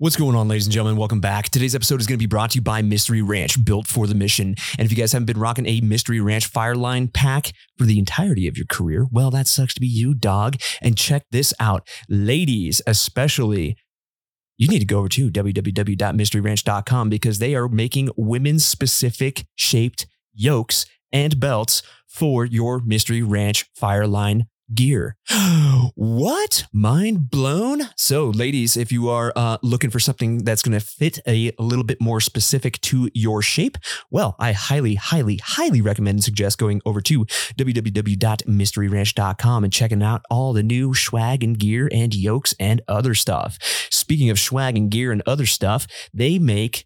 [0.00, 0.96] What's going on, ladies and gentlemen?
[0.96, 1.48] Welcome back.
[1.48, 4.14] Today's episode is going to be brought to you by Mystery Ranch, built for the
[4.14, 4.54] mission.
[4.78, 8.46] And if you guys haven't been rocking a Mystery Ranch Fireline pack for the entirety
[8.46, 10.54] of your career, well, that sucks to be you, dog.
[10.80, 13.76] And check this out, ladies, especially.
[14.56, 20.86] You need to go over to www.mysteryranch.com because they are making women specific shaped yokes
[21.10, 25.16] and belts for your Mystery Ranch Fireline gear.
[25.94, 26.64] what?
[26.72, 27.82] Mind blown?
[27.96, 31.62] So, ladies, if you are uh, looking for something that's going to fit a, a
[31.62, 33.78] little bit more specific to your shape,
[34.10, 40.22] well, I highly, highly, highly recommend and suggest going over to www.mysteryranch.com and checking out
[40.30, 43.58] all the new swag and gear and yokes and other stuff.
[43.90, 46.84] Speaking of swag and gear and other stuff, they make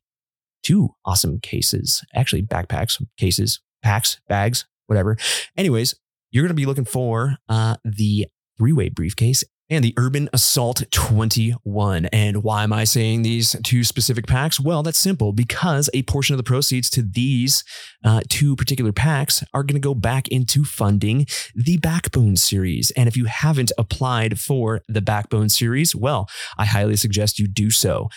[0.63, 5.17] two awesome cases, actually backpacks, cases, packs, bags, whatever.
[5.57, 5.95] Anyways,
[6.33, 8.27] you're going to be looking for uh, the
[8.59, 12.07] three way briefcase and the Urban Assault 21.
[12.07, 14.61] And why am I saying these two specific packs?
[14.61, 17.65] Well, that's simple because a portion of the proceeds to these
[18.05, 22.91] uh, two particular packs are going to go back into funding the Backbone series.
[22.99, 27.71] And if you haven't applied for the Backbone series, well, I highly suggest you do
[27.71, 28.09] so.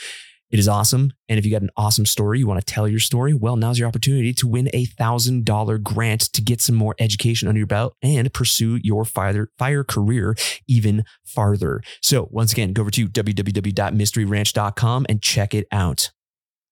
[0.56, 1.12] It is awesome.
[1.28, 3.78] And if you got an awesome story, you want to tell your story, well, now's
[3.78, 7.94] your opportunity to win a $1,000 grant to get some more education under your belt
[8.02, 10.34] and pursue your fire, fire career
[10.66, 11.82] even farther.
[12.02, 16.12] So, once again, go over to www.mysteryranch.com and check it out.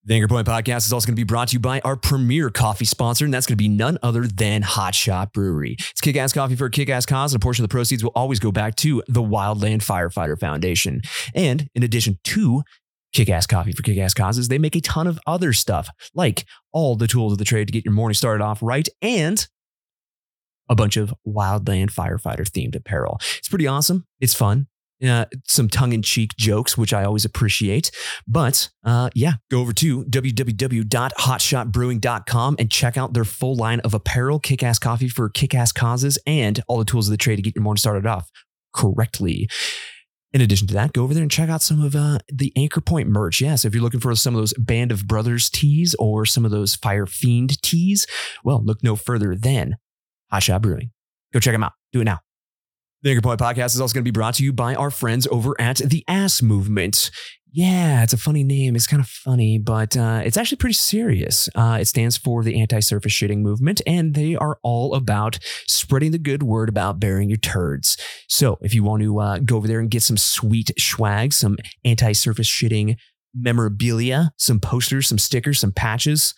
[0.06, 2.50] The Anchor Point podcast is also going to be brought to you by our premier
[2.50, 5.75] coffee sponsor, and that's going to be none other than Hotshot Brewery.
[5.80, 8.03] It's kick ass coffee for a kick ass cause, and a portion of the proceeds
[8.03, 11.02] will always go back to the Wildland Firefighter Foundation.
[11.34, 12.64] And in addition to
[13.14, 14.47] Kick Ass Coffee for Kick Ass Causes.
[14.47, 17.72] They make a ton of other stuff, like all the tools of the trade to
[17.72, 19.47] get your morning started off right and
[20.69, 23.19] a bunch of wildland firefighter themed apparel.
[23.38, 24.08] It's pretty awesome.
[24.19, 24.66] It's fun.
[25.06, 27.91] Uh, some tongue in cheek jokes, which I always appreciate.
[28.25, 34.39] But uh, yeah, go over to www.hotshotbrewing.com and check out their full line of apparel,
[34.39, 37.41] kick ass coffee for kick ass causes, and all the tools of the trade to
[37.41, 38.31] get your morning started off
[38.73, 39.50] correctly.
[40.34, 42.82] In addition to that, go over there and check out some of uh, the Anchor
[42.82, 43.40] Point merch.
[43.40, 46.26] Yes, yeah, so if you're looking for some of those Band of Brothers tees or
[46.26, 48.08] some of those Fire Fiend tees,
[48.44, 49.76] well, look no further than
[50.34, 50.92] Hotshot Brewing.
[51.34, 51.74] Go check them out.
[51.92, 52.20] Do it now.
[53.04, 55.28] The Anchor Point podcast is also going to be brought to you by our friends
[55.30, 57.12] over at The Ass Movement.
[57.56, 58.75] Yeah, it's a funny name.
[58.75, 61.47] It's kind of funny, but uh, it's actually pretty serious.
[61.53, 65.38] Uh, it stands for the anti surface shitting movement, and they are all about
[65.68, 67.96] spreading the good word about burying your turds.
[68.28, 71.58] So if you want to uh, go over there and get some sweet swag, some
[71.86, 72.97] anti surface shitting
[73.36, 76.34] memorabilia, some posters, some stickers, some patches,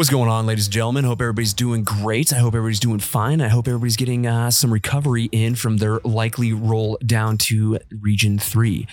[0.00, 1.04] What's going on, ladies and gentlemen?
[1.04, 2.32] Hope everybody's doing great.
[2.32, 3.42] I hope everybody's doing fine.
[3.42, 8.38] I hope everybody's getting uh, some recovery in from their likely roll down to Region
[8.38, 8.86] 3.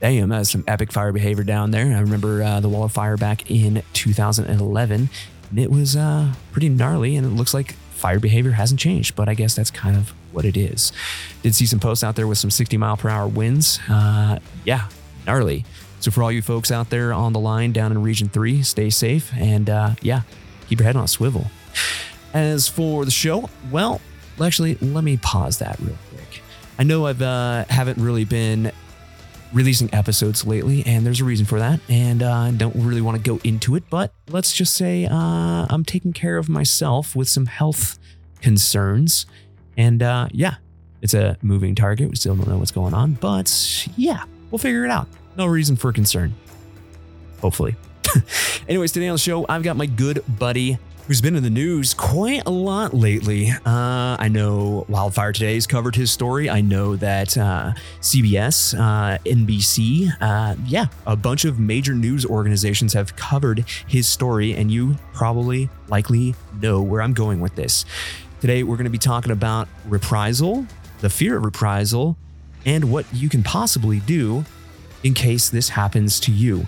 [0.00, 1.94] Damn, that's some epic fire behavior down there.
[1.94, 5.10] I remember uh, the wall of fire back in 2011,
[5.50, 9.28] and it was uh, pretty gnarly, and it looks like fire behavior hasn't changed, but
[9.28, 10.92] I guess that's kind of what it is.
[11.42, 13.80] Did see some posts out there with some 60 mile per hour winds.
[13.86, 14.88] Uh, yeah,
[15.26, 15.66] gnarly.
[16.00, 18.90] So for all you folks out there on the line down in Region 3, stay
[18.90, 20.22] safe and uh, yeah,
[20.68, 21.46] keep your head on a swivel.
[22.32, 24.00] As for the show, well,
[24.40, 26.42] actually, let me pause that real quick.
[26.78, 28.70] I know I've uh, haven't really been
[29.52, 33.22] releasing episodes lately, and there's a reason for that, and uh, don't really want to
[33.22, 37.46] go into it, but let's just say uh, I'm taking care of myself with some
[37.46, 37.98] health
[38.42, 39.26] concerns,
[39.76, 40.56] and uh, yeah,
[41.02, 42.10] it's a moving target.
[42.10, 45.08] We still don't know what's going on, but yeah, we'll figure it out.
[45.38, 46.34] No reason for concern.
[47.40, 47.76] Hopefully.
[48.68, 51.94] Anyways, today on the show, I've got my good buddy who's been in the news
[51.94, 53.50] quite a lot lately.
[53.64, 56.50] Uh, I know Wildfire Today's covered his story.
[56.50, 62.92] I know that uh, CBS, uh, NBC, uh, yeah, a bunch of major news organizations
[62.94, 67.84] have covered his story, and you probably likely know where I'm going with this.
[68.40, 70.66] Today, we're going to be talking about reprisal,
[70.98, 72.16] the fear of reprisal,
[72.66, 74.44] and what you can possibly do
[75.02, 76.66] in case this happens to you.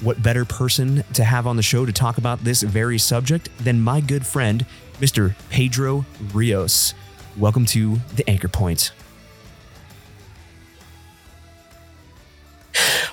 [0.00, 3.80] What better person to have on the show to talk about this very subject than
[3.80, 4.64] my good friend,
[4.98, 5.34] Mr.
[5.50, 6.94] Pedro Rios?
[7.36, 8.92] Welcome to the Anchor Point.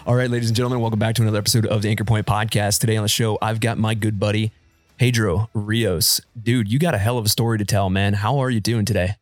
[0.06, 2.80] All right, ladies and gentlemen, welcome back to another episode of the Anchor Point podcast.
[2.80, 4.54] Today on the show, I've got my good buddy,
[4.98, 6.22] Pedro Rios.
[6.42, 8.14] Dude, you got a hell of a story to tell, man.
[8.14, 9.16] How are you doing today?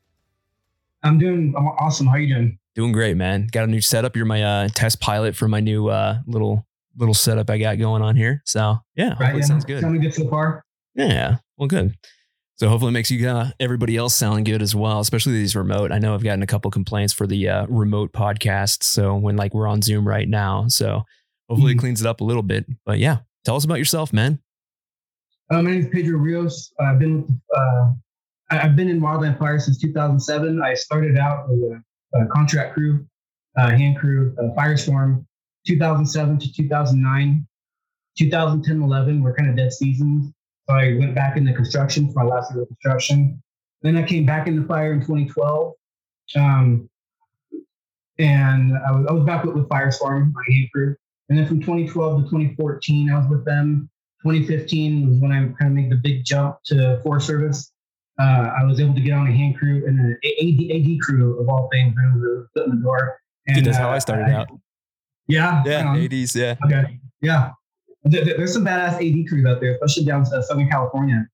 [1.02, 2.06] I'm doing awesome.
[2.06, 2.60] How are you doing?
[2.76, 3.48] Doing great, man.
[3.52, 4.18] Got a new setup.
[4.18, 6.68] You're my uh, test pilot for my new uh, little
[6.98, 8.42] little setup I got going on here.
[8.46, 9.46] So yeah, hopefully right, yeah.
[9.46, 9.82] sounds good.
[9.82, 10.64] Sounding good so far.
[10.94, 11.96] Yeah, well, good.
[12.58, 15.92] So hopefully it makes you uh, everybody else sound good as well, especially these remote.
[15.92, 18.84] I know I've gotten a couple complaints for the uh, remote podcasts.
[18.84, 21.04] So when like we're on Zoom right now, so
[21.50, 21.80] hopefully mm-hmm.
[21.80, 22.66] it cleans it up a little bit.
[22.86, 24.40] But yeah, tell us about yourself, man.
[25.50, 26.74] Uh, my name is Pedro Rios.
[26.80, 27.92] I've been uh,
[28.52, 30.62] I've been in wildland fire since 2007.
[30.62, 31.80] I started out with a uh,
[32.32, 33.06] contract crew,
[33.58, 35.26] uh, hand crew, uh, Firestorm,
[35.68, 37.48] 2007 to 2009.
[38.18, 40.32] 2010, 11 were kind of dead seasons.
[40.68, 43.42] So I went back into construction for my last year of construction.
[43.82, 45.74] Then I came back into fire in 2012.
[46.36, 46.90] Um,
[48.18, 50.96] and I was, I was back with, with Firestorm, my hand crew.
[51.30, 53.90] And then from 2012 to 2014, I was with them.
[54.24, 57.72] 2015 was when I kind of made the big jump to Forest Service
[58.20, 61.40] uh, I was able to get on a hand crew and an AD, AD crew
[61.40, 61.96] of all things.
[62.00, 63.20] I was foot in the door.
[63.48, 64.48] And, Dude, that's uh, how I started I, out.
[65.28, 65.64] Yeah.
[65.66, 65.92] Yeah.
[65.92, 66.36] Um, ADs.
[66.36, 66.56] Yeah.
[66.66, 67.00] Okay.
[67.22, 67.52] Yeah.
[68.04, 71.28] there's some badass AD crews out there, especially down to Southern California.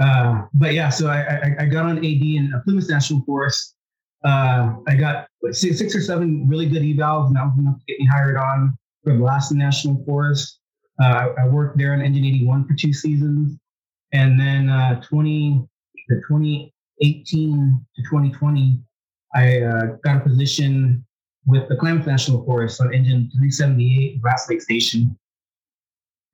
[0.00, 3.76] Uh, but yeah, so I, I, I, got on AD in Plumas National Forest.
[4.24, 7.84] Uh, I got six, six, or seven really good evals, and that was enough to
[7.86, 10.58] get me hired on for Lassen National Forest.
[11.00, 11.06] Uh,
[11.38, 13.58] I, I, worked there in Engine 81 for two seasons.
[14.12, 15.66] And then uh, 20,
[16.08, 18.80] the 2018 to 2020,
[19.34, 21.04] I uh, got a position
[21.46, 25.18] with the Klamath National Forest on engine 378 Grass Lake Station.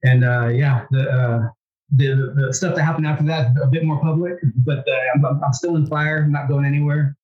[0.04, 1.48] And uh, yeah, the, uh,
[1.92, 5.52] the, the stuff that happened after that a bit more public, but uh, I'm, I'm
[5.52, 6.22] still in fire.
[6.22, 7.16] I'm not going anywhere.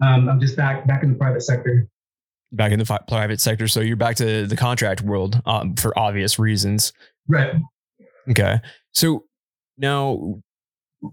[0.00, 1.88] Um, I'm just back back in the private sector.
[2.52, 5.96] Back in the fi- private sector, so you're back to the contract world um, for
[5.98, 6.92] obvious reasons.
[7.26, 7.54] Right.
[8.30, 8.60] Okay.
[8.92, 9.24] So
[9.76, 10.40] now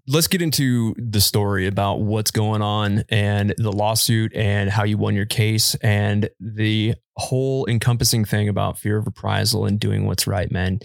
[0.08, 4.98] let's get into the story about what's going on and the lawsuit and how you
[4.98, 10.28] won your case and the whole encompassing thing about fear of reprisal and doing what's
[10.28, 10.80] right, man.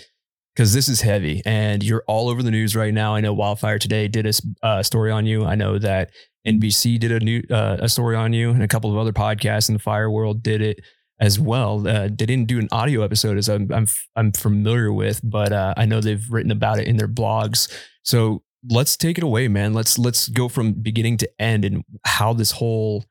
[0.54, 3.14] Because this is heavy and you're all over the news right now.
[3.14, 4.33] I know Wildfire Today did a
[4.66, 5.45] uh, story on you.
[5.45, 6.11] I know that
[6.47, 9.69] NBC did a new uh, a story on you, and a couple of other podcasts
[9.69, 10.80] in the fire world did it
[11.21, 11.87] as well.
[11.87, 15.75] Uh, they didn't do an audio episode, as I'm I'm, I'm familiar with, but uh,
[15.76, 17.71] I know they've written about it in their blogs.
[18.02, 19.73] So let's take it away, man.
[19.75, 23.05] Let's let's go from beginning to end and how this whole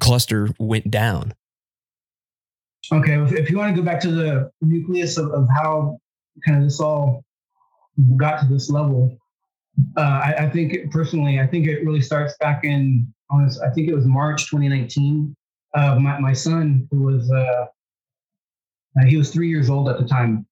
[0.00, 1.34] cluster went down.
[2.92, 5.98] Okay, if you want to go back to the nucleus of, of how
[6.46, 7.24] kind of this all
[8.16, 9.18] got to this level,
[9.96, 13.60] uh, I, I, think personally, I think it really starts back in honest.
[13.60, 15.34] I think it was March 2019.
[15.74, 17.66] Uh, my my son, who was uh,
[18.98, 20.46] uh, he was three years old at the time,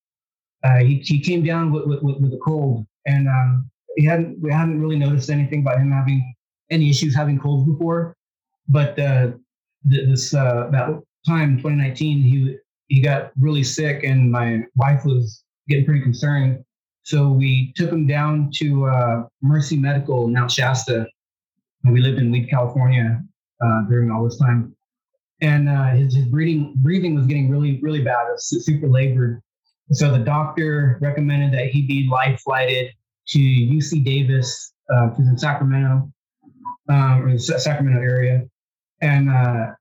[0.63, 4.53] uh, he he came down with with, with a cold, and um, he hadn't we
[4.53, 6.35] hadn't really noticed anything about him having
[6.71, 8.17] any issues having colds before,
[8.69, 9.31] but uh,
[9.85, 10.89] this uh, that
[11.27, 12.57] time 2019 he
[12.89, 16.63] he got really sick and my wife was getting pretty concerned.
[17.03, 21.07] So we took him down to uh, Mercy Medical in Mount Shasta.
[21.85, 23.21] We lived in Weed, California
[23.65, 24.75] uh, during all this time.
[25.41, 28.27] And uh, his, his breathing, breathing was getting really, really bad.
[28.29, 29.41] It was super labored.
[29.93, 32.91] So the doctor recommended that he be life flighted
[33.29, 36.11] to UC Davis, uh, in Sacramento,
[36.89, 38.45] um, or the Sacramento area.
[39.03, 39.73] And uh,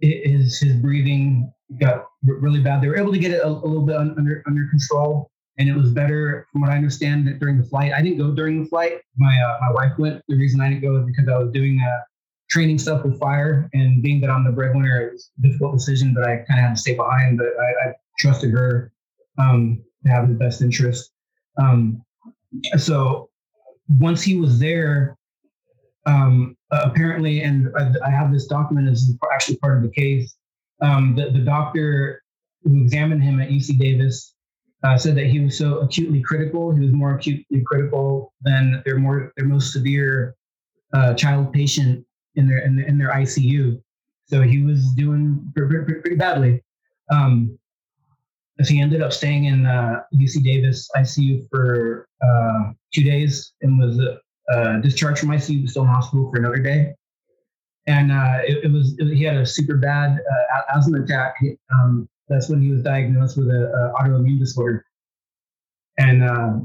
[0.00, 2.82] his, his breathing got really bad.
[2.82, 5.30] They were able to get it a, a little bit under, under control
[5.60, 7.92] and it was better from what I understand that during the flight.
[7.92, 8.94] I didn't go during the flight.
[9.18, 10.22] My uh, my wife went.
[10.26, 12.00] The reason I didn't go is because I was doing uh,
[12.48, 16.14] training stuff with fire, and being that I'm the breadwinner, it was a difficult decision,
[16.14, 17.36] but I kind of had to stay behind.
[17.36, 18.90] But I, I trusted her
[19.36, 21.10] um, to have the best interest.
[21.58, 22.02] Um,
[22.78, 23.30] so
[23.98, 25.16] once he was there,
[26.06, 30.36] um, uh, apparently, and I, I, have this document as actually part of the case.
[30.80, 32.22] Um, the, the doctor
[32.62, 34.34] who examined him at UC Davis
[34.82, 36.74] uh, said that he was so acutely critical.
[36.74, 40.34] He was more acutely critical than their more their most severe
[40.94, 42.04] uh, child patient
[42.36, 43.80] in their in, in, their ICU.
[44.26, 46.62] So he was doing pretty, pretty badly.
[47.10, 47.58] Um,
[48.66, 53.78] so he ended up staying in uh, UC Davis ICU for uh, two days and
[53.78, 53.98] was
[54.52, 56.94] uh, discharged from ICU, but still in hospital for another day.
[57.86, 60.18] And uh, it, it, was it, he had a super bad
[60.74, 61.34] asthma attack.
[61.72, 64.84] Um, that's when he was diagnosed with an autoimmune disorder.
[65.98, 66.58] And uh,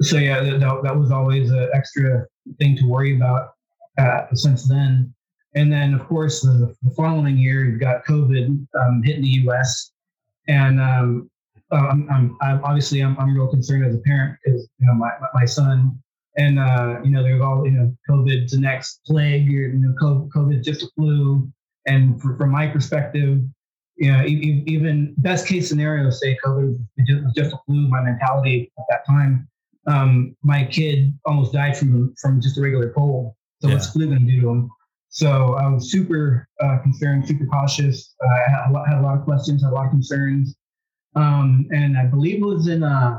[0.00, 2.26] so, yeah, that, that was always an extra
[2.58, 3.50] thing to worry about
[3.98, 5.12] uh, since then.
[5.54, 9.92] And then, of course, the, the following year, you've got COVID um, hitting the U.S.
[10.48, 11.30] And um,
[11.70, 15.10] I'm, I'm, I'm, obviously I'm, I'm real concerned as a parent because you know my
[15.34, 15.98] my son
[16.36, 19.94] and uh, you know there's all you know COVID's the next plague, or, you know
[20.00, 21.50] COVID just a flu.
[21.86, 23.40] And for, from my perspective,
[23.96, 28.84] you know, even best case scenario, say COVID was just a flu, my mentality at
[28.88, 29.48] that time,
[29.86, 33.34] um, my kid almost died from from just a regular cold.
[33.60, 33.74] So yeah.
[33.74, 34.70] what's flu going to do to him?
[35.10, 38.14] So I was super uh, concerned, super cautious.
[38.24, 40.54] Uh, I had a, lot, had a, lot, of questions, had a lot of concerns.
[41.14, 43.18] Um, and I believe it was in uh,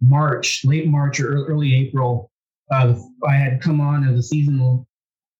[0.00, 2.30] March, late March or early April,
[2.70, 2.94] uh,
[3.28, 4.86] I had come on as a seasonal,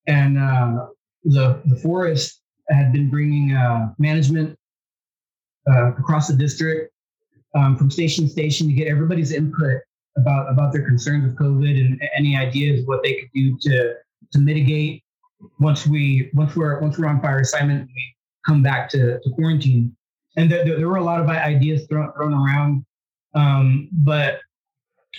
[0.06, 0.86] and uh,
[1.24, 3.56] the the forest had been bringing
[3.98, 4.58] management
[5.66, 6.92] across the district
[7.54, 9.80] um, from station to station to get everybody's input
[10.16, 13.94] about about their concerns with COVID and any ideas what they could do to
[14.32, 15.02] to mitigate
[15.58, 18.14] once we once we're once we're on fire assignment we
[18.46, 19.96] come back to, to quarantine.
[20.36, 22.84] And there, there were a lot of ideas thrown, thrown around,
[23.34, 24.40] um, but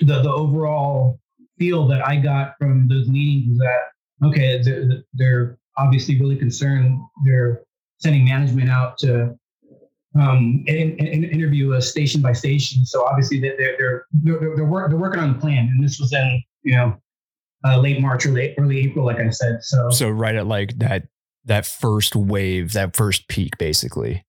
[0.02, 1.20] the the overall
[1.60, 7.00] feel that I got from those meetings was that okay, they're, they're obviously really concerned.
[7.26, 7.62] They're
[8.00, 9.38] sending management out to
[10.20, 12.86] um, and, and interview us station by station.
[12.86, 16.00] So obviously they're they're they're they're, they're, work, they're working on the plan, and this
[16.00, 16.98] was in you know
[17.66, 19.64] uh, late March or late early April, like I said.
[19.64, 21.08] So so right at like that
[21.46, 24.26] that first wave, that first peak, basically.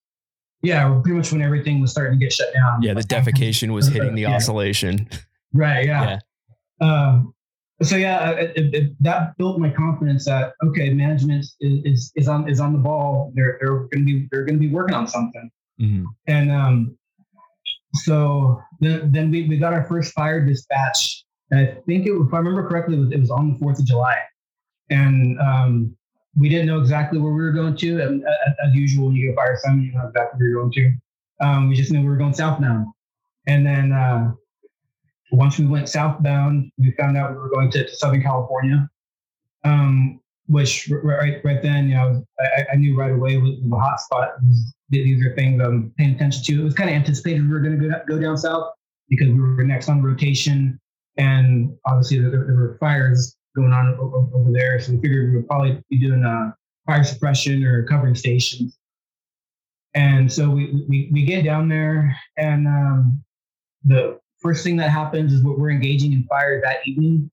[0.62, 2.82] Yeah, pretty much when everything was starting to get shut down.
[2.82, 4.34] Yeah, the defecation was hitting the yeah.
[4.34, 5.08] oscillation.
[5.52, 5.86] Right.
[5.86, 6.18] Yeah.
[6.80, 6.86] yeah.
[6.86, 7.34] Um,
[7.82, 12.48] so yeah, it, it, that built my confidence that okay, management is, is, is on
[12.48, 13.32] is on the ball.
[13.34, 15.50] They're they're going to be they're going to be working on something.
[15.80, 16.04] Mm-hmm.
[16.28, 16.96] And um,
[17.94, 21.23] so then then we, we got our first fire dispatch.
[21.54, 23.78] And I think it, if I remember correctly, it was, it was on the Fourth
[23.78, 24.18] of July,
[24.90, 25.96] and um,
[26.37, 28.00] we didn't know exactly where we were going to.
[28.00, 28.25] And
[28.64, 30.92] as usual, when you get a fire assignment, you know exactly where you're going to.
[31.40, 32.87] Um, we just knew we were going southbound,
[33.46, 33.92] and then.
[33.92, 34.32] Uh,
[35.32, 38.88] once we went southbound, we found out we were going to, to Southern California,
[39.64, 44.00] um, which right right then, you know, I, I knew right away was the hot
[44.00, 44.34] spot.
[44.90, 46.61] These are things I'm paying attention to.
[46.61, 48.73] It was kind of anticipated we were going to go, go down south
[49.08, 50.78] because we were next on rotation,
[51.16, 55.47] and obviously there, there were fires going on over, there, so we figured we would
[55.47, 56.54] probably be doing a
[56.87, 58.76] fire suppression or covering stations.
[59.94, 63.25] And so we, we, we get down there, and um,
[63.85, 67.30] the first thing that happens is what we're engaging in fire that evening.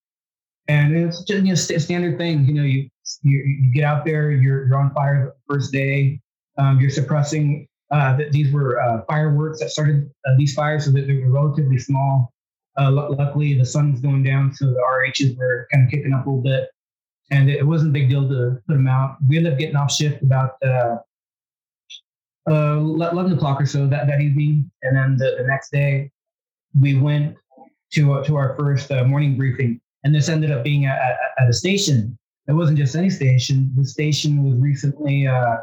[0.68, 2.46] And it's just you know, st- standard thing.
[2.46, 2.88] You know, you,
[3.24, 6.22] you, you get out there, you're, you're on fire the first day,
[6.58, 7.68] um, you're suppressing.
[7.90, 11.78] Uh, these were uh, fireworks that started uh, these fires, so that they were relatively
[11.78, 12.32] small.
[12.80, 16.30] Uh, luckily, the sun's going down, so the RHs were kind of kicking up a
[16.30, 16.70] little bit,
[17.30, 19.18] and it wasn't a big deal to put them out.
[19.28, 20.98] We ended up getting off shift about uh,
[22.50, 26.12] uh, 11 o'clock or so that, that evening, and then the, the next day
[26.80, 27.36] we went
[27.94, 31.54] to to our first uh, morning briefing, and this ended up being at, at, a
[31.54, 32.18] station.
[32.48, 33.72] It wasn't just any station.
[33.76, 35.58] The station was recently uh,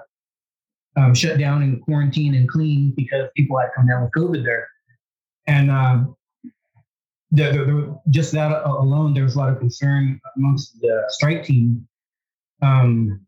[0.96, 4.68] um, shut down and quarantined and cleaned because people had come down with COVID there.
[5.46, 6.16] And um,
[7.34, 11.86] just that alone, there was a lot of concern amongst the strike team.
[12.62, 13.20] Um,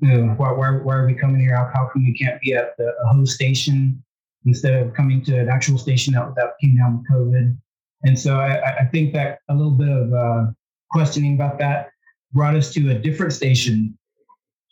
[0.00, 1.56] you know, why, why, why are we coming here?
[1.56, 4.02] How, how come we can't be at the host station
[4.44, 7.56] instead of coming to an actual station that, that came down with COVID?
[8.02, 10.46] And so I, I think that a little bit of uh,
[10.90, 11.90] questioning about that
[12.32, 13.96] brought us to a different station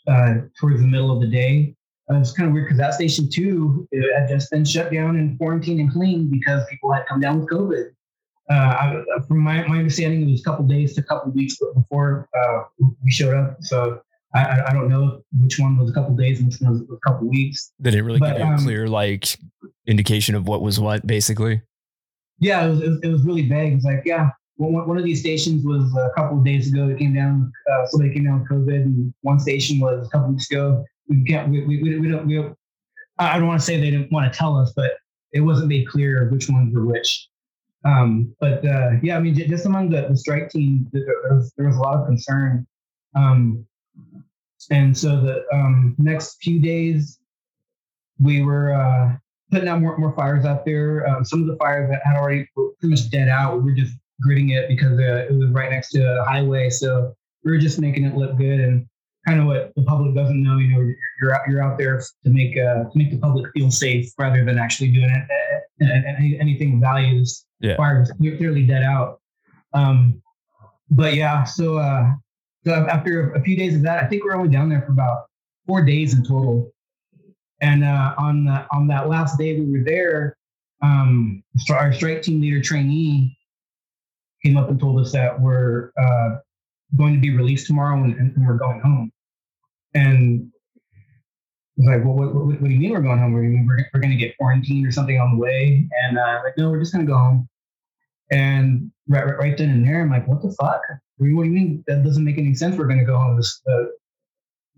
[0.06, 1.74] uh, towards the middle of the day.
[2.10, 5.38] Uh, it's kind of weird because that station too had just been shut down and
[5.38, 7.90] quarantined and cleaned because people had come down with COVID.
[8.50, 12.28] Uh, from my, my understanding, it was a couple days to a couple weeks before
[12.38, 12.62] uh,
[13.02, 13.56] we showed up.
[13.60, 14.00] So
[14.34, 17.08] I, I don't know which one was a couple days and which one was a
[17.08, 17.72] couple weeks.
[17.80, 19.38] Did it really but, give you a um, clear like
[19.86, 21.62] indication of what was what, basically?
[22.38, 23.74] Yeah, it was, it was, it was really vague.
[23.74, 26.88] It's like, yeah, one, one of these stations was a couple of days ago.
[26.88, 30.32] It came down, uh, somebody came down with COVID, and one station was a couple
[30.32, 30.84] weeks ago.
[31.08, 32.44] We can't, we, we, we don't, we,
[33.18, 34.92] I don't want to say they didn't want to tell us, but
[35.32, 37.28] it wasn't made clear which ones were which.
[37.84, 41.66] Um, but uh, yeah, I mean, just among the, the strike team, there was, there
[41.66, 42.66] was a lot of concern.
[43.14, 43.66] Um,
[44.70, 47.18] and so the um, next few days,
[48.18, 49.16] we were uh,
[49.50, 51.06] putting out more, more fires out there.
[51.06, 53.76] Um, some of the fires that had already were pretty much dead out, we were
[53.76, 53.94] just
[54.26, 56.70] gridding it because uh, it was right next to a highway.
[56.70, 57.14] So
[57.44, 58.86] we were just making it look good and
[59.26, 60.58] kind of what the public doesn't know.
[60.58, 63.70] You know, you're out you're out there to make uh, to make the public feel
[63.70, 66.80] safe rather than actually doing it, anything of
[67.64, 67.76] yeah.
[67.76, 69.20] fire was clearly dead out.
[69.72, 70.22] Um,
[70.90, 72.12] but yeah, so uh,
[72.64, 74.92] so after a few days of that, I think we are only down there for
[74.92, 75.26] about
[75.66, 76.72] four days in total.
[77.60, 80.36] And uh, on the, on that last day we were there,
[80.82, 83.36] um, our strike team leader trainee
[84.44, 86.36] came up and told us that we're uh,
[86.96, 89.10] going to be released tomorrow and, and, we're going home.
[89.94, 90.50] And
[90.92, 91.00] I
[91.76, 93.32] was like, well, what, what, what, do you mean we're going home?
[93.32, 95.88] We're, we're, we're going to get quarantined or something on the way?
[96.02, 97.48] And uh, like, no, we're just going to go home.
[98.30, 100.80] And right, right, right then and there, I'm like, what the fuck?
[101.18, 102.76] What do you mean that doesn't make any sense?
[102.76, 103.36] We're going to go home.
[103.36, 103.84] This, uh,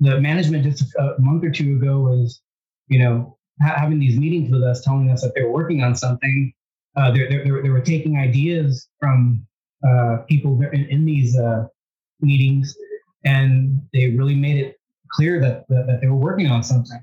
[0.00, 2.42] the management just a month or two ago was,
[2.88, 5.94] you know, ha- having these meetings with us, telling us that they were working on
[5.94, 6.52] something.
[6.96, 9.46] Uh, they, they, they were taking ideas from
[9.87, 11.66] uh, people in, in these uh,
[12.20, 12.76] meetings,
[13.24, 14.78] and they really made it
[15.12, 17.02] clear that, that, that they were working on something.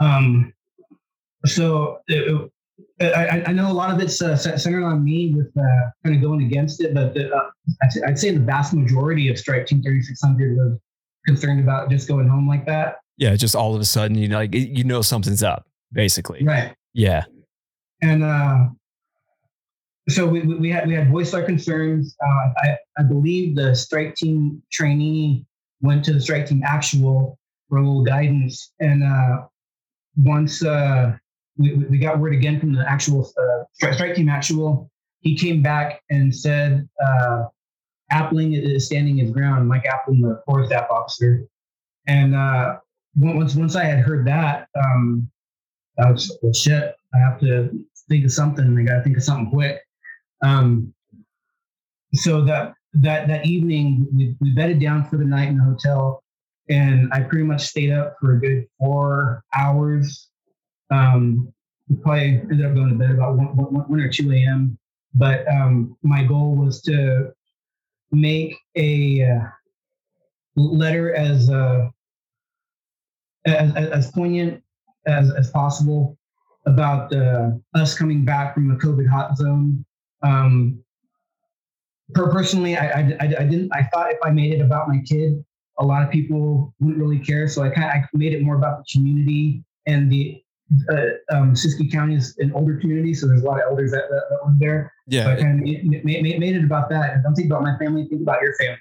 [0.00, 0.52] Um,
[1.44, 2.50] so it,
[3.00, 6.22] I, I, know a lot of it's uh, centered on me with uh, kind of
[6.22, 7.50] going against it, but the, uh,
[7.82, 10.78] I'd, I'd, say the vast majority of Strike Team 3600 was
[11.26, 12.96] concerned about just going home like that.
[13.16, 16.44] Yeah, just all of a sudden, you know, like you know something's up, basically.
[16.44, 16.74] Right.
[16.94, 17.24] Yeah.
[18.02, 18.68] And uh,
[20.08, 22.16] so we, we had we had voiced our concerns.
[22.24, 25.46] Uh, I, I believe the Strike Team trainee
[25.80, 29.42] went to the Strike Team actual for a little guidance, and uh,
[30.16, 31.16] once uh,
[31.56, 34.90] we, we got word again from the actual uh, strike, strike team actual.
[35.20, 37.44] He came back and said uh,
[38.12, 39.68] Appling is standing his ground.
[39.68, 41.46] Mike Appling, the forest staff officer,
[42.06, 42.78] and uh,
[43.16, 45.30] once once I had heard that, um,
[46.02, 46.94] I was well, shit.
[47.14, 47.70] I have to
[48.08, 48.76] think of something.
[48.78, 49.80] I got to think of something quick.
[50.42, 50.92] Um,
[52.14, 56.22] so that that that evening, we, we bedded down for the night in the hotel,
[56.68, 60.28] and I pretty much stayed up for a good four hours
[60.92, 61.52] um,
[62.02, 64.78] probably ended up going to bed about 1, 1, 1 or 2 a.m.
[65.14, 67.32] But um, my goal was to
[68.10, 69.40] make a uh,
[70.56, 71.88] letter as, uh,
[73.46, 74.62] as, as poignant
[75.06, 76.16] as, as possible
[76.66, 79.84] about uh, us coming back from the COVID hot zone.
[80.22, 80.82] Um,
[82.14, 83.70] per personally, I, I, I, didn't.
[83.72, 85.44] I thought if I made it about my kid,
[85.78, 87.48] a lot of people wouldn't really care.
[87.48, 90.42] So I kind of I made it more about the community and the
[90.90, 94.04] uh, um, Siskiyou County is an older community, so there's a lot of elders that,
[94.10, 94.92] that, that live there.
[95.06, 97.22] Yeah, so I kind of made, made, made, it about that.
[97.22, 98.78] don't think about my family, think about your family.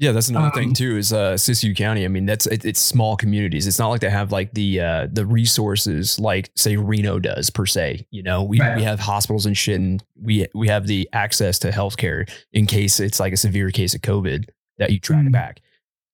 [0.00, 0.96] Yeah, that's another um, thing too.
[0.96, 2.04] Is uh, Siskiyou County?
[2.04, 3.66] I mean, that's it, it's small communities.
[3.66, 7.66] It's not like they have like the uh, the resources like say Reno does per
[7.66, 8.06] se.
[8.10, 8.76] You know, we, right.
[8.76, 13.00] we have hospitals and shit, and we we have the access to healthcare in case
[13.00, 14.48] it's like a severe case of COVID
[14.78, 15.32] that you track mm-hmm.
[15.32, 15.60] back.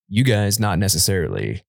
[0.08, 1.62] You guys, not necessarily.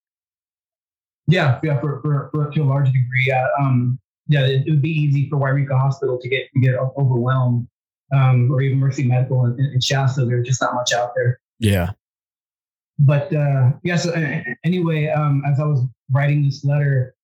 [1.28, 3.48] Yeah, yeah, for, for, for to a large degree, yeah.
[3.60, 7.68] Um, yeah, it, it, would be easy for Yreka Hospital to get to get overwhelmed,
[8.14, 10.26] um, or even Mercy Medical in, in Shasta.
[10.26, 11.40] There's just not much out there.
[11.60, 11.92] Yeah.
[13.00, 13.98] But uh, yeah.
[13.98, 14.12] So
[14.64, 17.16] anyway, um, as I was writing this letter,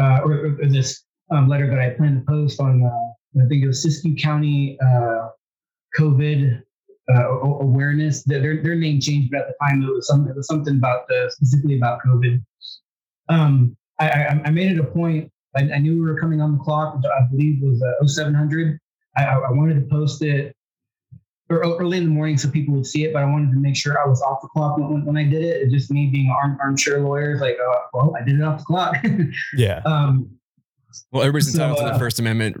[0.00, 3.62] uh, or, or this um, letter that I planned to post on, uh, I think
[3.64, 5.28] it was Siskiyou County uh,
[5.98, 6.62] COVID
[7.14, 8.22] uh, awareness.
[8.22, 11.06] Their their name changed, but at the time it was some it was something about
[11.28, 12.42] specifically about COVID
[13.32, 15.30] um, I, I, I, made it a point.
[15.56, 18.78] I, I, knew we were coming on the clock, which I believe was uh, 0700.
[19.16, 20.54] I, I wanted to post it
[21.50, 24.00] early in the morning so people would see it, but I wanted to make sure
[24.02, 25.70] I was off the clock when, when I did it.
[25.70, 28.64] Just me being an arm, armchair lawyer, like, uh, well, I did it off the
[28.64, 28.96] clock.
[29.56, 29.82] yeah.
[29.84, 30.30] Um,
[31.10, 32.56] well, everybody's entitled so, uh, to the uh, First Amendment.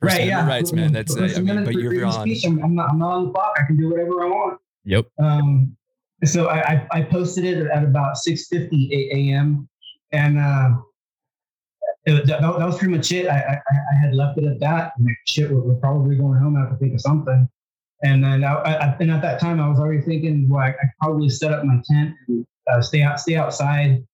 [0.00, 0.22] First right.
[0.22, 0.54] Amendment yeah.
[0.54, 0.92] Rights, man.
[0.92, 1.16] That's.
[1.16, 2.28] Uh, I mean, but you're on.
[2.28, 2.90] I'm, I'm, not.
[2.90, 3.52] I'm not on the clock.
[3.58, 4.60] I can do whatever I want.
[4.84, 5.06] Yep.
[5.18, 5.76] Um.
[6.24, 9.68] So I I posted it at about 6:50 a.m.
[10.16, 10.70] and uh,
[12.06, 13.28] it, that, that, was pretty much it.
[13.28, 14.92] I, I, I had left it at that.
[15.02, 16.56] Like, shit, we're, we're, probably going home.
[16.56, 17.48] I have to think of something.
[18.02, 20.84] And then I, I, and at that time, I was already thinking, well, I, I
[21.00, 24.04] probably set up my tent and uh, stay out, stay outside.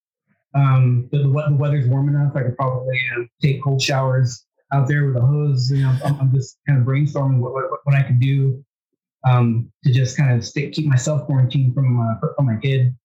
[0.55, 2.33] Um, the, the, the, weather's warm enough.
[2.35, 5.71] I could probably you know, take cold showers out there with a hose.
[5.71, 8.63] You know, I'm, I'm just kind of brainstorming what, what, what I could do
[9.27, 12.95] um, to just kind of stay, keep myself quarantined from uh, from my kid.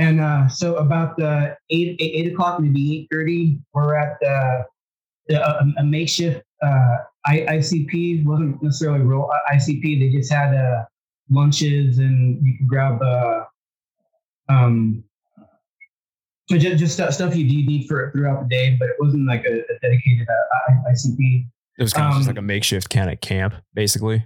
[0.00, 4.64] And uh, so about the eight, eight, o'clock, maybe eight thirty, we're at the,
[5.28, 8.24] the a, a, makeshift uh, I, ICP.
[8.24, 10.00] wasn't necessarily real ICP.
[10.00, 10.86] They just had uh,
[11.28, 13.44] lunches and you could grab uh,
[14.48, 15.04] um,
[16.48, 19.58] just, just stuff, stuff you need for throughout the day, but it wasn't like a,
[19.58, 21.44] a dedicated uh, ICP.
[21.78, 24.24] It was kind of um, just like a makeshift kind of camp, basically.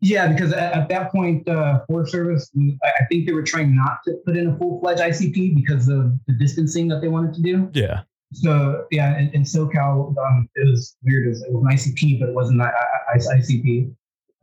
[0.00, 2.50] Yeah, because at, at that point, uh, Forest Service,
[2.84, 6.12] I think they were trying not to put in a full fledged ICP because of
[6.26, 7.70] the distancing that they wanted to do.
[7.72, 8.02] Yeah.
[8.32, 11.26] So yeah, in, in SoCal, um, it was weird.
[11.26, 12.70] It was, it was, an ICP, but it wasn't an
[13.16, 13.94] ICP.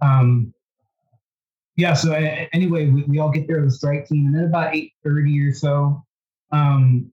[0.01, 0.53] Um,
[1.75, 1.93] yeah.
[1.93, 4.93] So anyway, we, we all get there to the strike team, and then about eight
[5.03, 6.03] thirty or so,
[6.51, 7.11] um,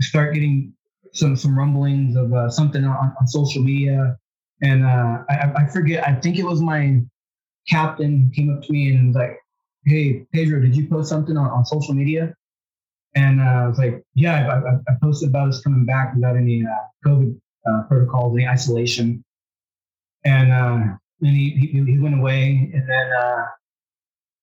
[0.00, 0.72] start getting
[1.12, 4.16] some some rumblings of uh, something on, on social media,
[4.62, 6.06] and uh, I, I forget.
[6.06, 7.02] I think it was my
[7.68, 9.38] captain came up to me and was like,
[9.84, 12.34] "Hey, Pedro, did you post something on, on social media?"
[13.14, 16.64] And uh, I was like, "Yeah, I, I, posted about us coming back without any
[16.64, 19.24] uh, COVID uh, protocols, any isolation."
[20.24, 23.44] And uh, then he, he, he went away, and then uh,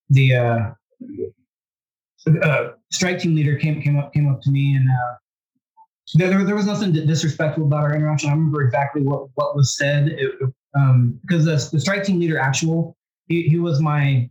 [0.09, 0.71] the uh,
[2.91, 4.88] strike team leader came came up came up to me and.
[6.13, 8.29] there, there was nothing disrespectful about our interaction.
[8.29, 10.09] I remember exactly what, what was said.
[10.09, 10.31] It,
[10.75, 12.95] um, because the, the strike team leader actual
[13.27, 14.29] he, he was my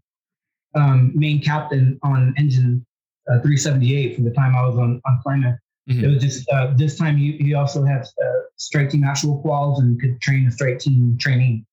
[0.75, 2.85] um, main captain on engine
[3.29, 5.59] uh, 378 for the time I was on on Klamath.
[5.89, 6.05] Mm-hmm.
[6.05, 9.81] It was just uh, this time he, he also had uh, strike team actual quals
[9.81, 11.67] and could train the strike team training.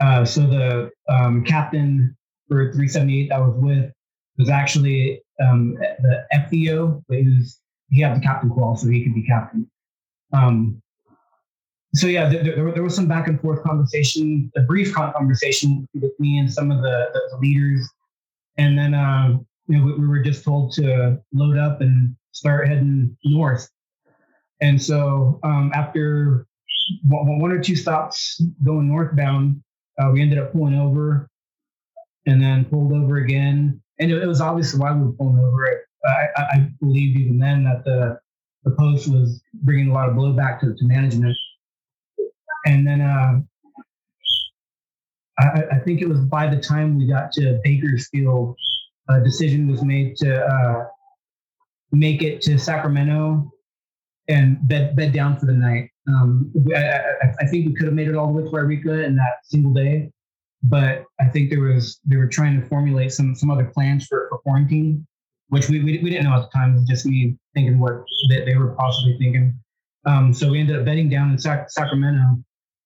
[0.00, 2.16] Uh, so the um, captain
[2.48, 3.92] for 378 I was with
[4.38, 9.04] was actually um, the FEO, but he was he had the captain qual, so he
[9.04, 9.70] could be captain.
[10.32, 10.81] Um,
[11.94, 16.12] so yeah, there, there, there, was some back and forth conversation, a brief conversation with
[16.18, 17.86] me and some of the, the leaders,
[18.56, 22.66] and then um, you know we, we, were just told to load up and start
[22.66, 23.68] heading north.
[24.62, 26.46] And so um, after
[27.02, 29.62] one, one, or two stops going northbound,
[30.00, 31.28] uh, we ended up pulling over,
[32.26, 33.82] and then pulled over again.
[33.98, 35.84] And it, it was obvious why we were pulling over.
[36.06, 38.18] I, I, I believed even then that the
[38.64, 41.36] the post was bringing a lot of blowback to, to management
[42.66, 43.40] and then uh,
[45.38, 48.56] I, I, think it was by the time we got to Bakersfield,
[49.08, 50.86] a decision was made to uh,
[51.90, 53.50] make it to Sacramento
[54.28, 55.90] and bed bed down for the night.
[56.08, 57.00] Um, I,
[57.40, 59.72] I, think we could have made it all the way to Yreka in that single
[59.72, 60.10] day,
[60.62, 64.26] but I think there was they were trying to formulate some some other plans for,
[64.28, 65.06] for quarantine,
[65.48, 66.72] which we, we, we didn't know at the time.
[66.72, 69.58] It was just me thinking what they, they were possibly thinking.
[70.04, 72.42] Um, so we ended up bedding down in Sac- Sacramento,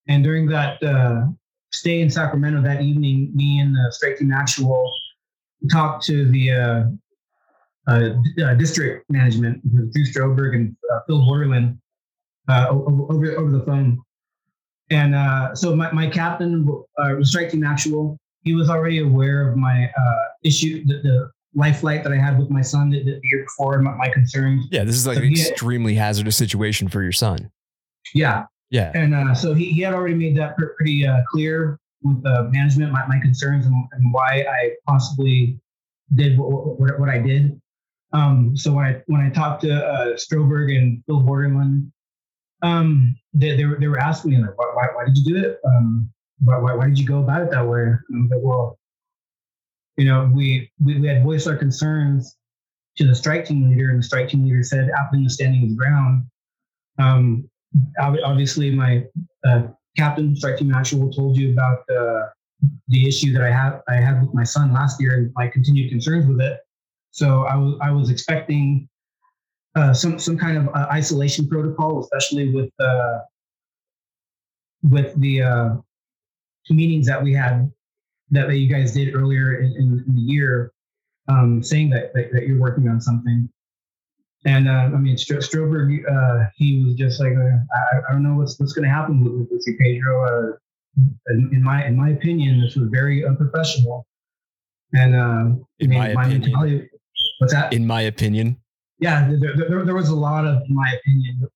[0.09, 1.27] and during that uh,
[1.73, 4.93] stay in Sacramento that evening, me and the strike team actual
[5.71, 6.85] talked to the uh,
[7.89, 8.11] uh,
[8.43, 11.79] uh district management, Drew Stroberg and uh, Phil Borderland,
[12.49, 14.01] uh, over over the phone.
[14.91, 19.91] And so my, my captain, uh, strike team actual, he was already aware of my
[20.45, 23.81] issue, the, the life flight that I had with my son the, the year before,
[23.81, 24.67] my, my, concerns.
[24.71, 27.51] Yeah, this is like so an extremely had, hazardous situation for your son.
[28.15, 28.93] Yeah, yeah.
[28.95, 32.93] And uh, so he, he had already made that pretty uh, clear with uh, management,
[32.93, 35.59] my, my concerns and, and, why I possibly
[36.15, 37.61] did what, what, what I did.
[38.13, 41.91] Um, so when I when I talked to uh, Stroberg and Phil Borderland,
[42.63, 45.37] um, they, they, were, they were asking me like, why, why, why did you do
[45.45, 45.61] it?
[45.65, 46.11] Um,
[46.43, 47.81] why, why, why did you go about it that way?
[47.81, 48.79] And I like, well,
[49.97, 52.37] you know, we, we, we had voiced our concerns
[52.97, 55.75] to the strike team leader, and the strike team leader said, Appling was standing his
[55.75, 56.25] ground.
[56.99, 57.49] Um,
[58.01, 59.05] obviously my
[59.47, 59.63] uh,
[59.97, 62.27] captain, strike team actual, told you about uh,
[62.89, 65.91] the issue that I have I had with my son last year and my continued
[65.91, 66.61] concerns with it.
[67.11, 68.89] So I was I was expecting
[69.75, 73.19] uh, some some kind of uh, isolation protocol, especially with uh,
[74.83, 75.75] with the uh,
[76.71, 77.71] meetings that we had
[78.31, 80.73] that, that you guys did earlier in, in, in the year,
[81.29, 83.49] um, saying that, that, that you're working on something.
[84.45, 87.41] And uh, I mean, Stro- Stroberg, uh, he was just like, uh,
[87.75, 90.25] I, I don't know what's what's going to happen with, with Pedro.
[90.25, 90.57] Uh,
[91.29, 94.07] in, in my in my opinion, this was very unprofessional.
[94.93, 96.41] And uh, In I mean, my opinion.
[96.43, 96.89] mentality-
[97.39, 97.73] what's that?
[97.73, 98.57] In my opinion,
[99.01, 101.47] yeah, there, there, there was a lot of, in my opinion,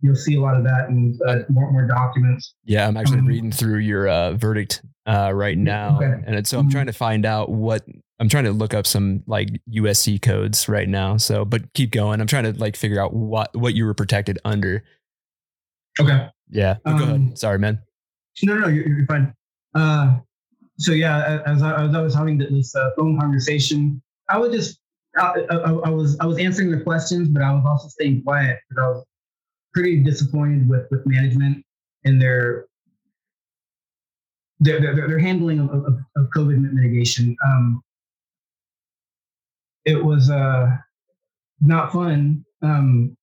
[0.00, 1.18] you'll see a lot of that in
[1.48, 2.54] more, more documents.
[2.64, 6.22] yeah, I'm actually Um, reading through your uh, verdict uh, right now, Okay.
[6.26, 6.72] and so I'm Mhm.
[6.72, 7.84] trying to find out what
[8.20, 11.16] I'm trying to look up some like USC codes right now.
[11.16, 12.20] So, but keep going.
[12.20, 14.84] I'm trying to like figure out what what you were protected under.
[15.98, 16.28] Okay.
[16.50, 17.38] Yeah, but go Um, ahead.
[17.38, 17.80] Sorry, man.
[18.42, 19.32] No, no, you're, you're fine.
[19.74, 20.18] Uh,
[20.78, 24.78] so yeah, as I, as I was having this uh, phone conversation, I was just,
[25.16, 28.58] I, I, I was, I was answering the questions, but I was also staying quiet
[28.68, 29.04] because I was
[29.72, 31.64] pretty disappointed with with management
[32.04, 32.66] and their
[34.60, 37.36] their their, their handling of, of, of COVID mitigation.
[37.46, 37.82] Um,
[39.84, 40.76] it was uh,
[41.60, 42.44] not fun.
[42.62, 43.16] Um,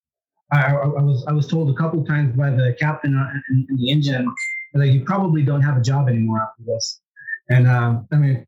[0.51, 3.77] I, I, was I was told a couple times by the captain on- in, in
[3.77, 4.33] the engine
[4.73, 7.01] that you probably don't have a job anymore after this.
[7.49, 8.45] And uh, I mean,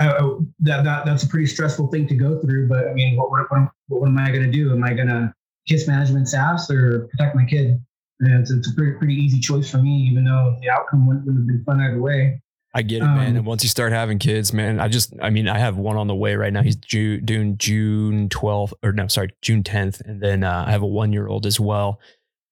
[0.00, 2.68] I, I- that, that that's a pretty stressful thing to go through.
[2.68, 4.72] But I mean, what what, what, what am I going to do?
[4.72, 5.32] Am I going to
[5.66, 7.80] kiss management's ass or protect my kid?
[8.20, 11.26] And it's, it's a pretty pretty easy choice for me, even though the outcome wouldn't,
[11.26, 12.40] wouldn't have been fun either way.
[12.76, 13.30] I get it, man.
[13.30, 15.96] um, And once you start having kids, man, I just, I mean, I have one
[15.96, 16.62] on the way right now.
[16.62, 20.82] He's June, doing June 12th, or no, sorry, June 10th, and then uh, I have
[20.82, 21.98] a one year old as well.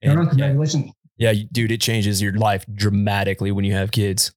[0.02, 0.92] And, yeah, congratulations.
[1.18, 4.32] yeah, you- dude, it changes your life dramatically when you have kids.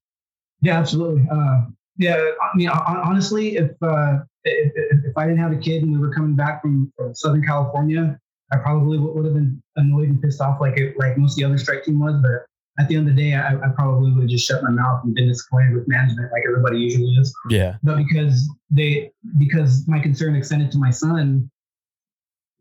[0.60, 1.26] Yeah, absolutely.
[1.30, 1.62] Uh,
[1.96, 4.72] yeah, I mean, honestly, if, uh, if
[5.06, 8.18] if I didn't have a kid and we were coming back from, Southern California,
[8.52, 11.36] I probably would, would have been annoyed and pissed off like it, like most of
[11.36, 12.14] the other strike team was.
[12.22, 12.46] But
[12.78, 15.02] at the end of the day, I, I probably would have just shut my mouth
[15.04, 17.34] and been disappointed with management, like everybody usually is.
[17.50, 17.76] Yeah.
[17.82, 21.50] But because they because my concern extended to my son,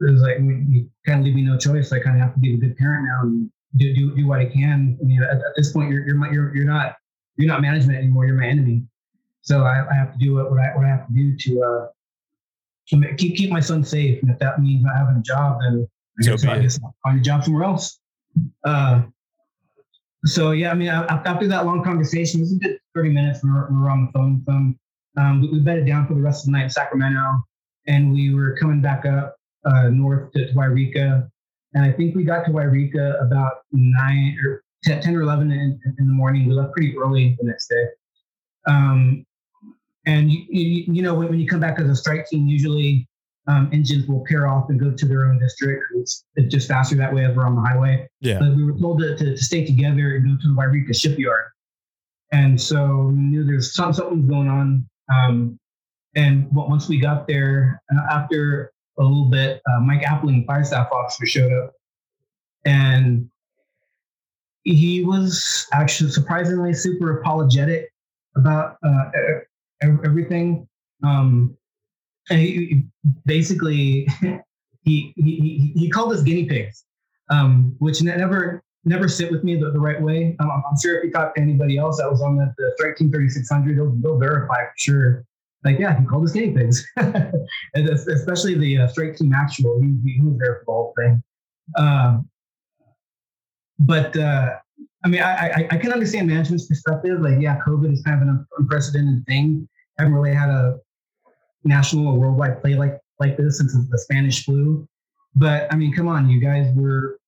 [0.01, 1.91] it was like you- kind of leave me no choice.
[1.91, 4.39] I kind of have to be a good parent now and do do, do what
[4.39, 4.97] I can.
[5.01, 6.95] I mean, at, at this point, you're you're my, you're you're not
[7.35, 8.25] you're not management anymore.
[8.25, 8.83] You're my enemy.
[9.41, 11.61] So I, I have to do what, what I what I have to do to
[11.63, 11.87] uh
[13.17, 14.21] keep keep my son safe.
[14.23, 15.87] And if that means not having a job, then
[16.19, 16.61] I So guess, be I it.
[16.63, 17.99] guess I'll find a job somewhere else.
[18.63, 19.03] Uh,
[20.25, 23.43] so yeah, I mean, after that long conversation, it was a good 30 minutes.
[23.43, 24.79] We were, we were on the phone with them.
[25.17, 27.43] Um, we, we bedded down for the rest of the night in Sacramento,
[27.87, 31.29] and we were coming back up uh, north to, to Yreka.
[31.73, 35.79] And I think we got to Yreka about nine or 10, 10 or 11 in,
[35.99, 36.47] in the morning.
[36.47, 37.85] We left pretty early the next day.
[38.67, 39.25] Um,
[40.05, 43.06] and you, you, you know, when, when you come back as a strike team, usually
[43.47, 45.83] um, engines will pair off and go to their own district.
[45.95, 48.07] It's, it's just faster that way as we're on the highway.
[48.19, 48.39] Yeah.
[48.39, 51.45] But we were told to, to, to stay together and go to the Yreka shipyard.
[52.33, 54.87] And so we knew there's some, something was going on.
[55.13, 55.59] Um,
[56.15, 60.89] and once we got there, uh, after a little bit, uh, Mike Appling, fire staff
[60.91, 61.73] officer, showed up.
[62.65, 63.29] And
[64.63, 67.89] he was actually surprisingly super apologetic
[68.35, 69.05] about uh,
[69.81, 70.67] everything.
[71.03, 71.55] Um,
[72.29, 72.83] he,
[73.25, 74.07] basically,
[74.83, 76.85] he, he, he, called us guinea pigs,
[77.29, 80.35] um, which never never sit with me the, the right way.
[80.39, 82.95] Um, I'm, sure if you talk to anybody else that was on the, the Strike
[82.95, 85.25] Team 3600, they'll, they'll verify for sure.
[85.65, 86.85] Like, yeah, he called us guinea pigs,
[87.75, 89.81] especially the uh, Strike Team actual.
[89.81, 91.23] He, he was there for the whole thing.
[91.77, 92.29] Um,
[93.79, 94.55] but uh,
[95.03, 97.19] I mean, I, I I can understand management's perspective.
[97.21, 99.67] Like, yeah, COVID is kind of an unprecedented thing.
[99.97, 100.77] haven't really had a
[101.63, 104.87] national or worldwide play like like this since the Spanish flu.
[105.35, 107.19] But I mean, come on, you guys were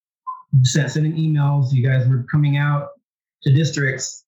[0.63, 1.71] sending emails.
[1.73, 2.89] You guys were coming out
[3.43, 4.23] to districts,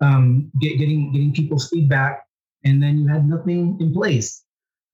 [0.00, 2.22] um, get, getting getting people's feedback,
[2.64, 4.42] and then you had nothing in place.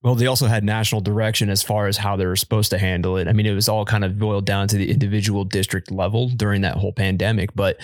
[0.03, 3.17] Well, they also had national direction as far as how they were supposed to handle
[3.17, 3.27] it.
[3.27, 6.61] I mean, it was all kind of boiled down to the individual district level during
[6.61, 7.77] that whole pandemic, but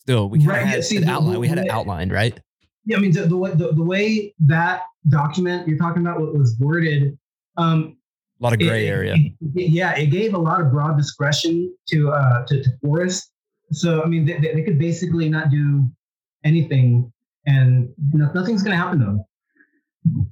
[0.00, 1.40] still, we Right, had yeah, see, an the- outline.
[1.40, 2.38] We had it the- outlined, right?
[2.84, 6.56] Yeah, I mean, the, the, way- the, way that document you're talking about what was
[6.58, 7.16] worded,
[7.56, 7.96] um,
[8.40, 9.14] A lot of gray it- area.
[9.54, 13.30] it- yeah, it gave a lot of broad discretion to uh, to, to forests.
[13.70, 15.88] So I mean, they, they could basically not do
[16.44, 17.12] anything,
[17.46, 19.24] and you know, nothing's going to happen to them.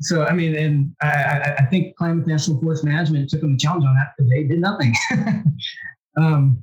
[0.00, 3.56] So I mean, and I, I, I think Klamath National Forest Management took them a
[3.56, 4.92] challenge on that because they did nothing.
[6.16, 6.62] um,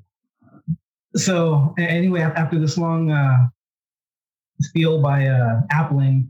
[1.15, 3.47] so anyway, after this long uh,
[4.61, 6.29] spiel by uh, Appling,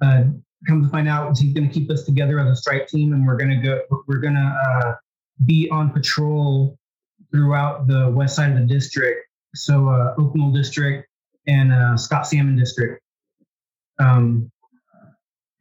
[0.00, 0.24] uh,
[0.66, 3.26] come to find out he's going to keep us together as a strike team, and
[3.26, 3.80] we're going to go.
[4.06, 4.94] We're going to uh,
[5.44, 6.78] be on patrol
[7.32, 9.26] throughout the west side of the district.
[9.54, 11.08] So uh, District
[11.46, 13.02] and uh, Scott Salmon District.
[13.98, 14.50] Um,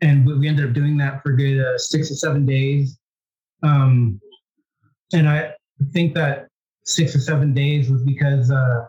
[0.01, 2.97] and we ended up doing that for good uh, six or seven days.
[3.63, 4.19] Um,
[5.13, 5.53] and I
[5.91, 6.47] think that
[6.85, 8.87] six or seven days was because uh,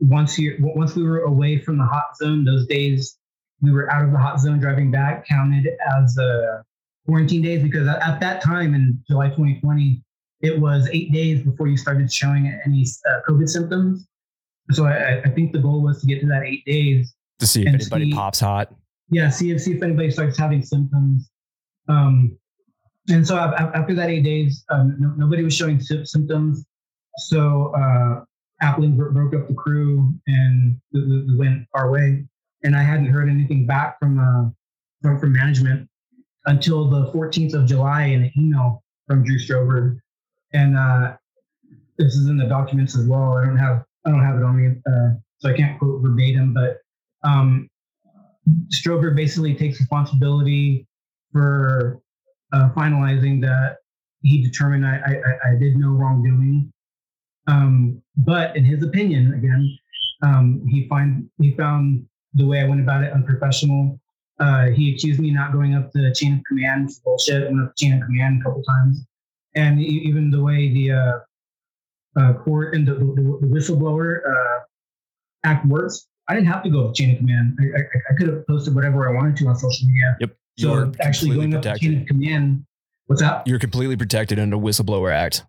[0.00, 3.18] once you once we were away from the hot zone, those days
[3.60, 6.62] we were out of the hot zone driving back counted as uh,
[7.06, 10.02] quarantine days because at that time in July 2020,
[10.40, 14.06] it was eight days before you started showing any uh, COVID symptoms.
[14.70, 17.62] So I, I, think the goal was to get to that eight days to see
[17.62, 18.74] if anybody see, pops hot.
[19.10, 21.30] Yeah, see if see if anybody starts having symptoms.
[21.88, 22.36] Um,
[23.08, 26.66] and so after that eight days, um, no, nobody was showing symptoms.
[27.16, 28.24] So uh,
[28.62, 32.24] Appling broke up the crew and we went our way.
[32.64, 34.50] And I hadn't heard anything back from uh,
[35.00, 35.88] from, from management
[36.46, 39.98] until the 14th of July in an email from Drew Stroberg.
[40.52, 41.16] And uh,
[41.98, 43.36] this is in the documents as well.
[43.36, 46.54] I don't have I don't have it on me, uh, so I can't quote verbatim.
[46.54, 46.78] But
[47.22, 47.68] um,
[48.74, 50.86] Stroberg basically takes responsibility
[51.32, 52.00] for
[52.52, 53.76] uh, finalizing that
[54.22, 56.72] he determined I, I, I did no wrongdoing.
[57.48, 59.78] Um, but in his opinion, again,
[60.22, 63.98] um, he find he found the way I went about it unprofessional.
[64.38, 66.90] Uh, he accused me not going up the chain of command.
[67.04, 67.42] bullshit.
[67.42, 69.04] I went up the chain of command a couple times,
[69.56, 71.18] and even the way the uh,
[72.20, 74.60] uh, court and the, the, the whistleblower uh,
[75.44, 77.58] act works, I didn't have to go up the chain of command.
[77.60, 80.16] I, I, I could have posted whatever I wanted to on social media.
[80.20, 80.36] Yep.
[80.58, 81.70] So actually going protected.
[81.70, 82.66] up the chain of command.
[83.06, 83.46] What's that?
[83.46, 85.44] You're completely protected under Whistleblower Act.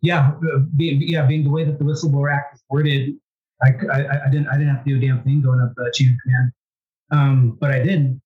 [0.00, 3.16] Yeah, uh, being, yeah, being the way that the Whistleblower Act is worded,
[3.62, 5.90] I, I, I, didn't I didn't have to do a damn thing going up the
[5.92, 6.52] chain of command,
[7.10, 8.20] um, but I did.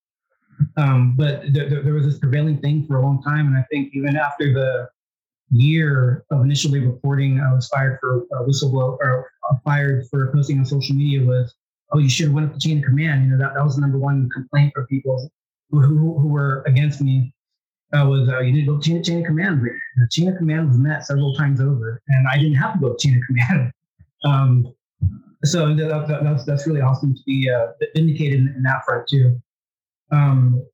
[0.77, 3.65] Um, but there, there, there was this prevailing thing for a long time, and I
[3.71, 4.89] think even after the
[5.53, 10.59] year of initially reporting I was fired for uh, whistleblower or uh, fired for posting
[10.59, 11.55] on social media was,
[11.93, 13.25] oh, you should have went up the chain of command.
[13.25, 15.31] You know, that, that was the number one complaint for people
[15.71, 17.35] who, who, who were against me
[17.95, 19.61] uh, was uh, you need to go chain, chain of command.
[19.61, 22.81] But the chain of command was met several times over, and I didn't have to
[22.81, 23.73] go chain of command.
[24.25, 24.73] Um,
[25.45, 29.09] so that, that, that's that's really awesome to be uh, indicated in, in, that front
[29.09, 29.43] too.
[30.13, 30.65] Um,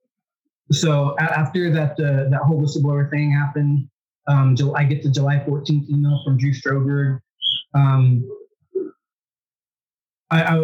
[0.71, 3.89] so a- after that uh, that whole whistleblower thing happened,
[4.27, 7.21] um, I get the July 14th email from Drew Stroberg.
[7.75, 8.29] Um,
[10.31, 10.59] I,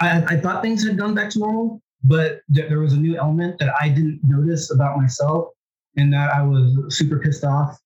[0.00, 3.16] I, I, thought things had gone back to normal, but th- there was a new
[3.16, 5.48] element that I didn't notice about myself,
[5.96, 7.78] and that I was super pissed off,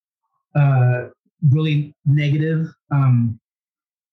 [0.55, 1.07] uh,
[1.51, 2.69] really negative.
[2.91, 3.39] Um,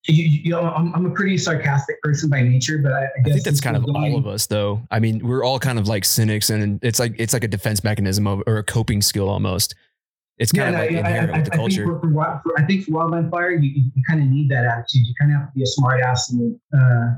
[0.08, 3.24] you, you know, I'm, I'm, a pretty sarcastic person by nature, but I, I, I
[3.24, 4.82] think that's kind of all of us, though.
[4.92, 7.84] I mean, we're all kind of like cynics, and it's like it's like a defense
[7.86, 9.76] mechanism of, or a coping skill almost.
[10.40, 11.86] It's kind yeah, of like inherent I, with the culture.
[11.86, 15.08] Think for, for, I think for Wildland Fire, you, you kind of need that attitude.
[15.08, 17.14] You kind of have to be a smart ass and uh,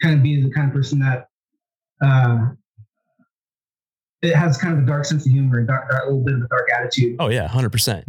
[0.00, 1.28] kind of be the kind of person that
[2.02, 2.50] uh,
[4.22, 6.42] it has kind of a dark sense of humor, dark, dark, a little bit of
[6.42, 7.16] a dark attitude.
[7.18, 8.04] Oh yeah, hundred um, percent.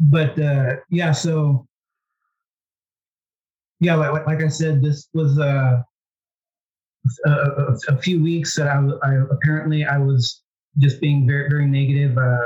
[0.00, 1.66] But uh, yeah, so
[3.80, 5.82] yeah, like, like I said, this was uh,
[7.26, 10.42] a, a, a few weeks that I, I apparently I was
[10.78, 12.18] just being very very negative.
[12.18, 12.38] Uh,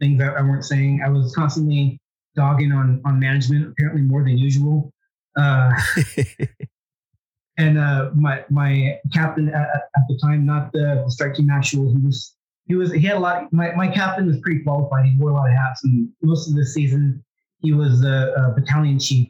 [0.00, 1.02] things that I weren't saying.
[1.04, 1.98] I was constantly
[2.36, 4.92] dogging on on management, apparently more than usual.
[5.36, 5.70] Uh,
[7.58, 11.90] and uh, my my captain at, at, the time, not the, the strike team actual,
[11.90, 12.34] he was
[12.66, 13.52] he was he had a lot.
[13.52, 15.06] My my captain was pretty qualified.
[15.06, 17.22] He wore a lot of hats, and most of the season
[17.60, 19.28] he was the battalion chief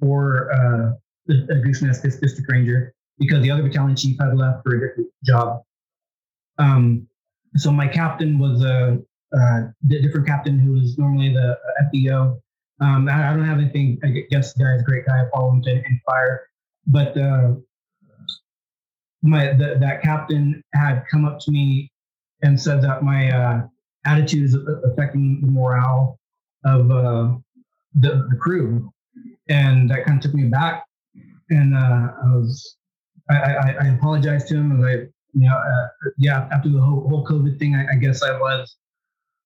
[0.00, 0.92] for uh,
[1.26, 5.08] the, the Goosenest District Ranger because the other battalion chief had left for a different
[5.24, 5.62] job.
[6.58, 7.06] Um,
[7.56, 8.98] so my captain was a
[9.36, 11.56] uh, different captain who was normally the
[11.94, 12.38] FBO.
[12.80, 14.72] Um, I, I, don't have anything against the guy.
[14.72, 15.22] He's a great guy.
[15.22, 16.46] I follow him in, fire.
[16.86, 17.54] But uh,
[19.22, 21.90] my the, that captain had come up to me
[22.42, 23.62] and said that my uh,
[24.04, 26.18] attitude is affecting the morale
[26.64, 27.34] of uh,
[27.94, 28.92] the, the crew.
[29.48, 30.84] And that kind of took me back.
[31.50, 32.76] And uh, I was,
[33.28, 34.70] I, I, I apologized to him.
[34.70, 34.92] And I,
[35.32, 38.76] you know, uh, yeah, after the whole, whole COVID thing, I, I guess I was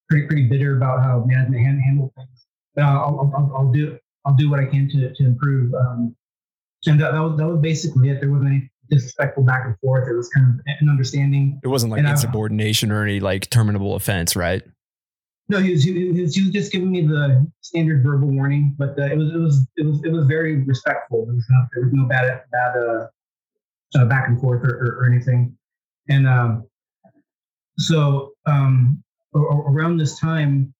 [0.08, 2.46] pretty pretty bitter about how management hand, handled things.
[2.74, 5.72] But I'll, I'll, I'll, do I'll do what I can to, to improve.
[5.74, 6.14] Um,
[6.86, 8.20] and that, that, was that was basically it.
[8.20, 10.08] There wasn't any disrespectful back and forth.
[10.08, 11.60] It was kind of an understanding.
[11.62, 14.62] It wasn't like and insubordination I, or any like terminable offense, right?
[15.48, 18.98] No, he was, he was, he was just giving me the standard verbal warning, but
[18.98, 21.26] uh, it was it was it was it was very respectful.
[21.26, 23.06] There was no, there was no bad bad uh,
[23.98, 25.56] uh, back and forth or, or, or anything.
[26.08, 26.66] And um,
[27.78, 29.02] so um,
[29.34, 30.72] around this time,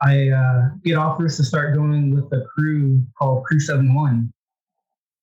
[0.00, 4.32] I uh, get offers to start going with a crew called Crew Seven One,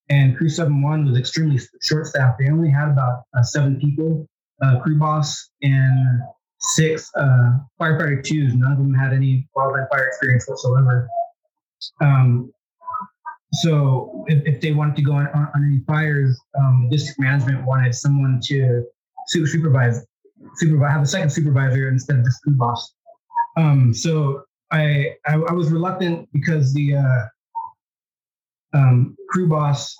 [0.10, 2.39] and Crew 71 was extremely short staffed.
[2.39, 4.28] They only had about uh, seven people,
[4.62, 6.22] uh, crew boss and
[6.60, 8.53] six uh, firefighter twos.
[8.53, 11.10] None of them had any wildland fire experience whatsoever.
[12.01, 12.51] Um,
[13.53, 17.66] so if, if, they wanted to go on, on, on any fires, um, district management
[17.66, 18.84] wanted someone to
[19.28, 20.06] supervise,
[20.56, 22.93] supervise, have a second supervisor instead of the crew boss.
[23.58, 27.26] Um, so I, I, I was reluctant because the uh,
[28.76, 29.95] um, crew boss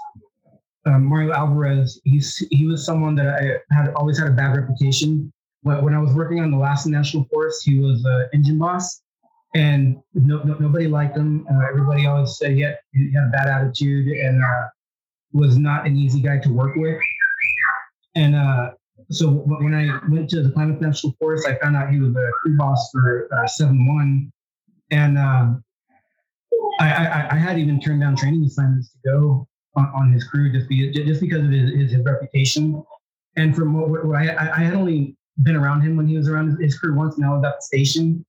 [0.86, 5.32] um, Mario Alvarez, he's he was someone that I had always had a bad reputation.
[5.64, 9.02] When, when I was working on the Lassen National Forest, he was an engine boss,
[9.56, 11.48] and no, no, nobody liked him.
[11.52, 14.68] Uh, everybody always said he had, he had, a bad attitude and uh,
[15.34, 17.00] was not an easy guy to work with.
[18.14, 18.72] And uh,
[19.10, 22.30] so when I went to the Klamath National Forest, I found out he was a
[22.42, 24.32] crew boss for uh, Seven One,
[24.92, 25.64] and um,
[26.80, 30.52] I, I, I, had even turned down training assignments to go on, on his crew
[30.52, 32.84] just, be, just because of his, his, his reputation.
[33.38, 36.60] And from what, what I, I had only been around him when he was around
[36.62, 38.26] his crew once, and I was at the station,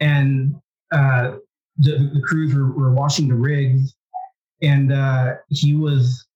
[0.00, 0.54] and
[0.92, 1.36] uh,
[1.78, 3.94] the, the crews were, were washing the rigs,
[4.62, 6.26] and uh, he was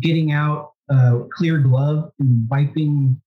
[0.00, 3.20] getting out a clear glove and wiping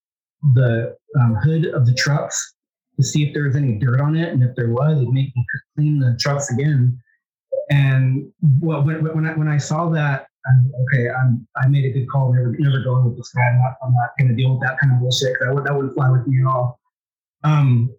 [0.54, 2.56] the um, hood of the trucks
[2.98, 5.36] to see if there was any dirt on it, and if there was, he'd make
[5.36, 5.46] him
[5.76, 7.00] clean the trucks again.
[7.70, 12.10] And when, when, I, when I saw that, I'm, okay, I'm, I made a good
[12.10, 12.34] call.
[12.34, 13.48] Never, never going with this guy.
[13.48, 15.38] I'm not, I'm not going to deal with that kind of bullshit.
[15.40, 16.80] That, would, that wouldn't fly with me at all.
[17.44, 17.96] Um,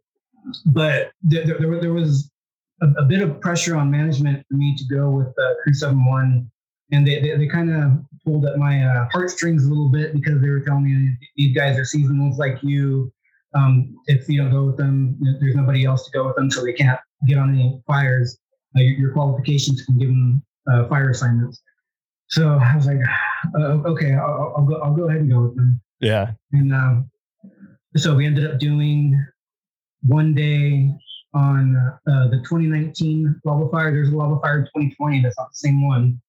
[0.67, 2.31] but there, there, there was
[2.83, 6.51] a, a, bit of pressure on management for me to go with uh, Crew 71.
[6.91, 7.93] And they, they, they kind of
[8.25, 11.79] pulled at my uh, heartstrings a little bit because they were telling me these guys
[11.79, 13.13] are seasonals like you.
[13.55, 16.65] Um, if you don't go with them, there's nobody else to go with them, so
[16.65, 18.39] they can't get on any fires
[18.77, 21.63] uh, your, your, qualifications can give them uh, fire assignments.
[22.29, 22.99] So I was like,
[23.59, 24.77] uh, okay, I'll, I'll, go.
[24.77, 25.81] I'll go ahead and go with them.
[26.01, 26.33] Yeah.
[26.53, 27.11] And um,
[27.97, 29.23] so we ended up doing
[30.03, 30.91] one day
[31.35, 33.93] on uh, the 2019 lava fire.
[33.93, 35.23] There's a lava fire in 2020.
[35.23, 36.21] That's not the same one.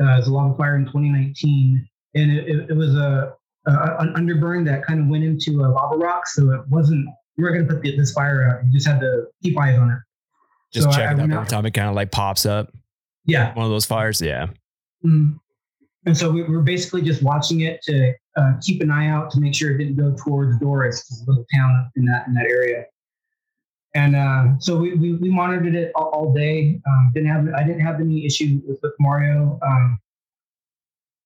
[0.00, 3.34] Uh, there's a lava fire in 2019, and it, it, it was a,
[3.66, 6.26] a, an underburn that kind of went into a lava rock.
[6.26, 7.06] So it wasn't.
[7.36, 8.64] You weren't going to put the, this fire out.
[8.64, 9.98] You just had to keep eyes on it.
[10.72, 12.72] Just so check it out every time it kind of like pops up.
[13.24, 13.54] Yeah.
[13.54, 14.20] One of those fires.
[14.20, 14.46] Yeah.
[15.04, 15.32] Mm-hmm.
[16.06, 19.40] And so we were basically just watching it to uh, keep an eye out to
[19.40, 22.86] make sure it didn't go towards Doris, a little town in that in that area.
[23.94, 26.80] And uh, so we, we, we, monitored it all, all day.
[26.86, 29.58] Um, didn't have I didn't have any issue with, with Mario.
[29.66, 29.98] Um,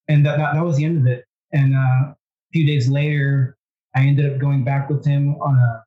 [0.09, 1.25] and that, that, that was the end of it.
[1.53, 2.17] And uh, a
[2.53, 3.57] few days later,
[3.95, 5.85] I ended up going back with him on a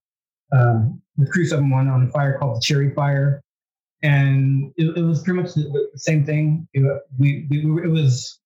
[0.55, 0.85] uh,
[1.17, 3.43] the Crew 71 on a fire called the Cherry Fire
[4.03, 6.67] and it, it was pretty much the, the same thing.
[6.73, 6.83] It,
[7.17, 8.39] we, we, it was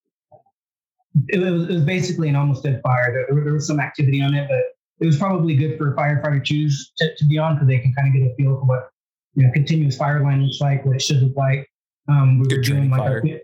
[1.28, 3.12] it was, it was basically an almost dead fire.
[3.12, 4.62] There, there, was some activity on it, but
[5.00, 8.08] it was probably good for firefighter twos to, to be on because they can kind
[8.08, 8.90] of get a feel for what
[9.34, 11.68] you know continuous fire line looks like, what it should look like.
[12.08, 13.22] Um, we good were doing like fire.
[13.26, 13.42] a,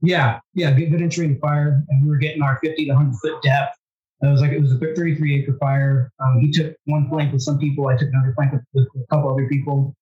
[0.00, 3.16] yeah, yeah, good, good entry into fire, and we were getting our 50 to 100
[3.18, 3.76] foot depth.
[4.22, 6.10] It was like it was a 33 acre fire.
[6.20, 7.88] Um, he took one flank with some people.
[7.88, 9.94] I took another flank with, with a couple other people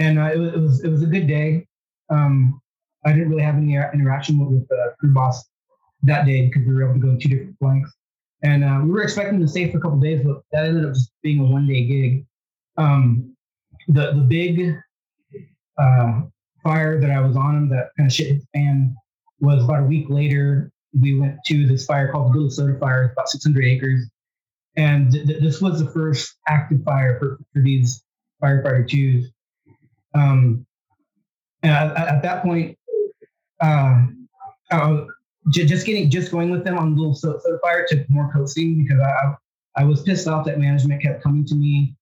[0.00, 1.66] and uh, it, was, it, was, a good day.
[2.08, 2.60] Um,
[3.04, 5.44] I didn't really have any interaction with, with the crew boss
[6.02, 7.92] that day because we were able to go two different flanks.
[8.42, 10.94] And uh, we were expecting to stay for a couple days, but that ended up
[10.94, 12.26] just being a one day gig.
[12.78, 13.36] Um,
[13.88, 14.74] the the big
[15.78, 16.22] uh,
[16.62, 18.96] fire that I was on that kind of shit hit the fan
[19.40, 20.70] was about a week later.
[20.98, 24.08] We went to this fire called the Little Soda Fire, about 600 acres.
[24.76, 28.02] And th- th- this was the first active fire for, for these
[28.42, 29.30] firefighter twos.
[30.14, 30.66] Um,
[31.62, 32.76] at, at, that point,
[33.60, 34.06] uh,
[35.50, 39.00] just getting just going with them on a little soda fire took more coaxing because
[39.00, 39.34] I
[39.76, 41.94] I was pissed off that management kept coming to me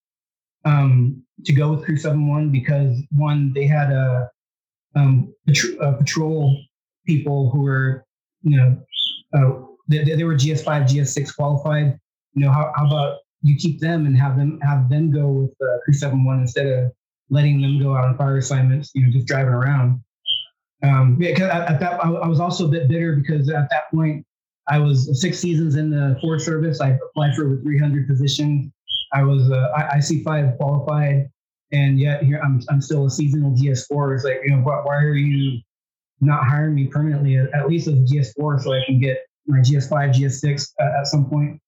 [0.65, 4.31] um, to go with Crew Seven One because one they had a,
[4.95, 5.33] um,
[5.81, 6.59] a patrol
[7.07, 8.05] people who were
[8.43, 8.83] you know
[9.35, 11.99] uh, they, they were GS five GS six qualified.
[12.35, 15.51] You know how, how about you keep them and have them have them go with
[15.63, 16.93] uh, Crew Seven One instead of
[17.31, 20.03] letting them go out on fire assignments, you know, just driving around.
[20.83, 23.91] Um, because at, at that, I, I, was also a bit bitter because at that
[23.93, 24.25] point,
[24.69, 26.81] I was six seasons in the Forest Service.
[26.81, 28.71] I applied for over 300 positions.
[29.13, 31.31] I was uh, IC5 qualified,
[31.73, 34.15] and yet here I'm, I'm still a seasonal GS4.
[34.15, 35.61] It's like, you know, why, why are you
[36.21, 40.15] not hiring me permanently, at least as a GS4, so I can get my GS5,
[40.15, 41.61] GS6 uh, at some point?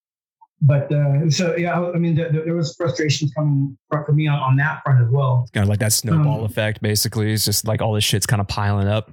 [0.63, 4.39] But uh, so yeah, I mean, the, the, there was frustrations coming for me on,
[4.39, 5.41] on, that front as well.
[5.45, 7.33] It's kind of like that snowball um, effect, basically.
[7.33, 9.11] It's just like all this shit's kind of piling up.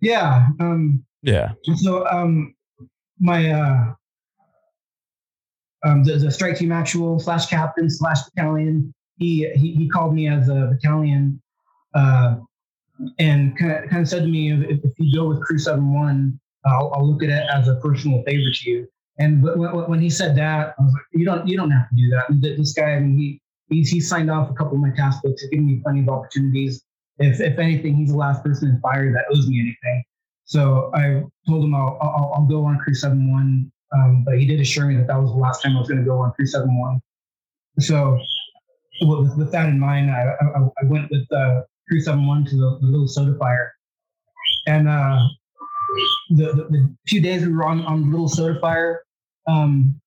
[0.00, 1.52] Yeah, um, Yeah.
[1.76, 2.54] So um,
[3.20, 3.94] my uh,
[5.84, 10.28] um, the, the strike team actual slash captain slash battalion, he, he he called me
[10.28, 11.40] as a battalion,
[11.94, 12.36] uh,
[13.20, 15.94] and kind of kind of said to me, if, if you go with Crew Seven
[15.94, 18.88] One, I'll, I'll look at it as a personal favor to you.
[19.18, 22.10] And when, he said that, I was like, you don't you don't have to do
[22.10, 22.56] that.
[22.58, 25.44] This guy, I mean, he he's he signed off a couple of my task books,
[25.50, 26.82] giving me plenty of opportunities.
[27.18, 30.04] If if anything, he's the last person in fire that owes me anything.
[30.44, 34.60] So I told him I'll, I'll, I'll go on Crew 71, um, but he did
[34.60, 36.46] assure me that that was the last time I was going to go on Crew
[36.46, 37.00] 71.
[37.78, 38.18] So
[39.00, 42.78] with, with that in mind, I, I, I went with uh, Crew 71 to the,
[42.80, 43.72] the, little soda fire.
[44.66, 45.26] And uh,
[46.30, 49.03] the, the, the, few days we were on, on little soda fire,
[49.46, 50.00] um,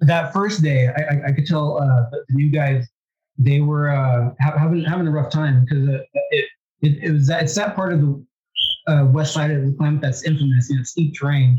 [0.00, 2.88] that first day, I, I, I could tell uh, the, new guys,
[3.38, 6.44] they were uh, having having a rough time because it, it,
[6.82, 8.26] it, it was that, it's that part of the
[8.86, 10.68] uh, west side of the Klamath that's infamous.
[10.70, 11.58] You know, steep terrain.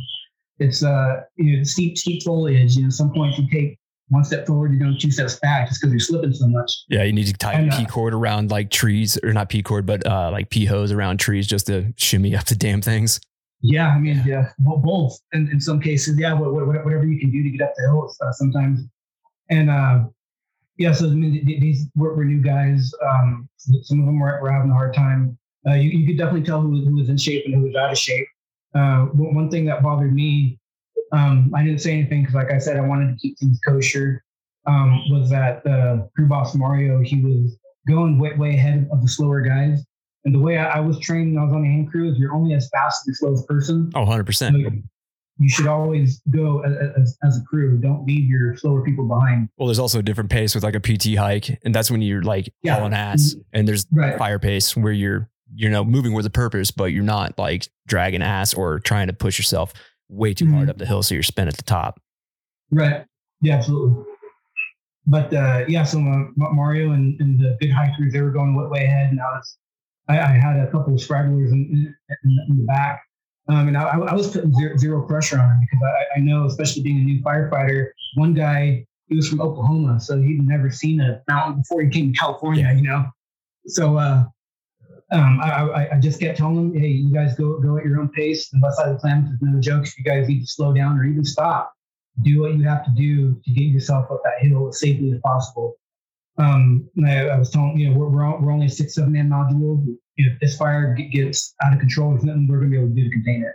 [0.59, 2.75] It's uh, you know, steep steep foliage.
[2.75, 3.79] You know, some points you take
[4.11, 6.69] one step forward, you're going two steps back just because you're slipping so much.
[6.89, 9.63] Yeah, you need to tie and, uh, P cord around like trees, or not P
[9.63, 13.21] cord, but uh, like P hose around trees just to shimmy up the damn things.
[13.61, 15.19] Yeah, I mean, yeah, well, both.
[15.33, 18.31] And in some cases, yeah, whatever you can do to get up the hill uh,
[18.31, 18.81] sometimes.
[19.49, 20.05] And uh,
[20.77, 22.91] yeah, so I mean, these were, were new guys.
[23.07, 25.37] Um, some of them were, were having a hard time
[25.67, 27.91] uh, you, you could definitely tell who, who was in shape and who was out
[27.91, 28.27] of shape.
[28.73, 30.57] Uh, one thing that bothered me,
[31.11, 34.23] um, I didn't say anything because, like I said, I wanted to keep things kosher.
[34.65, 37.01] Um, was that uh, crew boss Mario?
[37.01, 37.57] He was
[37.87, 39.83] going way, way ahead of the slower guys.
[40.23, 42.17] And the way I, I was trained when I was on the hand crew is
[42.17, 43.91] you're only as fast as the slowest person.
[43.95, 44.33] Oh, 100%.
[44.35, 44.71] So
[45.39, 47.77] you should always go as, as, a crew.
[47.77, 49.49] Don't leave your slower people behind.
[49.57, 52.21] Well, there's also a different pace with like a PT hike, and that's when you're
[52.21, 52.75] like yeah.
[52.75, 53.35] hauling ass.
[53.51, 54.17] And there's right.
[54.19, 58.21] fire pace where you're you know, moving with a purpose, but you're not like dragging
[58.21, 59.73] ass or trying to push yourself
[60.09, 60.55] way too mm-hmm.
[60.55, 61.99] hard up the hill so you're spin at the top.
[62.69, 63.05] Right.
[63.41, 64.05] Yeah, absolutely.
[65.07, 68.85] But uh, yeah, so uh, Mario and, and, the big hikers, they were going way
[68.85, 69.57] ahead, and I was,
[70.11, 73.03] I, I had a couple of stragglers in, in, in the back,
[73.47, 76.45] um, and I, I, was putting zero, zero, pressure on them because I, I know,
[76.45, 81.01] especially being a new firefighter, one guy he was from Oklahoma, so he'd never seen
[81.01, 83.05] a mountain before he came to California, you know.
[83.67, 84.23] So uh,
[85.11, 88.09] um, I, I, just kept telling them, hey, you guys go go at your own
[88.09, 88.49] pace.
[88.49, 89.85] The West Side of the Klamath is no joke.
[89.85, 91.73] If you guys need to slow down or even stop,
[92.23, 95.19] do what you have to do to get yourself up that hill as safely as
[95.21, 95.75] possible.
[96.37, 99.29] Um, I, I, was telling you know we're we're, we're only a six seven man
[99.29, 99.85] module.
[100.17, 103.01] If this fire gets out of control, there's nothing we're going to be able to
[103.01, 103.53] do to contain it.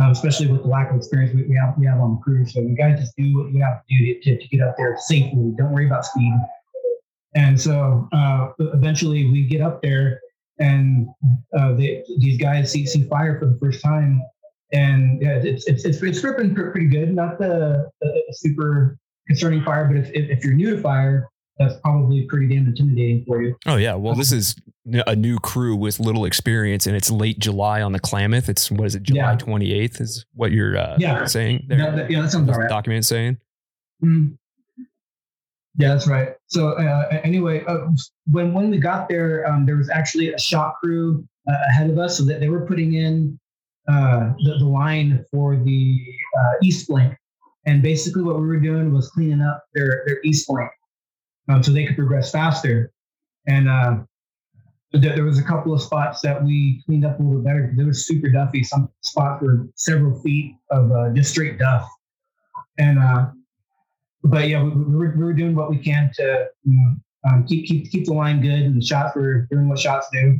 [0.00, 2.46] Um, especially with the lack of experience we, we have we have on the crew.
[2.46, 4.96] So you guys just do what you have to do to, to get up there
[4.98, 5.52] safely.
[5.56, 6.32] Don't worry about speed.
[7.34, 10.20] And so uh, eventually we get up there
[10.58, 11.08] and
[11.56, 14.22] uh, they, these guys see, see fire for the first time,
[14.72, 17.14] and yeah, it's it's it's, it's ripping pretty good.
[17.14, 21.28] Not the, the super concerning fire, but if, if you're new to fire,
[21.58, 23.56] that's probably pretty damn intimidating for you.
[23.66, 24.54] Oh yeah, well this is
[25.06, 28.48] a new crew with little experience, and it's late July on the Klamath.
[28.48, 29.82] It's what is it, July twenty yeah.
[29.82, 31.24] eighth is what you're uh, yeah.
[31.26, 31.78] saying there.
[31.78, 32.68] Yeah, that, yeah, that sounds right.
[32.68, 33.38] Document saying.
[34.02, 34.34] Mm-hmm.
[35.80, 36.30] Yeah, that's right.
[36.46, 37.88] So uh, anyway, uh,
[38.26, 41.98] when when we got there, um, there was actually a shot crew uh, ahead of
[41.98, 43.38] us, so that they were putting in
[43.88, 46.00] uh, the, the line for the
[46.40, 47.14] uh, east flank,
[47.66, 50.70] and basically what we were doing was cleaning up their their east flank,
[51.48, 52.92] um, so they could progress faster.
[53.46, 53.98] And uh,
[54.92, 57.74] there, there was a couple of spots that we cleaned up a little bit better
[57.78, 58.62] it was super duffy.
[58.62, 61.88] Some spots were several feet of just straight duff,
[62.78, 62.98] and
[64.24, 66.94] but yeah, we, we, were, we were doing what we can to you know,
[67.28, 70.38] um, keep keep keep the line good, and the shots were doing what shots do,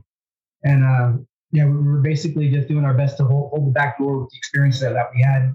[0.65, 3.99] and um, yeah, we were basically just doing our best to hold, hold the back
[3.99, 5.53] door with the experience that, that we had.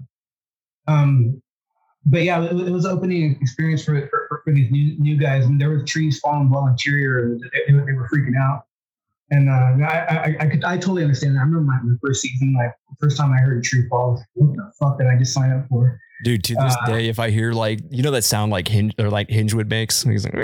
[0.88, 1.40] Um,
[2.04, 5.60] but yeah, it, it was opening experience for, for, for these new new guys, and
[5.60, 8.66] there were trees falling well interior, and they, they, were freaking out.
[9.30, 11.40] And uh, I, I, I, could, I totally understand that.
[11.40, 14.54] I remember my, my first season, like first time I heard a tree fall, what
[14.54, 15.98] the fuck did I just sign up for?
[16.22, 18.94] Dude, to this uh, day, if I hear like you know that sound like hinge
[18.98, 20.34] or like Hingewood makes, he's like,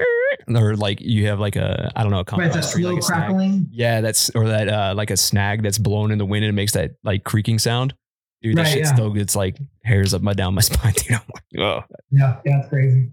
[0.49, 3.69] or like you have like a I don't know a right, that slow like crackling.
[3.71, 6.57] Yeah, that's or that uh like a snag that's blown in the wind and it
[6.57, 7.95] makes that like creaking sound.
[8.43, 8.95] Dude, that right, shit yeah.
[8.95, 10.95] still gets like hairs up my down my spine.
[11.09, 11.97] You know, like, oh.
[12.11, 13.11] Yeah, yeah, it's crazy.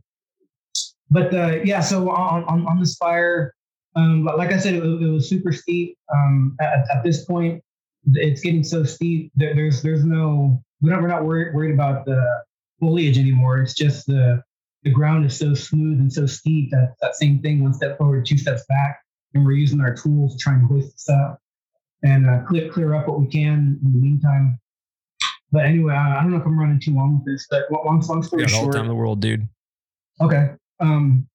[1.09, 3.53] But uh, yeah, so on on, on this fire,
[3.95, 5.97] um, like I said, it, it was super steep.
[6.13, 7.63] Um, at, at, this point,
[8.13, 12.05] it's getting so steep that there's there's no we're not we're not worried worried about
[12.05, 12.23] the
[12.79, 13.59] foliage anymore.
[13.59, 14.43] It's just the
[14.83, 18.25] the ground is so smooth and so steep that that same thing, one step forward,
[18.25, 18.99] two steps back,
[19.33, 21.39] and we're using our tools trying to hoist this up
[22.03, 24.59] and uh, clear clear up what we can in the meantime.
[25.51, 28.01] but anyway, I, I don't know if I'm running too long with this, but long,
[28.01, 28.73] long story Yeah, the short.
[28.73, 29.47] time in the world, dude.
[30.21, 30.51] Okay.
[30.79, 31.27] Um,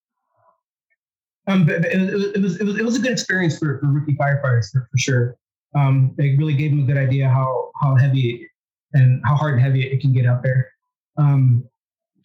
[1.47, 4.71] um, but, it, was- it was it was a good experience for, for rookie firefighters
[4.71, 5.35] for, for sure.
[5.75, 8.47] Um, it really gave them a good idea how how heavy
[8.93, 10.69] and how hard and heavy it can get out there.
[11.17, 11.67] Um,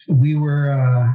[0.07, 1.13] we were uh,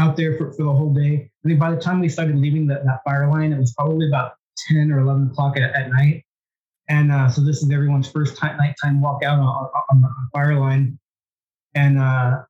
[0.00, 1.30] out there for, for the whole day.
[1.44, 4.08] I mean, by the time we started leaving that, that fire line, it was probably
[4.08, 4.32] about
[4.66, 6.24] ten or eleven o'clock at, at night.
[6.88, 10.10] And uh, so this is everyone's first time, nighttime walk out on, on, on the
[10.32, 10.98] fire line.
[11.74, 12.42] And uh,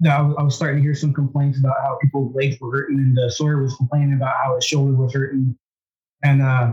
[0.00, 3.18] yeah, I was, starting to hear some complaints about how people's legs were hurting, and
[3.18, 5.56] uh, Sawyer was complaining about how his shoulder was hurting.
[6.22, 6.72] And uh,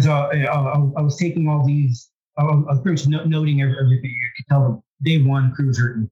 [0.00, 4.10] so I, I was taking all these, I was, pretty much no- noting every- everything.
[4.10, 6.10] You could tell the day one crew's hurting.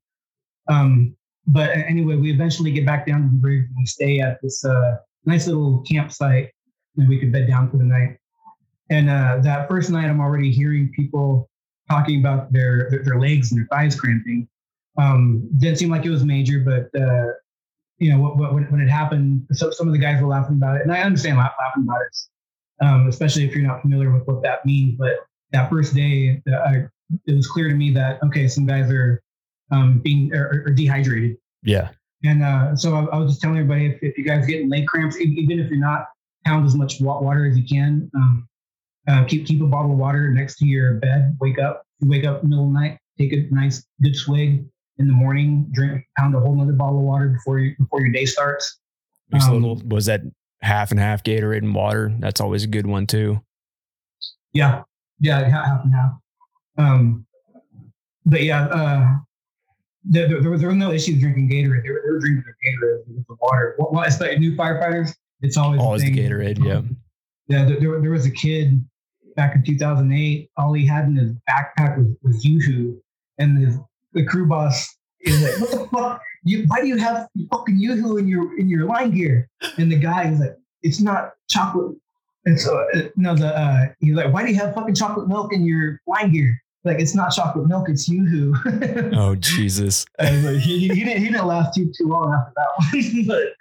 [0.68, 4.40] Um, but anyway, we eventually get back down to the bridge and we stay at
[4.42, 6.50] this uh, nice little campsite,
[6.96, 8.18] and we could bed down for the night.
[8.90, 11.48] And uh, that first night, I'm already hearing people
[11.90, 14.48] talking about their, their legs and their thighs cramping.
[14.96, 17.32] Um, didn't seem like it was major, but uh,
[17.98, 20.56] you know, what, what, when, when it happened, so some of the guys were laughing
[20.56, 24.12] about it, and I understand laugh, laughing about it, um, especially if you're not familiar
[24.12, 24.96] with what that means.
[24.98, 25.12] But
[25.52, 26.86] that first day, uh, I,
[27.26, 29.22] it was clear to me that okay, some guys are
[29.70, 31.90] um, being are, are dehydrated, Yeah.
[32.22, 34.86] and uh, so I, I was just telling everybody if, if you guys get leg
[34.86, 36.06] cramps, even if you're not
[36.44, 38.48] pound as much water as you can, um,
[39.08, 41.36] uh, keep keep a bottle of water next to your bed.
[41.40, 44.66] Wake up, wake up in the middle of the night, take a nice good swig
[44.98, 45.66] in the morning.
[45.72, 48.78] Drink pound a whole nother bottle of water before you before your day starts.
[49.32, 50.20] Um, little, was that
[50.62, 52.14] half and half Gatorade and water?
[52.18, 53.40] That's always a good one too.
[54.52, 54.82] Yeah,
[55.20, 56.12] yeah, ha- half and half.
[56.78, 57.26] Um,
[58.26, 59.16] but yeah, uh,
[60.04, 61.82] there, there, there was there was no issue drinking Gatorade.
[61.82, 63.74] They were, they were drinking their Gatorade with the water.
[63.78, 66.12] What, what, especially new firefighters, it's always Always the.
[66.16, 66.64] Gatorade.
[66.64, 66.82] Yeah.
[67.46, 68.82] Yeah, there, there, there was a kid
[69.36, 70.50] back in 2008.
[70.56, 73.00] All he had in his backpack was, was Yoo-Hoo.
[73.38, 73.76] And his,
[74.14, 76.22] the crew boss is like, what the fuck?
[76.44, 79.48] You, why do you have fucking Yoo-Hoo in your, in your line gear?
[79.78, 81.96] And the guy is like, it's not chocolate.
[82.46, 85.52] And so, uh, no, the, uh, he's like, why do you have fucking chocolate milk
[85.54, 86.60] in your line gear?
[86.84, 88.54] Like, it's not chocolate milk, it's Yoo-Hoo.
[89.16, 90.04] Oh Jesus.
[90.18, 93.52] And, like, he, he, didn't, he didn't last too too long after that one.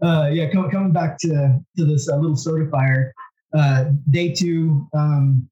[0.00, 3.12] but uh, yeah, com- coming back to to this uh, little soda fire,
[3.54, 5.46] uh, day two, um,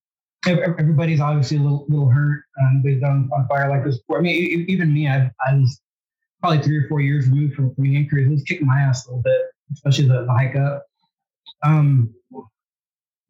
[0.47, 2.45] everybody's obviously a little little hurt.
[2.84, 4.18] They've done on fire like this before.
[4.18, 5.80] I mean, even me, I, I was
[6.41, 8.28] probably three or four years removed from Indian crews.
[8.28, 9.41] It was kicking my ass a little bit,
[9.72, 10.84] especially the, the hike up.
[11.64, 12.14] Um,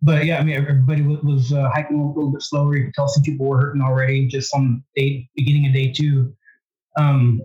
[0.02, 2.76] but yeah, I mean, everybody was, was uh, hiking a little bit slower.
[2.76, 6.34] You could tell some people were hurting already just on day beginning of day two.
[6.96, 7.40] Um,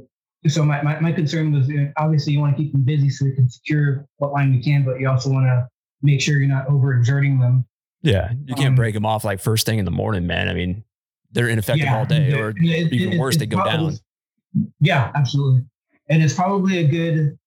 [0.48, 3.10] so my, my, my concern was you know, obviously you want to keep them busy
[3.10, 5.68] so we can secure what line you can, but you also want to
[6.02, 7.66] make sure you're not overexerting them.
[8.04, 8.32] Yeah.
[8.46, 10.50] You can't Um, break them off like first thing in the morning, man.
[10.50, 10.84] I mean,
[11.32, 13.96] they're ineffective Yeah, all day, it- or it- even it- worse, they go probably-
[14.56, 14.72] down.
[14.82, 15.64] Yeah, absolutely.
[16.10, 17.38] And it's probably a good.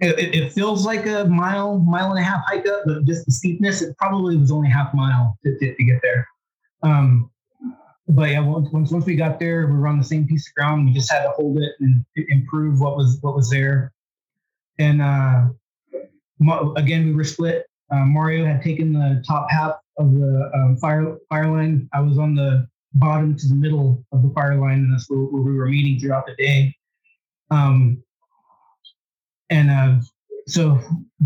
[0.00, 3.82] It, feels like a mile, mile and a half hike up, but just the steepness,
[3.82, 6.24] it probably was only half a mile to, to, to get there.
[6.84, 7.28] Um,
[8.08, 10.54] but yeah, once, once once we got there, we were on the same piece of
[10.54, 10.86] ground.
[10.86, 13.92] We just had to hold it and improve what was what was there.
[14.78, 15.48] And uh,
[16.76, 17.66] again, we were split.
[17.90, 21.88] Uh, Mario had taken the top half of the um, fire fire line.
[21.92, 25.20] I was on the bottom to the middle of the fire line, and that's where,
[25.20, 26.74] where we were meeting throughout the day.
[27.50, 28.02] Um,
[29.50, 30.00] and uh,
[30.46, 30.80] so,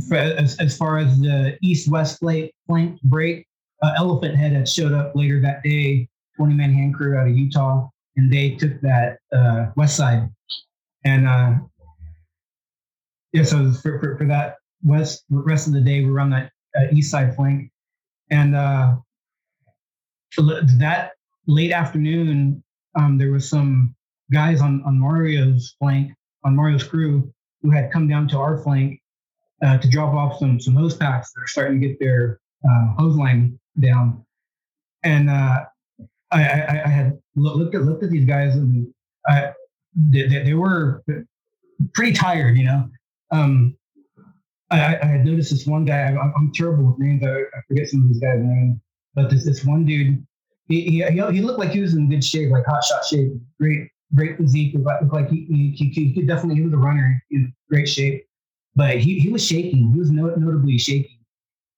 [0.08, 3.46] for, as, as far as the east-west flank, flank break,
[3.82, 6.08] uh, Elephant Head had showed up later that day,
[6.38, 10.28] 20-man hand crew out of Utah, and they took that uh, west side.
[11.04, 11.54] And uh,
[13.32, 16.52] yeah, so for, for, for that west rest of the day, we were on that
[16.76, 17.71] uh, east side flank,
[18.33, 18.97] and uh,
[20.78, 21.12] that
[21.47, 22.64] late afternoon,
[22.99, 23.95] um, there was some
[24.33, 26.12] guys on on Mario's flank,
[26.43, 29.01] on Mario's crew, who had come down to our flank
[29.62, 31.33] uh, to drop off some some hose packs.
[31.37, 34.24] They're starting to get their uh, hose line down,
[35.03, 35.64] and uh,
[36.30, 38.93] I, I, I had looked at looked at these guys, and
[39.28, 39.53] I,
[39.95, 41.05] they, they, were
[41.95, 42.89] pretty tired, you know.
[43.30, 43.76] Um,
[44.80, 46.02] I, I noticed this one guy.
[46.06, 47.22] I'm, I'm terrible with names.
[47.24, 48.78] I, I forget some of these guys' names,
[49.14, 50.24] but this this one dude,
[50.68, 53.88] he, he he looked like he was in good shape, like hot shot shape, great
[54.14, 54.74] great physique.
[54.74, 58.24] Looked like, he, he, he, could definitely he was a runner, in great shape,
[58.74, 59.92] but he, he was shaking.
[59.92, 61.18] He was no, notably shaking.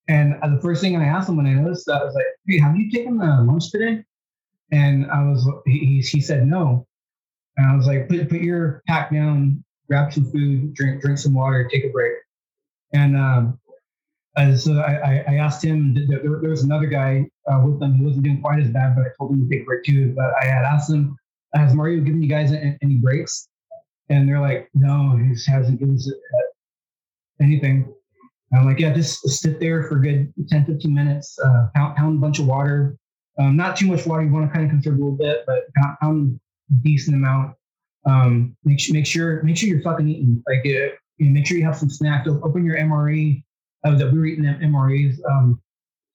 [0.07, 2.25] And uh, the first thing I asked him when I noticed that I was like,
[2.47, 4.03] "Hey, have you taken uh, lunch today?"
[4.71, 6.87] And I was he, he he said no,
[7.57, 11.33] and I was like, "Put put your pack down, grab some food, drink drink some
[11.33, 12.13] water, take a break."
[12.95, 13.59] And um,
[14.37, 15.93] and so I, I, asked him.
[16.09, 19.05] There, there was another guy uh, with them who wasn't doing quite as bad, but
[19.05, 20.13] I told him to take a break too.
[20.15, 21.17] But I had asked him
[21.55, 23.47] has Mario given you guys any breaks?
[24.09, 27.91] And they're like, no, he hasn't given us uh, anything.
[28.51, 32.17] And I'm like, yeah, just sit there for good 10, 15 minutes, uh, pound, pound
[32.17, 32.97] a bunch of water.
[33.39, 34.23] Um, not too much water.
[34.23, 36.39] You want to kind of conserve a little bit, but pound, pound
[36.83, 37.55] decent amount.
[38.05, 40.43] Um, make sure, make sure, make sure you're fucking eating.
[40.47, 42.27] Like, uh, you know, make sure you have some snacks.
[42.27, 43.43] Open your MRE.
[43.85, 45.17] Uh, that we were eating MREs.
[45.29, 45.61] Um,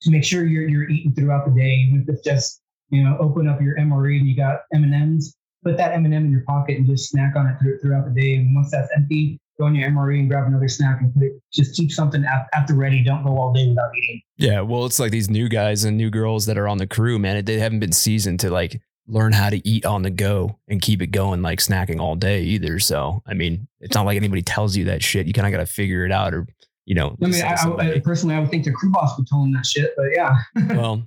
[0.03, 3.17] to make sure you're you're eating throughout the day, even if it's just you know,
[3.19, 5.37] open up your MRE and you got M and M's.
[5.63, 8.19] Put that M and m in your pocket and just snack on it throughout the
[8.19, 8.37] day.
[8.37, 11.33] And once that's empty, go in your MRE and grab another snack and put it.
[11.53, 13.05] Just keep something at, at the ready.
[13.05, 14.23] Don't go all day without eating.
[14.39, 17.19] Yeah, well, it's like these new guys and new girls that are on the crew,
[17.19, 17.45] man.
[17.45, 18.81] They haven't been seasoned to like
[19.11, 22.43] learn how to eat on the go and keep it going like snacking all day
[22.43, 22.79] either.
[22.79, 25.27] So, I mean, it's not like anybody tells you that shit.
[25.27, 26.47] You kind of got to figure it out or,
[26.87, 27.17] you know.
[27.23, 29.67] I mean, I, I, personally, I would think the crew boss would tell them that
[29.67, 30.37] shit, but yeah.
[30.77, 31.03] well,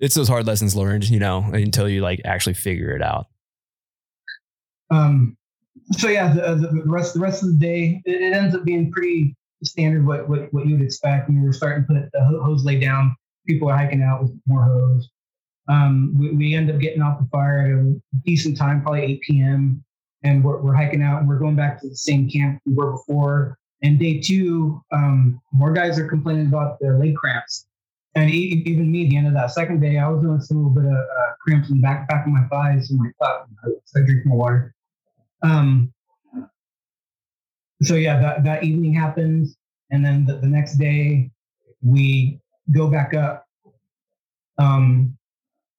[0.00, 3.26] it's those hard lessons learned, you know, until you like actually figure it out.
[4.90, 5.36] Um,
[5.92, 8.90] so yeah, the, the, rest the rest of the day, it, it, ends up being
[8.90, 11.28] pretty standard what what, what you would expect.
[11.28, 13.14] We were starting to put the hose laid down.
[13.46, 15.08] People are hiking out with more hose.
[15.68, 19.20] Um, we, we end up getting off the fire at a decent time, probably 8
[19.22, 19.84] p.m.
[20.22, 22.92] And we're, we're hiking out and we're going back to the same camp we were
[22.92, 23.58] before.
[23.82, 27.66] And day two, um, more guys are complaining about their leg cramps.
[28.14, 30.70] And even me, at the end of that second day, I was doing a little
[30.70, 33.46] bit of uh, cramps in the back, back of my thighs and butt.
[33.94, 34.74] I drink more water.
[35.42, 35.92] Um,
[37.82, 39.56] so yeah, that, that evening happens.
[39.90, 41.30] And then the, the next day
[41.82, 42.40] we
[42.72, 43.46] go back up.
[44.58, 45.17] Um,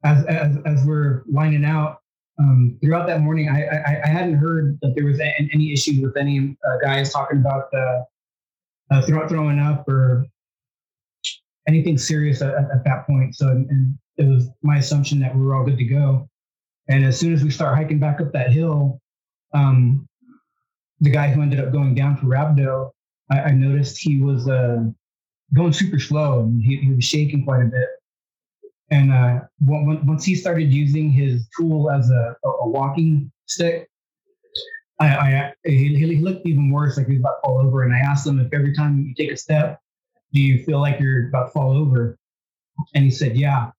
[0.03, 1.97] as, as, as we're lining out,
[2.39, 6.01] um, throughout that morning, I, I, I, hadn't heard that there was any, any issues
[6.01, 8.03] with any uh, guys talking about uh,
[8.91, 10.25] uh, throw, throwing up or
[11.67, 13.35] anything serious at, at that point.
[13.35, 16.29] So and it was my assumption that we were all good to go.
[16.89, 18.99] And as soon as we start hiking back up that hill,
[19.53, 20.07] um,
[21.01, 22.91] the guy who ended up going down for Rhabdo,
[23.31, 24.83] I, I noticed he was uh,
[25.53, 27.87] going super slow and he, he, was shaking quite a bit.
[28.91, 33.87] And uh, once he started using his tool as a, a walking stick,
[34.99, 37.83] I, I he, he, looked even worse, like he was about to fall over.
[37.83, 39.79] And I asked him if every time you take a step,
[40.33, 42.17] do you feel like you're about to fall over?
[42.95, 43.71] And he said, yeah.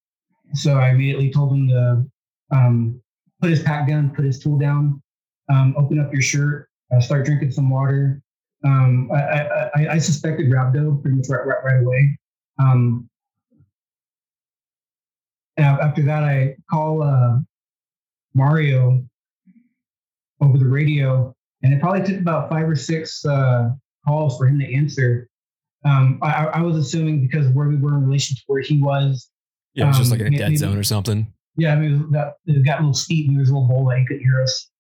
[0.54, 2.06] So I immediately told him to
[2.52, 3.02] um,
[3.40, 5.02] put his pack down, put his tool down,
[5.50, 8.22] um, open up your shirt, uh, start drinking some water.
[8.64, 12.18] Um, I, I, I, suspected rhabdo pretty much right, right, right away.
[12.58, 13.08] Um,
[15.61, 17.38] after that, I call uh,
[18.34, 19.04] Mario
[20.40, 23.70] over the radio, and it probably took about five or six uh,
[24.06, 25.28] calls for him to answer.
[25.84, 29.30] Um, I, I, was assuming because where we were in relation to where he was.
[29.72, 31.32] Yeah, it was just like in a dead maybe, zone or something.
[31.56, 33.68] Yeah, I mean, it, got, it got a little steep and there was a little
[33.68, 34.70] bowl that he could hear us.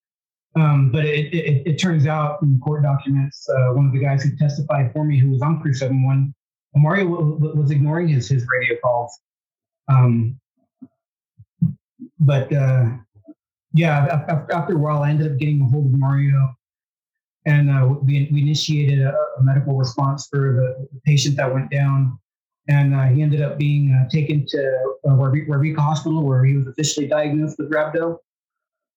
[0.56, 4.24] Um, but it, it, it, turns out in court documents, uh, one of the guys
[4.24, 6.34] who testified for me, who was on Crew 71,
[6.74, 9.16] Mario was ignoring his, his radio calls.
[9.88, 10.38] Um,
[12.20, 12.90] but uh,
[13.72, 16.54] yeah, after, a while, I ended up getting a hold of Mario,
[17.46, 21.70] and uh, we, we initiated a, a, medical response for the, the, patient that went
[21.70, 22.18] down.
[22.68, 26.66] And uh, he ended up being uh, taken to uh, Yreka Hospital, where he was
[26.66, 28.18] officially diagnosed with rhabdo.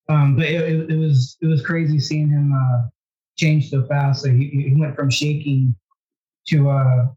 [0.10, 2.90] Um, but it, it, it, was it was crazy seeing him uh,
[3.38, 4.24] change so fast.
[4.24, 5.76] So he, he went from shaking
[6.48, 7.08] to uh,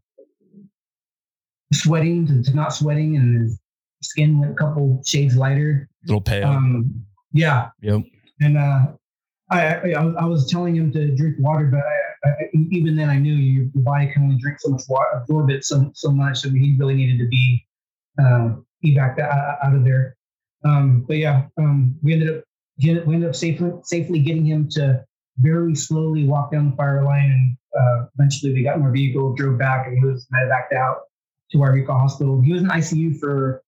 [1.73, 3.59] sweating to, to, not sweating, and his
[4.01, 5.89] skin went a couple shades lighter.
[6.03, 6.47] A little pale.
[6.47, 7.69] Um, yeah.
[7.81, 8.01] Yep.
[8.41, 8.85] And uh,
[9.49, 13.17] I, I, I was telling him to drink water, but I, I, even then I
[13.17, 16.39] knew your, body can only drink so much water, absorb it so so much.
[16.39, 17.65] So he really needed to be
[18.19, 20.17] uh, evac out of there.
[20.65, 22.43] Um, but yeah, um, we ended up
[22.79, 25.03] we ended up safely, safely getting him to
[25.39, 27.31] very slowly walk down the fire line.
[27.31, 31.01] And uh, eventually we got in our vehicle, drove back, and he was medevaced out
[31.51, 32.41] to our Yreka Hospital.
[32.41, 33.63] He was in ICU for,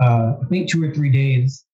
[0.00, 1.64] uh, I think, two or three days.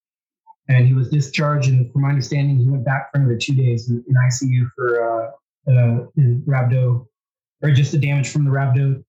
[0.69, 1.69] And he was discharged.
[1.69, 5.05] And from my understanding, he went back for another two days in, in ICU for
[5.05, 6.07] uh, uh,
[6.47, 7.07] rhabdo,
[7.63, 9.03] or just the damage from the rhabdo.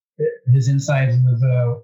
[0.52, 1.80] His insides was uh,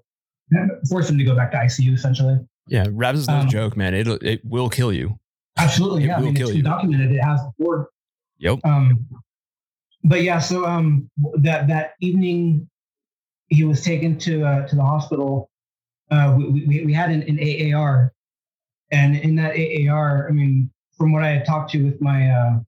[0.88, 2.38] forced him to go back to ICU essentially.
[2.66, 3.94] Yeah, rhabdo's no um, joke, man.
[3.94, 5.18] It it will kill you.
[5.58, 6.16] Absolutely, yeah.
[6.16, 7.12] I mean, it's been documented.
[7.12, 7.90] It has before.
[8.38, 8.60] Yep.
[8.64, 9.06] Um,
[10.04, 12.68] but yeah, so um, that that evening,
[13.48, 15.49] he was taken to uh, to the hospital.
[16.10, 18.12] Uh, we, we, we had an, an AAR,
[18.92, 22.60] and in that AAR, I mean, from what I had talked to with my uh,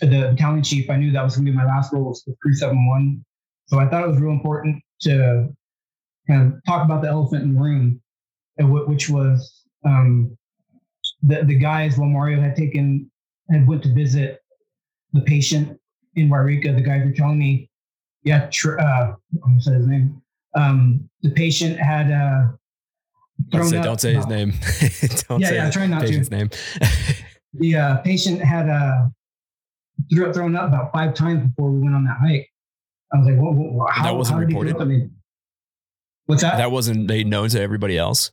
[0.00, 3.24] the battalion chief, I knew that was going to be my last role with 371.
[3.66, 5.48] So I thought it was real important to
[6.28, 8.00] kind of talk about the elephant in the room,
[8.58, 10.36] which was um,
[11.22, 13.10] the, the guys, while Mario had taken,
[13.50, 14.40] had went to visit
[15.12, 15.78] the patient
[16.16, 17.70] in Yreka, the guys were telling me,
[18.24, 20.21] yeah, tr- uh, I'm say his name.
[20.54, 22.52] Um, the patient had uh,
[23.48, 24.50] don't say, don't say his name.
[25.28, 26.36] don't yeah, say yeah, trying not patient's to.
[26.36, 26.50] name.
[27.54, 29.08] the uh, patient had uh,
[30.32, 32.48] thrown up about five times before we went on that hike.
[33.12, 35.10] I was like, well, well how, that wasn't reported.
[36.26, 36.56] What's that?
[36.56, 38.30] That wasn't made known to everybody else.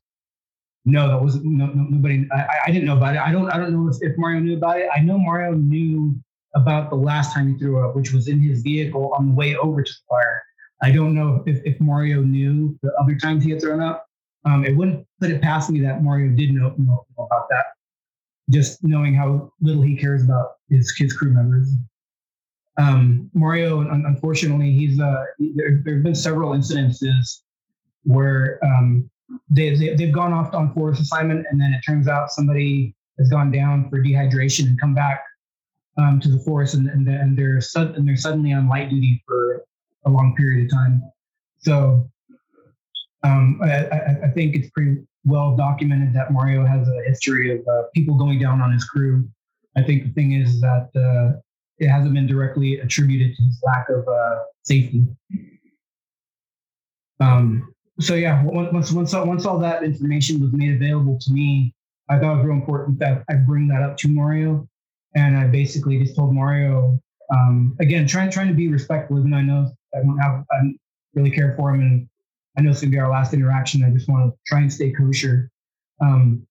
[0.86, 2.28] No, that wasn't no, no, nobody.
[2.32, 3.22] I, I didn't know about it.
[3.22, 3.50] I don't.
[3.50, 4.88] I don't know if, if Mario knew about it.
[4.96, 6.16] I know Mario knew
[6.56, 9.56] about the last time he threw up, which was in his vehicle on the way
[9.56, 10.42] over to the fire.
[10.82, 14.08] I don't know if, if Mario knew the other times he had thrown up.
[14.46, 17.66] Um, it wouldn't put it past me that Mario did know, know about that.
[18.50, 21.72] Just knowing how little he cares about his his crew members.
[22.78, 25.82] Um, Mario, unfortunately, he's uh, there.
[25.84, 27.42] There have been several incidences
[28.04, 29.10] where um,
[29.50, 33.30] they, they they've gone off on forest assignment, and then it turns out somebody has
[33.30, 35.22] gone down for dehydration and come back
[35.98, 39.66] um, to the forest, and and, and they're and they're suddenly on light duty for
[40.06, 41.04] a long period of time.
[41.60, 42.10] So
[43.24, 47.68] um, I, I, I, think it's pretty well documented that Mario has a history of
[47.68, 49.28] uh, people going down on his crew.
[49.76, 51.38] I think the thing is that uh,
[51.78, 55.06] it hasn't been directly attributed to his lack of uh, safety.
[57.20, 61.74] Um, so yeah, once once once all that information was made available to me,
[62.10, 64.66] I thought it was real important that I bring that up to Mario,
[65.16, 66.98] and I basically just told Mario
[67.32, 70.58] um, again, trying trying to be respectful, even though I know I don't have I
[70.58, 70.78] don't
[71.14, 72.10] really care for him, and
[72.58, 73.84] I know it's gonna be our last interaction.
[73.84, 75.52] I just want to try and stay kosher.
[76.02, 76.46] Um,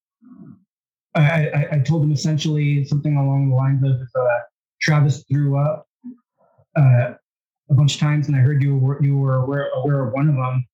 [1.15, 4.39] I, I, I, told him essentially something along the lines of uh,
[4.81, 5.89] Travis threw up
[6.77, 7.15] uh,
[7.71, 10.29] a bunch of times, and I heard you were you were aware, aware of one
[10.29, 10.67] of them.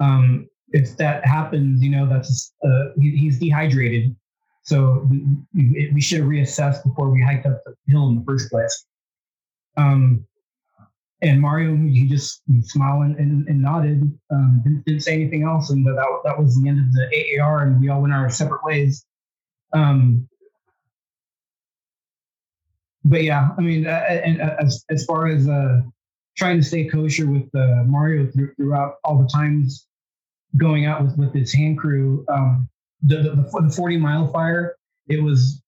[0.00, 4.14] Um, if that happens, you know that's uh, he, he's dehydrated,
[4.62, 5.08] so
[5.54, 8.84] we, we should reassess before we hiked up the hill in the first place.
[9.76, 10.26] Um,
[11.22, 15.86] and Mario, he just smiled and, and nodded, um, didn't, didn't, say anything else, and
[15.86, 19.04] that that was the end of the AAR, and we all went our separate ways.
[19.72, 20.28] Um,
[23.04, 25.80] but yeah, I mean, uh, and uh, as as far as uh,
[26.36, 29.86] trying to stay kosher with uh, Mario throughout all the times
[30.58, 32.68] going out with with his hand crew, um,
[33.02, 34.76] the, the the forty mile fire,
[35.08, 35.62] it was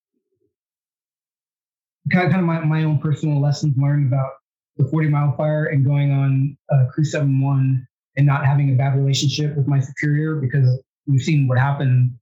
[2.13, 4.33] kind of, kind of my, my own personal lessons learned about
[4.79, 7.85] the 40 mile fire and going on uh, crew 7-1
[8.17, 12.13] and not having a bad relationship with my superior because we've seen what happened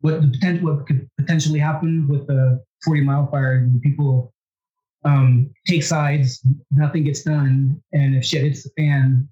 [0.00, 4.32] what the potential what could potentially happen with the 40 mile fire and people
[5.04, 6.40] um, take sides
[6.70, 9.28] nothing gets done and if shit hits the fan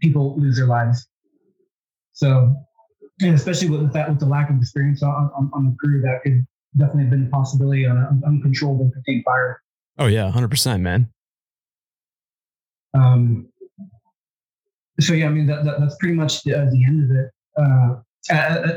[0.00, 1.06] people lose their lives
[2.12, 2.54] so
[3.20, 6.22] and especially with that with the lack of experience on, on, on the crew that
[6.22, 6.46] could
[6.76, 9.60] definitely have been a possibility on an uncontrollable contained fire.
[9.98, 11.08] Oh yeah, hundred percent, man.
[12.94, 13.48] Um.
[15.00, 17.30] So yeah, I mean that, that that's pretty much the, uh, the end of it.
[17.56, 17.96] Uh,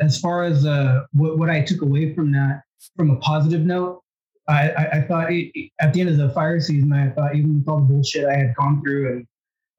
[0.02, 2.62] as far as uh, what what I took away from that,
[2.96, 4.02] from a positive note,
[4.48, 5.52] I I, I thought it,
[5.82, 8.36] at the end of the fire season, I thought even with all the bullshit I
[8.36, 9.28] had gone through and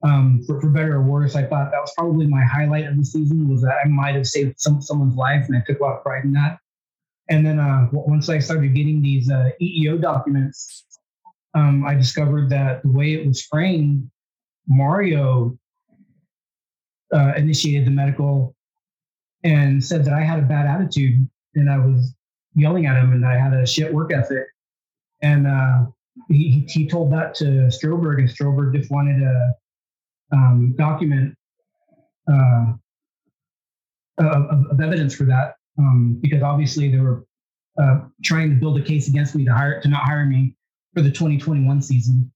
[0.05, 3.05] um, for, for better or worse, I thought that was probably my highlight of the
[3.05, 5.97] season was that I might have saved some someone's life, and I took a lot
[5.97, 6.59] of pride in that.
[7.30, 10.85] And then uh, once I started getting these uh, EEO documents,
[11.55, 14.11] um, I discovered that the way it was framed,
[14.67, 15.59] Mario
[17.12, 18.55] uh, initiated the medical
[19.43, 22.15] and said that I had a bad attitude and I was
[22.55, 24.47] yelling at him and I had a shit work ethic.
[25.23, 25.87] And uh,
[26.29, 29.55] he, he told that to Stroberg, and Stroberg just wanted a
[30.33, 31.37] um, document
[32.31, 32.73] uh,
[34.19, 37.25] of, of, evidence for that um, because obviously they were
[37.81, 40.55] uh, trying to build a case against me to hire to not hire me
[40.95, 42.31] for the 2021 season.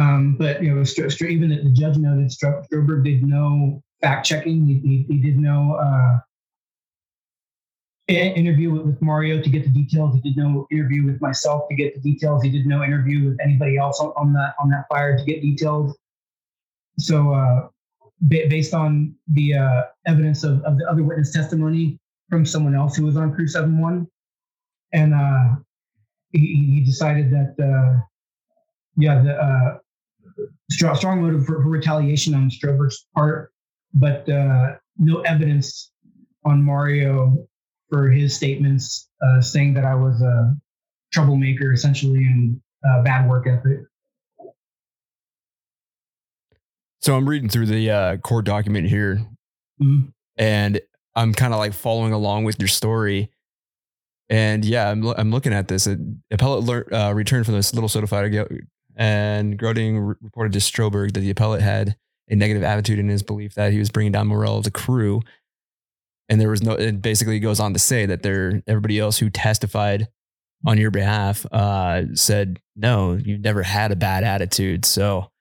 [0.00, 0.82] Um, but you know,
[1.28, 4.64] even the judge noted Stro- Stroberg did no fact checking.
[4.64, 6.18] He, he, he, did no uh,
[8.08, 10.14] interview with, with, Mario to get the details.
[10.14, 12.42] He did no interview with myself to get the details.
[12.42, 15.42] He did no interview with anybody else on, on that on that fire to get
[15.42, 15.96] details.
[16.98, 17.68] So, uh,
[18.28, 21.98] based on the uh, evidence of, of the other witness testimony,
[22.30, 24.06] from someone else who was on Crew 7-1.
[24.92, 25.56] And uh,
[26.32, 26.38] he,
[26.74, 28.00] he, decided that, uh,
[28.96, 29.78] yeah, the uh,
[30.70, 33.52] strong, strong motive for, for, retaliation on Stroberg's part,
[33.94, 35.92] but uh, no evidence
[36.44, 37.46] on Mario
[37.88, 40.54] for his statements uh, saying that I was a
[41.12, 42.60] troublemaker, essentially, and
[43.04, 43.80] bad work ethic.
[47.02, 49.26] So I'm reading through the uh, court document here,
[49.82, 50.08] mm-hmm.
[50.36, 50.80] and
[51.14, 53.30] I'm kind of like following along with your story.
[54.28, 55.86] And yeah, I'm, I'm looking at this.
[55.86, 55.96] Uh,
[56.30, 58.46] appellate lear- uh, returned from this little soda fighter,
[59.00, 61.96] and Groding re- reported to Stroberg that the appellate had
[62.28, 65.22] a negative attitude in his belief that he was bringing down morale of the crew.
[66.28, 66.74] And there was no.
[66.74, 70.06] It basically goes on to say that there, everybody else who testified
[70.64, 75.32] on your behalf uh, said, "No, you've never had a bad attitude." So,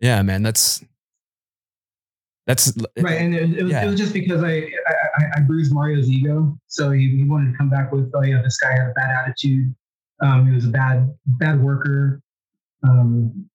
[0.00, 0.84] yeah, man, that's
[2.46, 3.84] that's right, and it, it, was, yeah.
[3.84, 4.70] it was just because I,
[5.16, 8.42] I I bruised Mario's ego, so he, he wanted to come back with, oh yeah,
[8.42, 9.74] this guy had a bad attitude.
[10.20, 12.20] Um, he was a bad bad worker.
[12.86, 13.48] Um,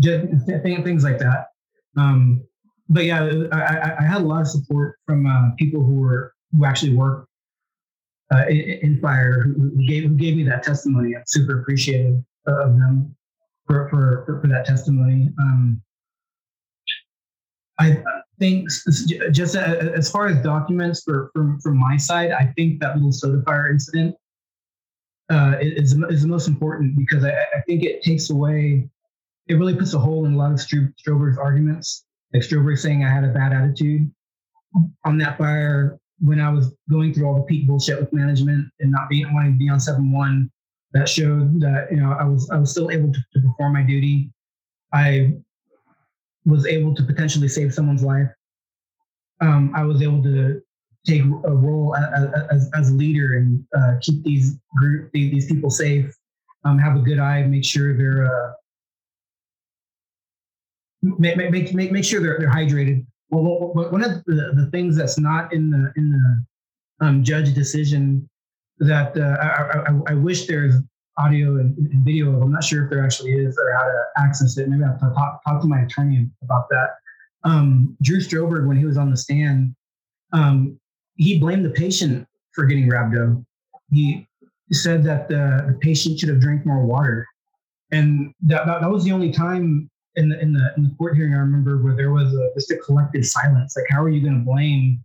[0.00, 1.46] just th- things like that.
[1.96, 2.42] Um,
[2.88, 6.64] but yeah, I, I, had a lot of support from uh, people who were who
[6.64, 7.28] actually work
[8.32, 11.16] uh, in, in, fire who, gave who gave me that testimony.
[11.16, 13.14] I'm super appreciative of them
[13.66, 15.30] for for for, for that testimony.
[15.38, 15.80] Um,
[17.78, 18.02] I
[18.38, 18.68] think
[19.32, 23.42] just as far as documents for from from my side, I think that little soda
[23.46, 24.14] fire incident
[25.30, 28.88] uh, is is the most important because I, I think it takes away.
[29.46, 32.04] It really puts a hole in a lot of Stroberg's arguments.
[32.32, 34.10] Like Stroberg saying I had a bad attitude
[35.04, 38.90] on that fire when I was going through all the peak bullshit with management and
[38.90, 40.50] not being wanting to be on seven one.
[40.92, 43.82] That showed that you know I was I was still able to, to perform my
[43.82, 44.30] duty.
[44.92, 45.34] I
[46.44, 48.28] was able to potentially save someone's life.
[49.40, 50.62] Um, I was able to
[51.06, 56.14] take a role as, as, a leader and uh, keep these group these people safe.
[56.64, 58.52] Um, have a good eye, make sure they're uh,
[61.02, 63.04] make, make, make, make sure they're, they're hydrated.
[63.30, 68.28] Well, one of the, the things that's not in the in the um, judge decision
[68.78, 70.74] that uh, I, I, I, wish there's
[71.18, 72.42] audio and, and, video of.
[72.42, 74.68] I'm not sure if there actually is or how to access it.
[74.68, 76.90] Maybe I have to talk, talk to my attorney about that.
[77.44, 79.74] Um, Drew Stroberg, when he was on the stand,
[80.32, 80.78] um,
[81.16, 83.44] he blamed the patient for getting rhabdo.
[83.92, 84.26] He
[84.70, 87.26] said that the, the patient should have drank more water,
[87.90, 91.16] and that, that, that was the only time in the in the in the court
[91.16, 93.76] hearing I remember where there was a, just a collective silence.
[93.76, 95.02] Like, how are you going to blame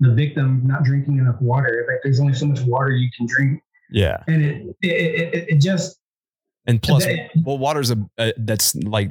[0.00, 1.86] the victim not drinking enough water?
[1.88, 3.62] Like, there's only so much water you can drink
[3.92, 4.22] yeah.
[4.26, 5.98] And it it, it, it just
[6.66, 7.06] and plus,
[7.44, 9.10] well, water's a, a that's like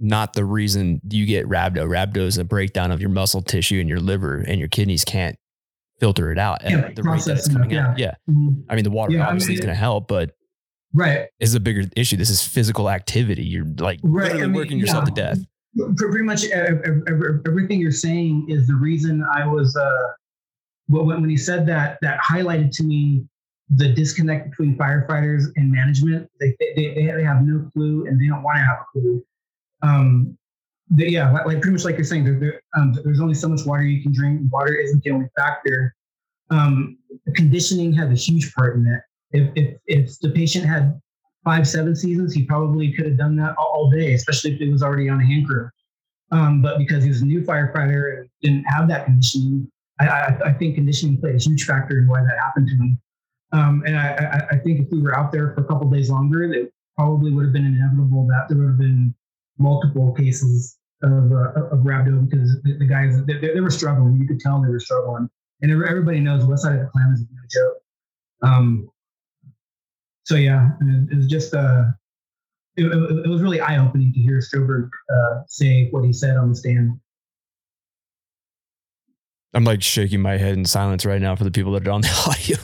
[0.00, 1.86] not the reason you get rhabdo.
[1.86, 5.36] Rhabdo is a breakdown of your muscle tissue and your liver, and your kidneys can't
[6.00, 7.98] filter it out yeah, the rate that it's coming out.
[7.98, 8.14] Yeah.
[8.28, 8.62] Mm-hmm.
[8.68, 10.32] I mean, the water yeah, obviously I mean, is going to help, but
[10.92, 12.16] right is a bigger issue.
[12.16, 13.44] This is physical activity.
[13.44, 14.24] You're like right.
[14.24, 15.14] literally I mean, working yourself yeah.
[15.14, 15.38] to death.
[15.96, 19.76] Pretty much everything you're saying is the reason I was.
[19.76, 20.12] uh
[20.88, 23.24] when, when he said that, that highlighted to me
[23.70, 26.28] the disconnect between firefighters and management.
[26.40, 29.24] They, they, they, they have no clue and they don't want to have a clue.
[29.82, 30.38] Um,
[30.90, 33.48] they, yeah, like, like, pretty much like you're saying, there, there, um, there's only so
[33.48, 34.40] much water you can drink.
[34.52, 35.94] Water isn't the only factor.
[36.50, 36.98] Um,
[37.34, 39.02] conditioning has a huge part in that.
[39.32, 41.00] If, if, if the patient had
[41.44, 44.68] five, seven seasons, he probably could have done that all, all day, especially if he
[44.68, 45.68] was already on a hand crew.
[46.30, 49.70] Um, but because he was a new firefighter and didn't have that conditioning,
[50.00, 52.98] I, I, I, think conditioning played a huge factor in why that happened to him.
[53.52, 56.42] Um, and I, I, think if we were out there for a couple days longer,
[56.42, 59.14] it probably would have been inevitable that there would have been
[59.58, 64.16] multiple cases of, uh, of rhabdo because the, the guys they, they, were struggling.
[64.16, 65.28] You could tell they were struggling,
[65.60, 67.82] and everybody knows West Side of the Clam is no joke.
[68.42, 68.90] Um,
[70.24, 71.84] so yeah, it, it was just uh,
[72.76, 76.50] it, it, was really eye opening to hear Stroberg uh, say what he said on
[76.50, 76.98] the stand.
[79.52, 82.00] I'm like shaking my head in silence right now for the people that are on
[82.00, 82.56] the audio.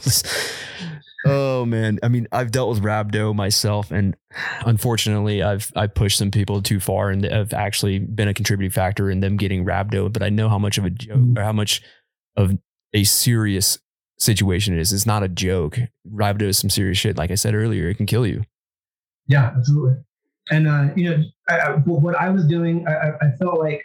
[1.31, 4.17] Oh man, I mean, I've dealt with rhabdo myself, and
[4.67, 9.11] unfortunately, I've I pushed some people too far, and have actually been a contributing factor
[9.11, 10.13] in them getting rhabdo.
[10.13, 11.39] But I know how much of a joke, mm-hmm.
[11.39, 11.83] or how much
[12.37, 12.57] of
[12.93, 13.79] a serious
[14.19, 14.93] situation it is.
[14.93, 15.79] It's not a joke.
[16.09, 17.17] Rhabdo is some serious shit.
[17.17, 18.43] Like I said earlier, it can kill you.
[19.27, 19.95] Yeah, absolutely.
[20.51, 23.83] And uh, you know, I, I, what I was doing, I, I felt like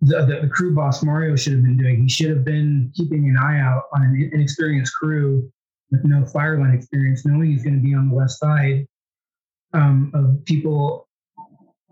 [0.00, 2.02] the, the, the, crew boss Mario should have been doing.
[2.02, 5.50] He should have been keeping an eye out on an inexperienced crew
[5.90, 8.86] with no fireline experience, knowing he's going to be on the west side
[9.72, 11.08] um, of people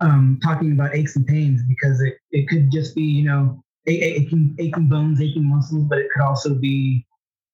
[0.01, 4.55] um, talking about aches and pains because it, it could just be, you know, aching,
[4.59, 7.05] aching bones, aching muscles, but it could also be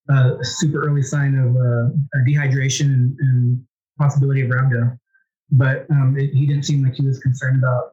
[0.10, 1.90] uh, a super early sign of uh,
[2.28, 3.66] dehydration and, and,
[4.00, 4.98] possibility of rhabdo.
[5.52, 7.92] But um, it, he didn't seem like he was concerned about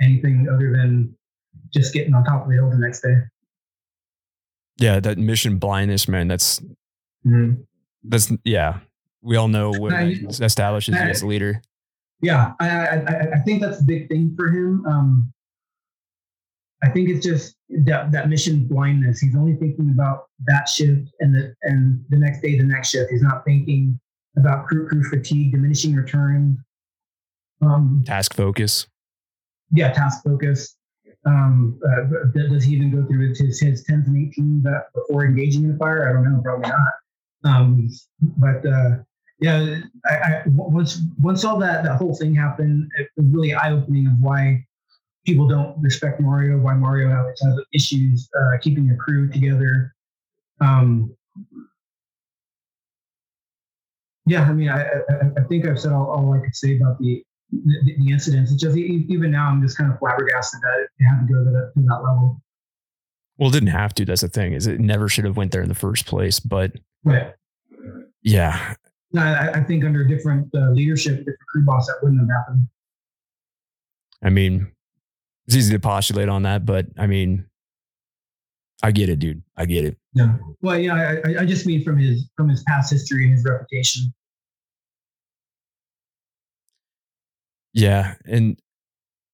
[0.00, 1.14] anything other than
[1.74, 3.16] just getting on top of the hill the next day.
[4.78, 6.28] Yeah, that mission blindness, man.
[6.28, 6.60] That's
[7.26, 7.60] mm-hmm.
[8.04, 8.80] That's yeah.
[9.22, 11.60] We all know what I, establishes I, as a leader.
[12.22, 14.84] Yeah, I, I, I think that's a big thing for him.
[14.86, 15.32] Um,
[16.82, 19.20] I think it's just that, that mission blindness.
[19.20, 23.10] He's only thinking about that shift and the and the next day, the next shift.
[23.10, 23.98] He's not thinking
[24.36, 26.58] about crew crew fatigue, diminishing returns.
[27.62, 28.86] Um, task focus.
[29.72, 30.76] Yeah, task focus.
[31.26, 35.72] Um, uh, does he even go through his his tens and eighteens before engaging in
[35.72, 36.08] the fire?
[36.08, 36.92] I don't know, probably not.
[37.44, 37.88] Um,
[38.38, 38.98] but uh,
[39.40, 43.72] yeah, I, I, once once all that that whole thing happened, it was really eye
[43.72, 44.64] opening of why
[45.24, 49.94] people don't respect Mario, why Mario always has issues uh, keeping a crew together.
[50.60, 51.14] Um,
[54.26, 56.98] yeah, I mean, I, I, I think I've said all, all, I could say about
[56.98, 58.52] the, the, the incidents.
[58.52, 61.50] It's just even now, I'm just kind of flabbergasted that it had to go to
[61.50, 62.42] that, to that level.
[63.38, 64.04] Well, didn't have to.
[64.04, 66.38] That's the thing is, it never should have went there in the first place.
[66.40, 66.72] But
[67.04, 67.32] right.
[68.22, 68.74] yeah,
[69.16, 72.68] I, I think under different uh, leadership, different crew boss, that wouldn't have happened.
[74.22, 74.70] I mean,
[75.46, 77.46] it's easy to postulate on that, but I mean,
[78.82, 79.42] I get it, dude.
[79.56, 79.96] I get it.
[80.14, 80.36] Yeah.
[80.60, 84.12] Well, yeah, I, I just mean from his from his past history and his reputation.
[87.72, 88.58] Yeah, and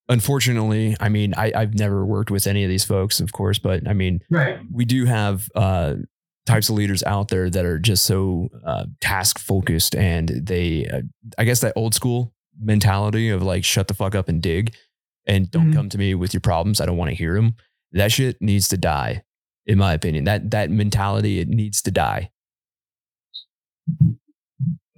[0.08, 3.88] unfortunately, I mean, I, I've never worked with any of these folks, of course, but
[3.88, 4.58] I mean, right.
[4.70, 5.94] we do have uh,
[6.46, 11.02] types of leaders out there that are just so uh, task focused and they uh,
[11.38, 14.74] i guess that old school mentality of like shut the fuck up and dig
[15.26, 15.72] and don't mm-hmm.
[15.72, 16.80] come to me with your problems.
[16.80, 17.56] I don't want to hear them
[17.92, 19.22] that shit needs to die
[19.66, 20.24] in my opinion.
[20.24, 22.30] That that mentality it needs to die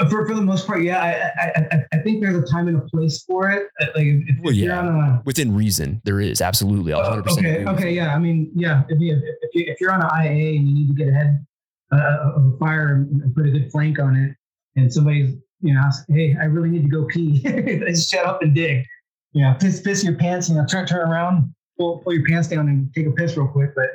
[0.09, 2.81] for, for the most part, yeah, I, I I think there's a time and a
[2.83, 3.69] place for it.
[3.81, 7.25] Uh, like if, well, yeah, a, within reason, there is absolutely 100.
[7.25, 8.15] percent Okay, okay, yeah.
[8.15, 10.89] I mean, yeah, if you if, you, if you're on an IA and you need
[10.89, 11.45] to get ahead
[11.93, 14.37] uh, of a fire and put a good flank on it,
[14.77, 17.41] and somebody's you know, ask, hey, I really need to go pee.
[17.43, 18.85] Just shut up and dig.
[19.33, 20.49] You know, piss piss your pants.
[20.49, 23.49] You know, turn turn around, pull pull your pants down, and take a piss real
[23.49, 23.75] quick.
[23.75, 23.91] But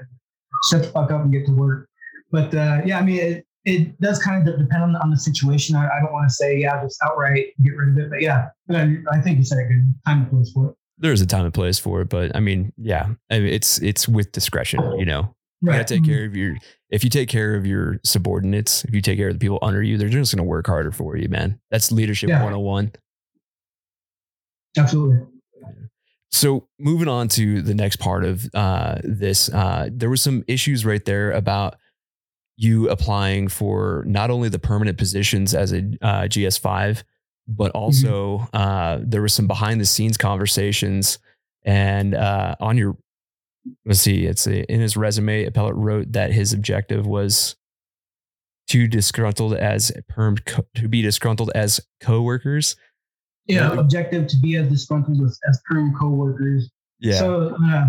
[0.70, 1.88] shut the fuck up and get to work.
[2.32, 5.76] But uh, yeah, I mean, it, it does kind of depend on, on the situation.
[5.76, 8.10] I, I don't want to say, yeah, just outright get rid of it.
[8.10, 10.76] But yeah, I think you said a good time and place for it.
[10.98, 14.08] There's a time and place for it, but I mean, yeah, I mean, it's it's
[14.08, 14.80] with discretion.
[14.98, 16.56] You know, you gotta take care of your.
[16.90, 19.82] If you take care of your subordinates, if you take care of the people under
[19.82, 21.60] you, they're just gonna work harder for you, man.
[21.72, 22.44] That's leadership yeah.
[22.44, 22.94] 101.
[24.78, 25.26] Absolutely.
[26.32, 30.84] So moving on to the next part of uh, this, uh, there was some issues
[30.84, 31.76] right there about
[32.64, 37.04] you applying for not only the permanent positions as a uh, GS5,
[37.48, 37.78] but mm-hmm.
[37.78, 38.56] also mm-hmm.
[38.56, 41.20] uh, there was some behind the scenes conversations.
[41.66, 42.98] And uh, on your,
[43.86, 47.56] let's see, it's a, in his resume, Appellate wrote that his objective was
[48.68, 52.76] to disgruntled as perm co- to be disgruntled as coworkers.
[53.46, 56.70] Yeah, uh, objective to be as disgruntled as, as perm coworkers.
[57.00, 57.20] Yeah.
[57.20, 57.88] So uh,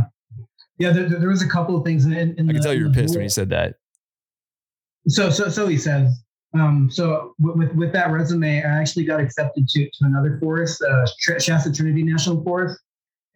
[0.79, 2.91] yeah, there, there was a couple of things in, in I can tell you were
[2.93, 3.77] pissed when you said that.
[5.09, 6.24] So, so, so he says.
[6.55, 11.05] Um, so with, with that resume, I actually got accepted to, to another forest, uh,
[11.40, 12.80] Shasta Trinity National Forest.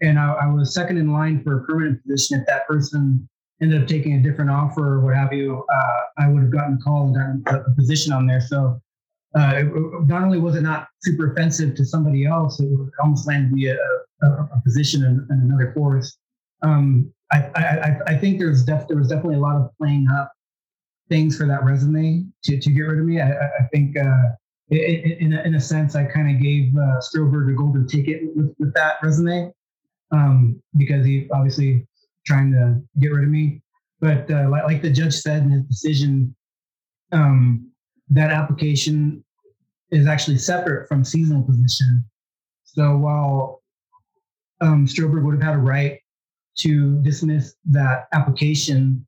[0.01, 2.39] And I, I, was second in line for a permanent position.
[2.39, 3.29] If that person
[3.61, 6.75] ended up taking a different offer or what have you, uh, I would have gotten
[6.75, 8.41] a call and gotten a, a position on there.
[8.41, 8.81] So
[9.37, 9.67] uh, it,
[10.07, 12.71] not only was it not super offensive to somebody else, it
[13.03, 13.77] almost landed me a,
[14.23, 16.19] a, a position in, in, another forest.
[16.63, 20.33] Um, I, I, I, think there's def- there was definitely a lot of playing up
[21.09, 23.21] things for that resume to, to get rid of me.
[23.21, 24.23] I, I think uh,
[24.71, 28.55] in, a, in a sense, I kind of gave uh, Stroberg a golden ticket with,
[28.59, 29.53] with that resume
[30.11, 31.87] um, because he obviously
[32.27, 33.63] trying to get rid of me.
[34.01, 36.35] But uh, like, like, the judge said in his decision,
[37.13, 37.71] um,
[38.11, 39.25] that application
[39.91, 42.05] is actually separate from seasonal position.
[42.65, 43.63] So while
[44.61, 45.99] um, Stroberg would have had a right
[46.59, 49.07] to dismiss that application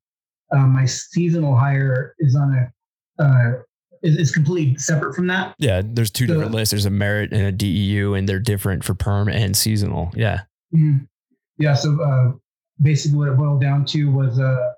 [0.52, 3.52] uh, my seasonal hire is on a uh,
[4.02, 5.54] is, is completely separate from that.
[5.58, 6.70] Yeah, there's two so, different lists.
[6.70, 10.10] There's a merit and a DEU, and they're different for perm and seasonal.
[10.14, 10.42] Yeah.
[10.74, 11.04] Mm-hmm.
[11.58, 11.74] Yeah.
[11.74, 12.32] So uh,
[12.80, 14.72] basically, what it boiled down to was uh,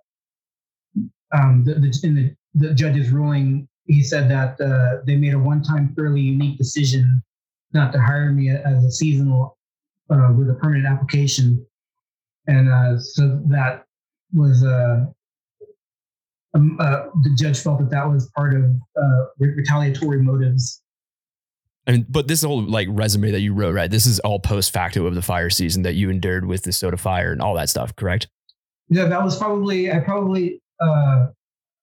[1.32, 5.38] um, the, the, in the, the judge's ruling, he said that uh, they made a
[5.38, 7.22] one-time, fairly unique decision
[7.72, 9.56] not to hire me as a seasonal
[10.10, 11.64] uh, with a permanent application,
[12.46, 13.84] and uh, so that
[14.34, 15.06] was uh,
[16.54, 18.64] um, uh, the judge felt that that was part of
[18.96, 20.82] uh, retaliatory motives.
[21.86, 23.90] I mean, but this whole like resume that you wrote, right?
[23.90, 26.96] This is all post facto of the fire season that you endured with the soda
[26.96, 28.28] fire and all that stuff, correct?
[28.88, 31.28] Yeah, that was probably I probably uh,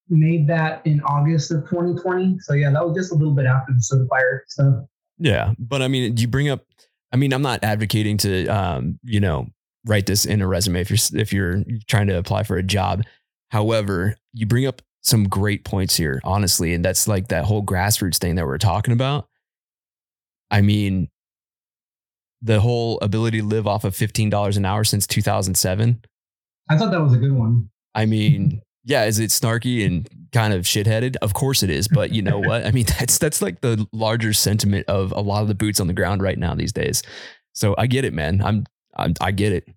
[0.10, 2.40] made that in August of 2020.
[2.40, 4.86] So yeah, that was just a little bit after the soda fire stuff.
[5.18, 6.66] Yeah, but I mean, do you bring up?
[7.12, 9.48] I mean, I'm not advocating to, um, you know,
[9.86, 13.04] write this in a resume if you're if you're trying to apply for a job.
[13.50, 18.18] However, you bring up some great points here, honestly, and that's like that whole grassroots
[18.18, 19.28] thing that we're talking about.
[20.52, 21.10] I mean,
[22.42, 26.02] the whole ability to live off of $15 an hour since 2007.
[26.70, 27.70] I thought that was a good one.
[27.96, 31.16] I mean, yeah, is it snarky and kind of shitheaded?
[31.22, 32.66] Of course it is, but you know what?
[32.66, 35.88] I mean, that's that's like the larger sentiment of a lot of the boots on
[35.88, 37.04] the ground right now these days.
[37.54, 38.42] So I get it, man.
[38.44, 38.66] I'm,
[38.96, 39.68] I'm I get it.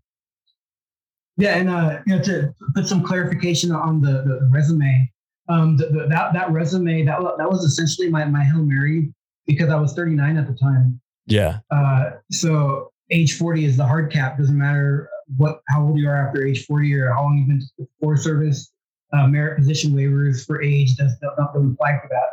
[1.37, 5.11] Yeah, and uh, you know, to put some clarification on the, the resume,
[5.49, 9.13] um, the, the, that that resume that that was essentially my my hail mary
[9.47, 11.01] because I was 39 at the time.
[11.27, 11.59] Yeah.
[11.71, 14.39] Uh, so age 40 is the hard cap.
[14.39, 17.63] Doesn't matter what how old you are after age 40 or how long you've been
[17.79, 18.71] before service.
[19.15, 22.31] Uh, merit position waivers for age does not apply for that.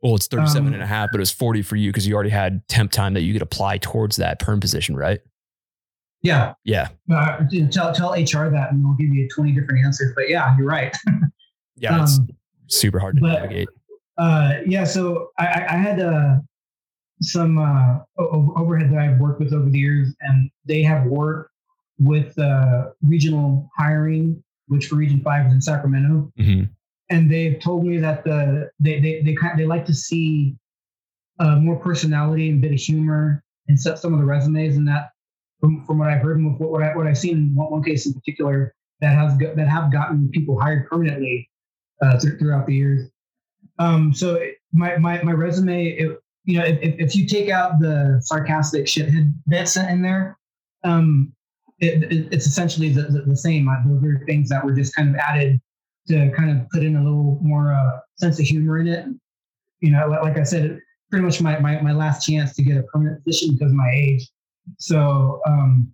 [0.00, 2.30] Well, it's 37 um, and a half, but it's 40 for you because you already
[2.30, 5.20] had temp time that you could apply towards that perm position, right?
[6.22, 6.54] Yeah.
[6.64, 6.88] Yeah.
[7.10, 10.12] Uh, tell, tell HR that and they'll give you 20 different answers.
[10.14, 10.94] But yeah, you're right.
[11.76, 12.02] yeah.
[12.02, 12.28] It's um,
[12.66, 13.68] super hard to but, navigate.
[14.18, 14.84] Uh, yeah.
[14.84, 16.36] So I, I had uh,
[17.22, 21.52] some uh, overhead that I've worked with over the years, and they have worked
[21.98, 26.32] with uh, regional hiring which for Region Five is in Sacramento.
[26.38, 26.64] Mm-hmm.
[27.10, 30.56] And they've told me that the they they they kind they like to see
[31.40, 35.10] uh, more personality and a bit of humor in some of the resumes, and that
[35.60, 38.06] from, from what I've heard and what, I what I've seen in one, one case
[38.06, 41.48] in particular that has that have gotten people hired permanently
[42.02, 43.10] uh, th- throughout the years.
[43.78, 44.40] Um, so
[44.72, 49.32] my my my resume, it, you know, if, if you take out the sarcastic shithead
[49.48, 50.38] bits in there,
[50.84, 51.32] um,
[51.78, 53.68] it, it, it's essentially the, the, the same.
[53.68, 55.60] Uh, those are things that were just kind of added
[56.08, 59.06] to kind of put in a little more uh, sense of humor in it.
[59.80, 60.78] You know, like I said,
[61.10, 63.90] pretty much my, my, my last chance to get a permanent position because of my
[63.94, 64.28] age.
[64.78, 65.92] So um,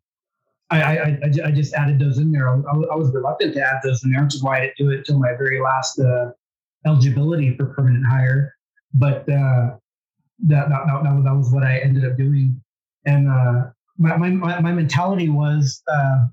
[0.70, 2.48] I, I, I, just added those in there.
[2.48, 4.90] I, I, was reluctant to add those in there, which is why I didn't do
[4.90, 6.30] it until my very last uh,
[6.84, 8.54] eligibility for permanent hire.
[8.92, 9.76] But uh,
[10.46, 12.60] that, that, that, that was what I ended up doing.
[13.04, 16.26] And uh, my, my, my mentality was, uh,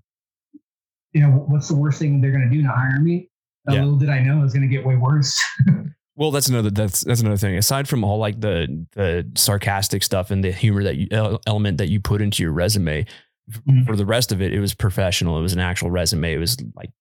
[1.13, 2.63] you know, what's the worst thing they're going to do?
[2.63, 3.29] Not hire me.
[3.69, 3.81] Yeah.
[3.81, 5.41] Little did I know it was going to get way worse.
[6.15, 7.57] well, that's another that's that's another thing.
[7.57, 11.07] Aside from all like the the sarcastic stuff and the humor that you
[11.47, 13.05] element that you put into your resume,
[13.49, 13.83] mm-hmm.
[13.85, 15.37] for the rest of it, it was professional.
[15.37, 16.33] It was an actual resume.
[16.33, 16.91] It was like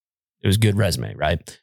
[0.41, 1.59] it was good resume, right?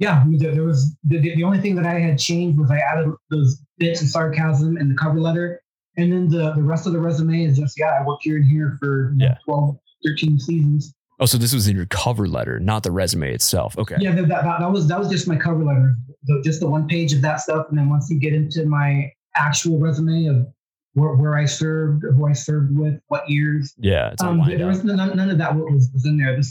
[0.00, 3.62] Yeah, there was the, the only thing that I had changed was I added those
[3.78, 5.62] bits of sarcasm in the cover letter
[5.96, 8.46] and then the, the rest of the resume is just, yeah, I worked here and
[8.46, 9.36] here for yeah.
[9.44, 10.94] 12, 13 seasons.
[11.20, 13.78] Oh, so this was in your cover letter, not the resume itself.
[13.78, 13.96] Okay.
[14.00, 16.88] Yeah, that, that, that was that was just my cover letter, so just the one
[16.88, 20.46] page of that stuff, and then once you get into my actual resume of
[20.94, 23.74] where, where I served, who I served with, what years.
[23.78, 26.34] Yeah, um, there was none, none, of that was, was in there.
[26.36, 26.50] This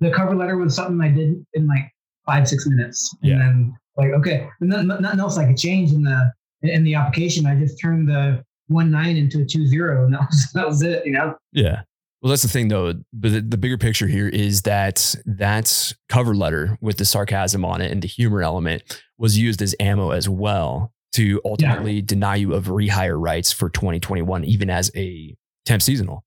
[0.00, 1.90] the cover letter was something I did in like
[2.26, 3.38] five six minutes, and yeah.
[3.38, 6.32] then like okay, nothing, nothing else I could change in the
[6.62, 7.46] in the application.
[7.46, 10.82] I just turned the one nine into a two zero, and that was that was
[10.82, 11.06] it.
[11.06, 11.36] You know.
[11.52, 11.82] Yeah.
[12.24, 12.94] Well, that's the thing, though.
[13.12, 17.82] But the, the bigger picture here is that that cover letter with the sarcasm on
[17.82, 18.82] it and the humor element
[19.18, 22.02] was used as ammo as well to ultimately yeah.
[22.06, 25.36] deny you of rehire rights for 2021, even as a
[25.66, 26.24] temp seasonal.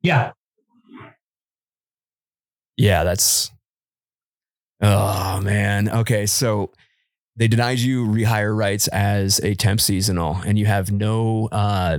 [0.00, 0.32] Yeah.
[2.78, 3.50] Yeah, that's.
[4.80, 5.90] Oh man.
[5.90, 6.72] Okay, so
[7.36, 11.98] they denied you rehire rights as a temp seasonal and you have no uh,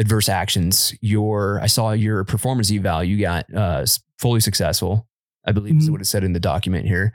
[0.00, 0.94] adverse actions.
[1.00, 3.84] Your I saw your performance eval, you got uh,
[4.18, 5.06] fully successful.
[5.44, 5.80] I believe mm-hmm.
[5.80, 7.12] is what it said in the document here.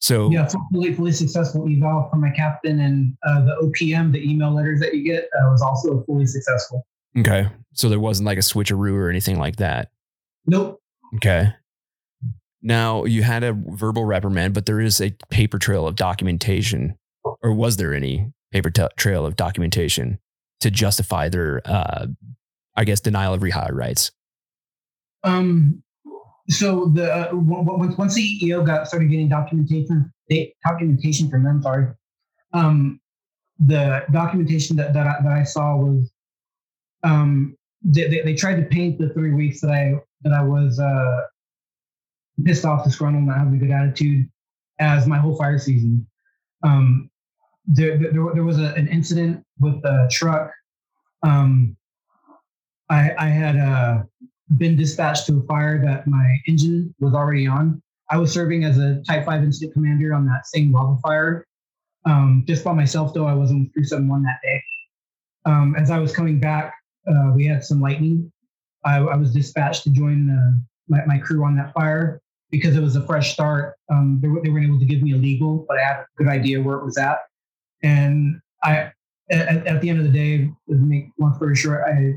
[0.00, 4.54] So yeah, fully fully successful eval from my captain and uh, the OPM, the email
[4.54, 6.84] letters that you get uh, was also fully successful.
[7.16, 9.90] Okay, so there wasn't like a switcheroo or anything like that.
[10.46, 10.80] Nope.
[11.16, 11.52] Okay.
[12.60, 16.96] Now, you had a verbal reprimand, but there is a paper trail of documentation,
[17.42, 20.18] or was there any paper t- trail of documentation
[20.64, 22.06] to justify their, uh,
[22.74, 24.10] I guess, denial of rehire rights?
[25.22, 25.82] Um,
[26.48, 30.10] so the uh, once the EEO got started getting documentation
[30.66, 31.88] documentation from them, sorry,
[32.54, 32.98] um,
[33.58, 36.10] the documentation that that I, that I saw was
[37.02, 40.80] um, they, they, they tried to paint the three weeks that I that I was
[40.80, 41.20] uh,
[42.42, 44.28] pissed off, disgruntled, not having a good attitude
[44.80, 46.06] as my whole fire season.
[46.62, 47.10] Um,
[47.66, 50.50] there, there, there was a, an incident with a truck.
[51.22, 51.76] Um,
[52.90, 54.02] I, I had uh,
[54.56, 57.82] been dispatched to a fire that my engine was already on.
[58.10, 61.46] I was serving as a Type 5 incident commander on that same wildfire.
[62.04, 64.62] Um, just by myself, though, I wasn't with 371 that day.
[65.46, 66.74] Um, as I was coming back,
[67.08, 68.30] uh, we had some lightning.
[68.84, 72.20] I, I was dispatched to join the my, my crew on that fire
[72.50, 73.74] because it was a fresh start.
[73.90, 76.28] Um, they, they weren't able to give me a legal, but I had a good
[76.28, 77.18] idea where it was at.
[77.82, 78.92] And I,
[79.30, 82.14] at, at the end of the day, to make long story short, I,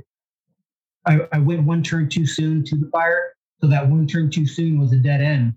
[1.05, 3.34] I, I went one turn too soon to the fire.
[3.61, 5.55] So that one turn too soon was a dead end.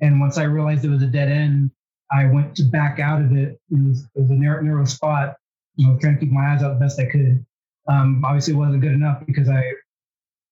[0.00, 1.70] And once I realized it was a dead end,
[2.10, 3.60] I went to back out of it.
[3.70, 5.36] It was, it was a narrow, narrow spot.
[5.76, 7.44] You know, trying to keep my eyes out the best I could.
[7.88, 9.62] Um, obviously, it wasn't good enough because I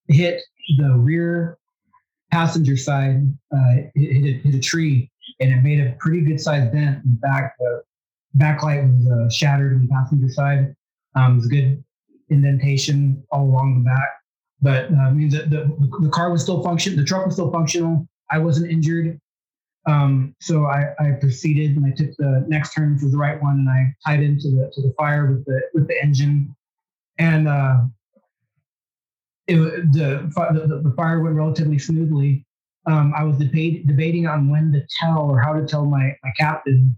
[0.09, 0.43] hit
[0.79, 1.59] the rear
[2.31, 3.23] passenger side,
[3.55, 7.05] uh, hit, hit, hit, a tree, and it made a pretty good sized dent.
[7.05, 7.83] In the
[8.37, 10.75] backlight was uh, shattered on the passenger side.
[11.15, 11.83] Um, was good
[12.31, 14.09] indentation all along the back,
[14.63, 16.99] but uh, means that the, the car was still functional.
[16.99, 18.07] The truck was still functional.
[18.31, 19.21] I wasn't injured.
[19.87, 23.43] Um, so I, I, proceeded and I took the next turn, which was the right
[23.43, 26.55] one, and I tied into the to the fire with the with the engine,
[27.19, 27.79] and uh,
[29.49, 29.57] it,
[29.93, 32.47] the, the, the fire went relatively smoothly.
[32.87, 36.31] Um, I was debate, debating on when to tell or how to tell my my
[36.39, 36.97] captain.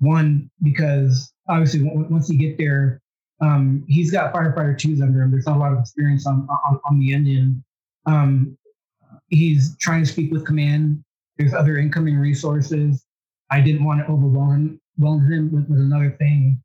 [0.00, 3.00] One because obviously w- once you get there,
[3.40, 5.30] um, he's got firefighter twos under him.
[5.30, 7.62] There's not a lot of experience on on, on the engine.
[8.06, 8.56] Um,
[9.28, 11.04] he's trying to speak with command
[11.40, 13.02] there's other incoming resources.
[13.50, 16.62] I didn't want to overwhelm him with, with another thing.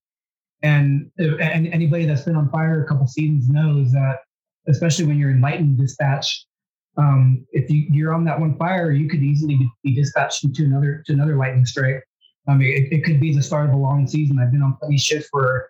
[0.63, 4.17] And, and anybody that's been on fire a couple seasons knows that,
[4.67, 6.45] especially when you're in lightning dispatch,
[6.97, 11.03] um, if you, you're on that one fire, you could easily be dispatched to another
[11.05, 12.03] to another lightning strike.
[12.47, 14.39] I mean, it, it could be the start of a long season.
[14.39, 15.69] I've been on plenty shifts where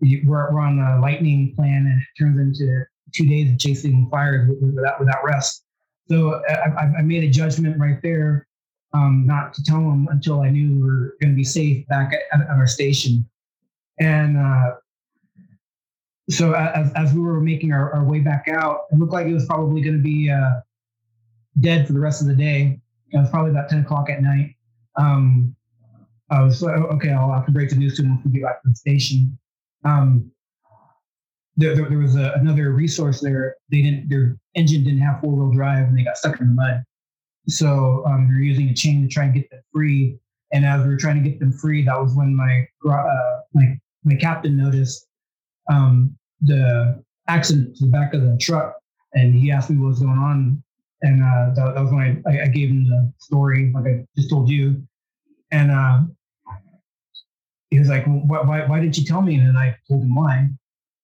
[0.00, 2.84] we're, we're on a lightning plan and it turns into
[3.14, 5.64] two days of chasing fires without without rest.
[6.08, 8.46] So I, I made a judgment right there,
[8.92, 12.12] um, not to tell them until I knew we were going to be safe back
[12.12, 13.28] at, at our station.
[14.00, 14.74] And uh,
[16.28, 19.34] so as, as we were making our, our, way back out, it looked like it
[19.34, 20.60] was probably going to be uh,
[21.60, 22.80] dead for the rest of the day.
[23.10, 24.56] It was probably about 10 o'clock at night.
[24.96, 25.54] Um,
[26.32, 28.42] I was like, okay, I'll have to break the news to them once we get
[28.44, 29.38] back to the station.
[29.84, 30.30] Um,
[31.56, 33.56] there, there, there was a, another resource there.
[33.70, 36.54] They didn't, their engine didn't have four wheel drive and they got stuck in the
[36.54, 36.82] mud.
[37.48, 40.16] So um, we were using a chain to try and get them free.
[40.52, 43.78] And as we were trying to get them free, that was when my uh, my
[44.04, 45.06] my captain noticed
[45.70, 48.74] um, the accident to the back of the truck,
[49.14, 50.62] and he asked me what was going on.
[51.00, 54.30] And uh, that, that, was when I, I, gave him the story, like I just
[54.30, 54.86] told you.
[55.50, 56.02] And uh,
[57.72, 59.36] he was like, well, why, why, why did you tell me?
[59.36, 60.50] And I told him why.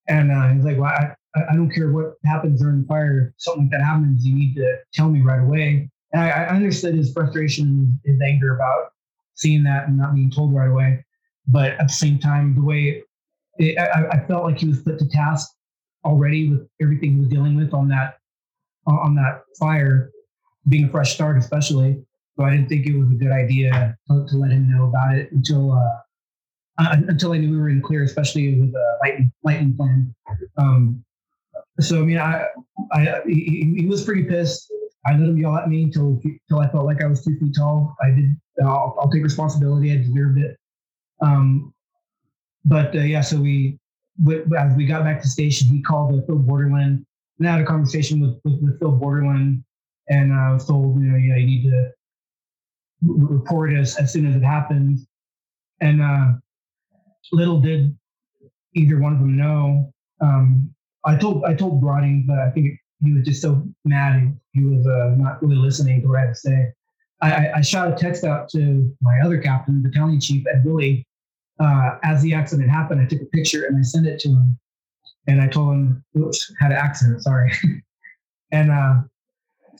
[0.07, 1.15] And uh, he's like, well, I,
[1.49, 3.33] I don't care what happens during the fire.
[3.35, 5.89] If something like that happens, you need to tell me right away.
[6.13, 8.91] And I, I understood his frustration, his anger about
[9.33, 11.03] seeing that and not being told right away.
[11.47, 13.03] But at the same time, the way
[13.57, 15.49] it, I, I, felt like he was put to task
[16.05, 18.17] already with everything he was dealing with on that
[18.85, 20.11] on that fire,
[20.67, 22.03] being a fresh start, especially.
[22.37, 25.15] So I didn't think it was a good idea to, to let him know about
[25.15, 25.99] it until uh,
[26.79, 30.15] uh, until I knew we were in clear, especially with the lightning, lightning plan.
[30.57, 31.03] Um,
[31.79, 32.45] so I mean, I,
[32.91, 34.71] I he, he, was pretty pissed.
[35.05, 37.55] I let him yell at me until until I felt like I was two feet
[37.55, 37.95] tall.
[38.01, 38.35] I did.
[38.61, 39.93] I'll, I'll take responsibility.
[39.93, 40.57] I deserved it.
[41.21, 41.73] Um,
[42.65, 43.77] but uh, yeah, so we
[44.57, 47.05] as we got back to station, he called uh, Phil Borderland
[47.39, 49.63] and I had a conversation with, with, with Phil Borderland,
[50.09, 51.91] and I was told, you know, yeah, you need to
[53.01, 55.07] report as, as soon as it happens.
[55.79, 56.33] And uh,
[57.31, 57.95] little did
[58.75, 59.93] either one of them know.
[60.21, 60.73] Um,
[61.05, 64.85] I told I told Ronnie, but I think he was just so mad he, was
[64.85, 66.73] uh, not really listening to what I had to say.
[67.21, 71.05] I, I, shot a text out to my other captain, battalion chief Ed Willie.
[71.59, 74.57] Uh, as the accident happened, I took a picture and I sent it to him.
[75.27, 77.51] And I told him, oops, had an accident, sorry.
[78.51, 79.01] and uh,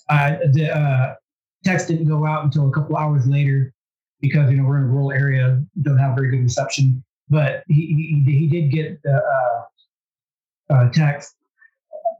[0.10, 1.16] I, the uh,
[1.64, 3.74] text didn't go out until a couple hours later
[4.20, 8.24] because, you know, we're in a rural area, don't have very good reception but he
[8.26, 11.36] he, he did get the uh, uh, text.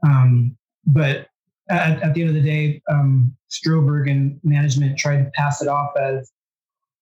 [0.02, 0.56] Um,
[0.86, 1.28] but
[1.68, 5.68] at, at, the end of the day, um, Stroberg and management tried to pass it
[5.68, 6.32] off as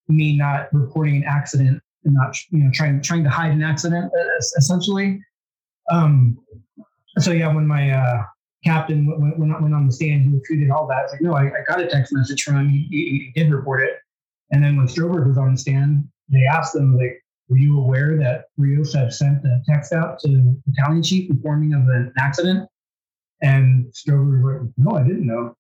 [0.08, 4.10] me not reporting an accident and not you know trying trying to hide an accident
[4.56, 5.20] essentially.
[5.90, 6.38] Um,
[7.18, 8.22] so yeah, when my uh,
[8.64, 11.04] captain went, went, went on the stand, he refuted all that.
[11.04, 12.68] It's like, no, I, I, got a text message from him.
[12.68, 13.96] He, he, he, did report it.
[14.50, 18.16] And then when Stroberg was on the stand, they asked him like, were you aware
[18.18, 22.68] that Rios had sent a text out to the battalion chief informing of an accident?
[23.42, 25.54] And Stroberg was like, no, I didn't know.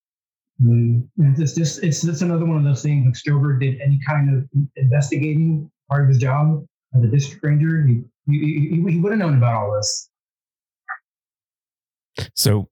[0.62, 3.06] Mm, and it's just it's just another one of those things.
[3.06, 6.66] If Stroberg did any kind of investigating part of his job
[6.96, 10.10] as a district ranger, he, he, he would have known about all this.
[12.34, 12.68] So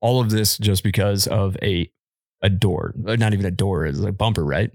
[0.00, 1.90] All of this just because of a
[2.42, 4.70] a door, not even a door, is a bumper, right?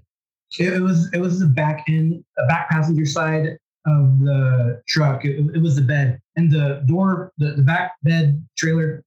[0.59, 5.25] It, was it was the back end, the back passenger side of the truck.
[5.25, 9.03] It, it was the bed and the door, the, the back bed trailer,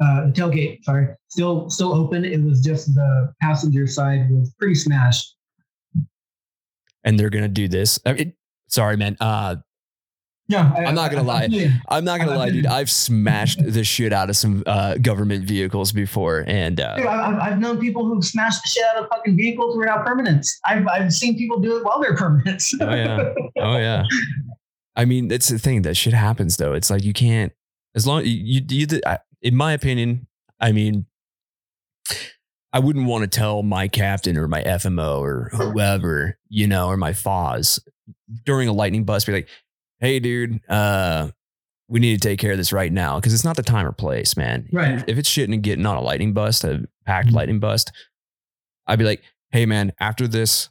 [0.00, 0.84] uh, the tailgate.
[0.84, 2.24] Sorry, still still open.
[2.24, 5.34] It was just the passenger side was pretty smashed.
[7.04, 7.98] And they're gonna do this.
[8.04, 8.34] I mean,
[8.68, 9.16] sorry, man.
[9.20, 9.56] Uh,
[10.52, 11.48] Yeah, I, I'm not gonna lie.
[11.88, 12.66] I'm not gonna lie, dude.
[12.66, 17.30] I've smashed the shit out of some uh, government vehicles before, and uh, Dude, I-
[17.30, 20.04] I've, I've known people who've smashed the shit out of fucking vehicles who are now
[20.04, 20.48] permanents.
[20.66, 22.74] I've, I've seen people do it while they're permanents.
[22.80, 23.32] Oh, yeah.
[23.64, 24.04] oh yeah.
[24.94, 25.82] I mean, that's the thing.
[25.82, 26.74] That shit happens though.
[26.74, 27.52] It's like you can't,
[27.94, 30.26] as long you, you, you I- in my opinion,
[30.60, 31.06] I mean,
[32.74, 36.96] I wouldn't want to tell my captain or my FMO or whoever, you know, or
[36.96, 37.78] my FOS
[38.44, 39.48] during a lightning bust, be like,
[40.02, 41.28] hey, dude, uh,
[41.88, 43.92] we need to take care of this right now because it's not the time or
[43.92, 44.68] place, man.
[44.72, 45.02] Right.
[45.06, 47.32] If it's shitting and getting on a lightning bust, a packed Mhm.
[47.34, 47.90] lightning bust,
[48.86, 49.22] I'd be like,
[49.52, 50.68] hey, man, after this,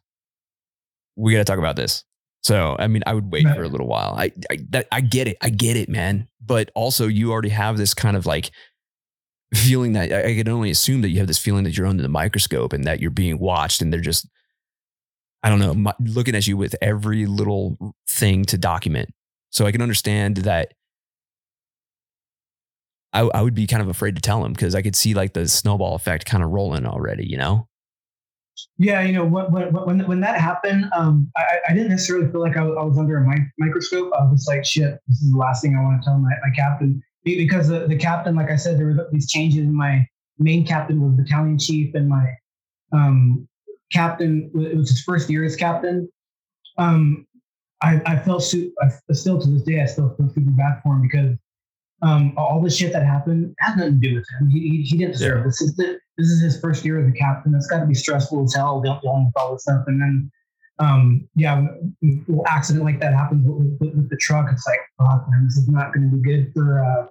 [1.16, 2.04] we got to talk about this.
[2.44, 3.56] So, I mean, I would wait Right.
[3.56, 4.16] for a little while.
[4.18, 5.38] I, I, that, I get it.
[5.42, 6.28] I get it, man.
[6.46, 8.52] But also, you already have this kind of like
[9.54, 12.02] feeling that I, I can only assume that you have this feeling that you're under
[12.04, 14.28] the microscope and that you're being watched and they're just,
[15.44, 19.14] I don't know, looking at you with every little thing to document.
[19.52, 20.74] So I can understand that
[23.14, 25.34] I, I would be kind of afraid to tell him because I could see like
[25.34, 27.68] the snowball effect kind of rolling already, you know?
[28.78, 32.58] Yeah, you know, when when when, that happened, um, I, I didn't necessarily feel like
[32.58, 34.12] I was, I was under a mic- microscope.
[34.18, 36.54] I was like, shit, this is the last thing I want to tell my, my
[36.56, 39.66] captain because the, the captain, like I said, there were these changes.
[39.68, 40.06] My
[40.38, 42.34] main captain was battalion chief, and my
[42.94, 43.48] um,
[43.92, 46.10] captain it was his first year as captain.
[46.78, 47.26] Um,
[47.82, 50.94] I, I felt su- I, still to this day I still feel super bad for
[50.96, 51.38] him because
[52.04, 54.50] um, all the shit that happened has nothing to do with him.
[54.50, 55.44] He, he, he didn't deserve Yeah.
[55.46, 55.62] this.
[55.62, 57.54] Is the, this is his first year as a captain.
[57.56, 59.84] It's got to be stressful as hell dealing with all this stuff.
[59.88, 60.32] And then,
[60.80, 61.66] um, yeah,
[62.48, 64.48] accident like that happens with, with, with the truck.
[64.52, 67.08] It's like, fuck, man, this is not going to be good for, uh,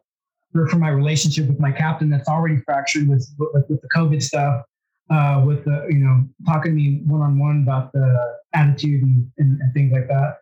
[0.53, 4.21] for for my relationship with my captain that's already fractured with with, with the COVID
[4.23, 4.65] stuff.
[5.09, 9.31] Uh, with the you know talking to me one on one about the attitude and,
[9.39, 10.39] and, and things like that.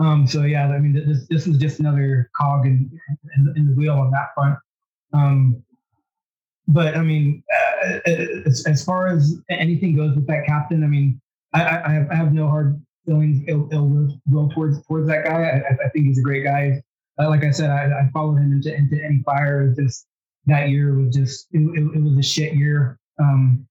[0.00, 2.90] Um, so yeah, I mean, this this was just another cog in
[3.36, 4.58] in, in the wheel on that front.
[5.12, 5.62] Um,
[6.66, 7.42] but I mean,
[7.84, 11.20] uh, as, as far as anything goes with that captain, I mean,
[11.52, 13.88] I, I, have, I have no hard feelings, ill, ill
[14.26, 15.62] will, towards towards that guy.
[15.68, 16.82] I, I think he's a great guy.
[17.18, 19.62] Uh, like I said, I, I followed him into into any fire.
[19.62, 20.06] It just
[20.46, 22.98] that year was just it, it, it was a shit year.
[23.18, 23.66] Um,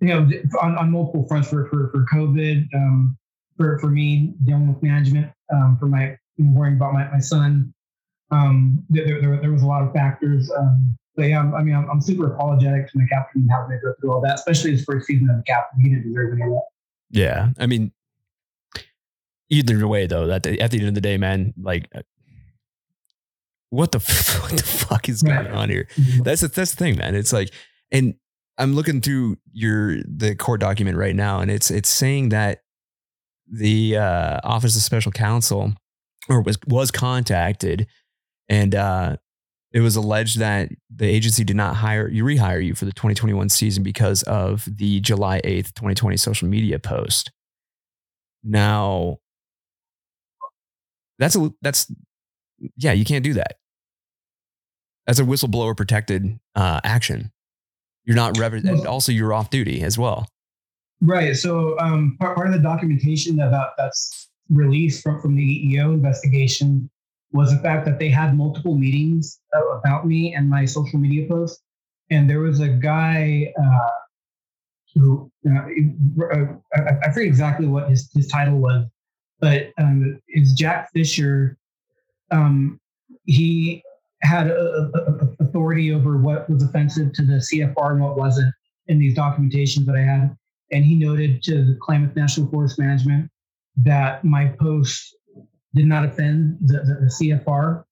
[0.00, 0.28] you know,
[0.60, 3.16] on, on multiple fronts for for for COVID, um,
[3.56, 7.72] for for me dealing with management, um, for my worrying about my, my son.
[8.30, 10.50] Um, there, there, there was a lot of factors.
[10.58, 13.70] Um, but yeah, I'm- I mean, I'm, I'm super apologetic to my captain and having
[13.78, 15.80] to go through all that, especially his first season as a captain.
[15.80, 16.62] He didn't deserve any of that.
[17.10, 17.50] Yeah.
[17.60, 17.92] I mean,
[19.50, 22.02] either way, though, that at the end of the day, man, like, uh,
[23.70, 25.50] what the f- what the fuck is going Right.
[25.52, 25.86] on here?
[26.22, 27.14] That's the, that's the thing, man.
[27.14, 27.50] It's like,
[27.92, 28.14] and
[28.58, 32.62] I'm looking through your the court document right now, and it's it's saying that
[33.50, 35.74] the uh, Office of Special Counsel
[36.28, 37.86] or was was contacted,
[38.48, 39.16] and uh,
[39.72, 43.48] it was alleged that the agency did not hire you rehire you for the 2021
[43.48, 47.30] season because of the July 8th 2020 social media post.
[48.42, 49.18] Now,
[51.18, 51.92] that's a that's
[52.76, 53.56] yeah, you can't do that.
[55.06, 57.32] That's a whistleblower protected uh, action.
[58.04, 60.28] You're not rev- and also you're off duty as well.
[61.04, 61.36] Right.
[61.36, 65.92] So um, part, part of the documentation about that that's released from, from the EEO
[65.92, 66.88] investigation
[67.32, 71.28] was the fact that they had multiple meetings uh, about me and my social media
[71.28, 71.62] posts.
[72.10, 73.90] And there was a guy uh,
[74.94, 78.86] who, uh, I, I forget exactly what his, his title was,
[79.40, 81.58] but um, is Jack Fisher.
[82.30, 82.80] Um,
[83.24, 83.82] he
[84.22, 88.54] had a, a- a- authority over what was offensive to the CFR and what wasn't
[88.86, 90.34] in these documentations that I had
[90.72, 93.30] and he noted to the Klamath National Forest Management
[93.76, 95.14] that my post
[95.74, 97.84] did not offend the, the, the CFR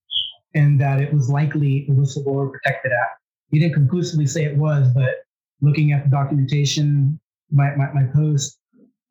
[0.55, 3.19] and that it was likely a whistleblower protected act.
[3.51, 5.25] He didn't conclusively say it was, but
[5.61, 7.19] looking at the documentation,
[7.51, 8.59] my, my, my post,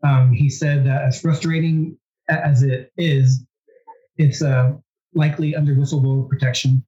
[0.02, 1.96] um, he said that as frustrating
[2.28, 3.44] as it is,
[4.16, 4.72] it's uh,
[5.14, 6.84] likely under whistleblower protection.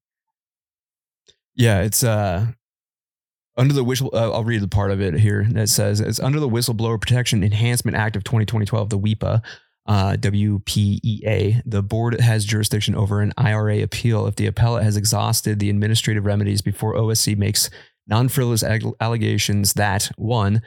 [1.54, 2.48] Yeah, it's uh
[3.56, 4.10] under the whistle.
[4.12, 7.42] Uh, I'll read the part of it here that says it's under the Whistleblower Protection
[7.44, 9.42] Enhancement Act of 2012, the WEPA.
[9.86, 11.60] Uh, WPEA.
[11.66, 16.24] The board has jurisdiction over an IRA appeal if the appellate has exhausted the administrative
[16.24, 17.68] remedies before OSC makes
[18.06, 20.62] non frivolous allegations that one,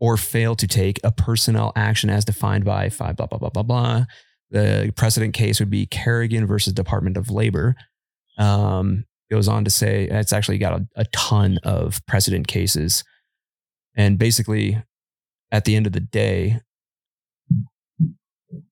[0.00, 3.64] or fail to take a personnel action as defined by five blah blah blah blah
[3.64, 4.04] blah.
[4.50, 7.76] The precedent case would be Kerrigan versus Department of Labor.
[8.38, 13.04] Um, goes on to say it's actually got a, a ton of precedent cases,
[13.96, 14.82] and basically,
[15.50, 16.60] at the end of the day,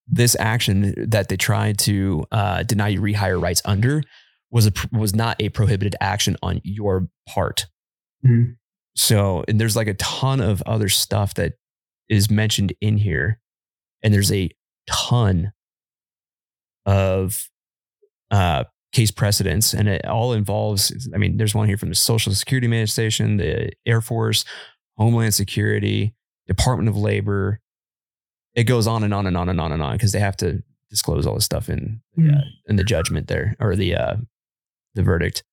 [0.06, 4.02] this action that they tried to uh, deny you rehire rights under
[4.50, 7.66] was a was not a prohibited action on your part.
[8.24, 8.52] Mm-hmm.
[8.94, 11.54] So, and there's like a ton of other stuff that
[12.08, 13.40] is mentioned in here,
[14.02, 14.50] and there's a
[14.88, 15.52] ton
[16.86, 17.48] of
[18.30, 21.08] uh, case precedents, and it all involves.
[21.14, 24.44] I mean, there's one here from the Social Security Administration, the Air Force,
[24.96, 26.14] Homeland Security,
[26.46, 27.60] Department of Labor.
[28.54, 30.62] It goes on and on and on and on and on because they have to
[30.88, 34.16] disclose all this stuff in uh, in the judgment there or the uh,
[34.94, 35.44] the verdict.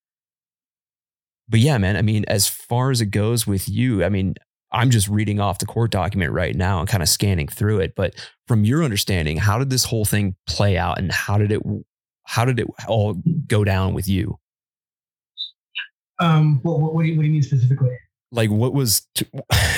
[1.50, 4.36] But yeah, man, I mean, as far as it goes with you, I mean,
[4.74, 7.96] I'm just reading off the court document right now and kind of scanning through it.
[7.96, 8.16] But
[8.48, 11.62] from your understanding, how did this whole thing play out and how did it
[12.26, 14.40] how did it all go down with you?
[16.20, 17.98] Um, what, what, what, do, you, what do you mean specifically?
[18.32, 19.26] Like, what was to,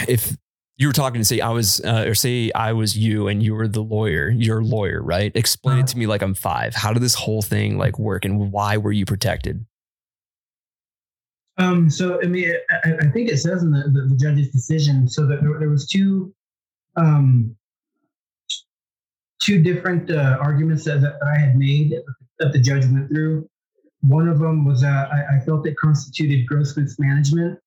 [0.08, 0.36] if
[0.78, 3.56] you were talking to say I was, uh, or say I was you and you
[3.56, 5.32] were the lawyer, you're lawyer, right?
[5.36, 6.76] Explain uh, it to me like I'm five.
[6.76, 9.66] How did this whole thing like work and why were you protected?
[11.58, 12.52] Um, so I mean,
[12.84, 15.70] I, I think it says in the, the, the, judge's decision, so that there, there
[15.70, 16.34] was two,
[16.98, 17.56] um,
[19.40, 21.94] two different uh, arguments that, that I had made
[22.40, 23.50] that the judge went through.
[24.02, 27.58] One of them was uh, I, I felt it constituted gross mismanagement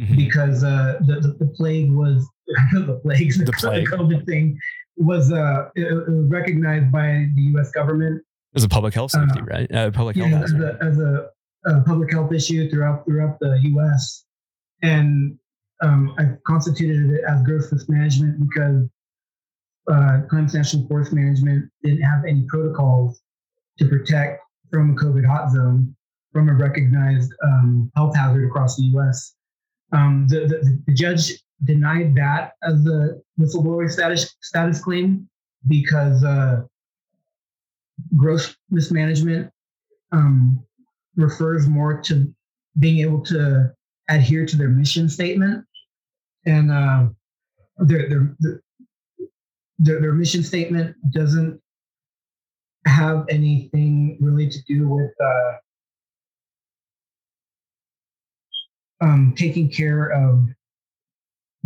[0.00, 0.16] mm-hmm.
[0.16, 2.26] because uh, the, the, the plague was
[2.72, 3.90] the plagues, the, plague.
[3.90, 4.58] the COVID thing
[4.96, 7.70] was uh, it, it was recognized by the U.S.
[7.72, 8.22] government
[8.54, 9.72] as a public health safety, uh, right?
[9.72, 11.28] Uh, public yeah, health as a, as a,
[11.66, 14.24] a, public health issue throughout throughout the U.S.
[14.82, 15.38] And
[15.82, 18.88] um, I constituted it as gross mismanagement because
[19.90, 23.20] uh, Klamath National Forest Management didn't have any protocols
[23.78, 25.94] to protect from a COVID hot zone
[26.32, 29.34] from a recognized um, health hazard across the U.S.
[29.92, 31.32] Um, the, the, the, judge
[31.64, 35.28] denied that as a whistleblower status status claim
[35.68, 36.62] because uh,
[38.16, 39.50] gross mismanagement
[40.12, 40.62] um,
[41.16, 42.32] refers more to
[42.78, 43.72] being able to
[44.08, 45.64] adhere to their mission statement
[46.44, 47.06] and uh,
[47.78, 48.36] their, their,
[49.78, 51.60] their, their mission statement doesn't
[52.86, 55.52] have anything really to do with uh,
[59.00, 60.46] um, taking care of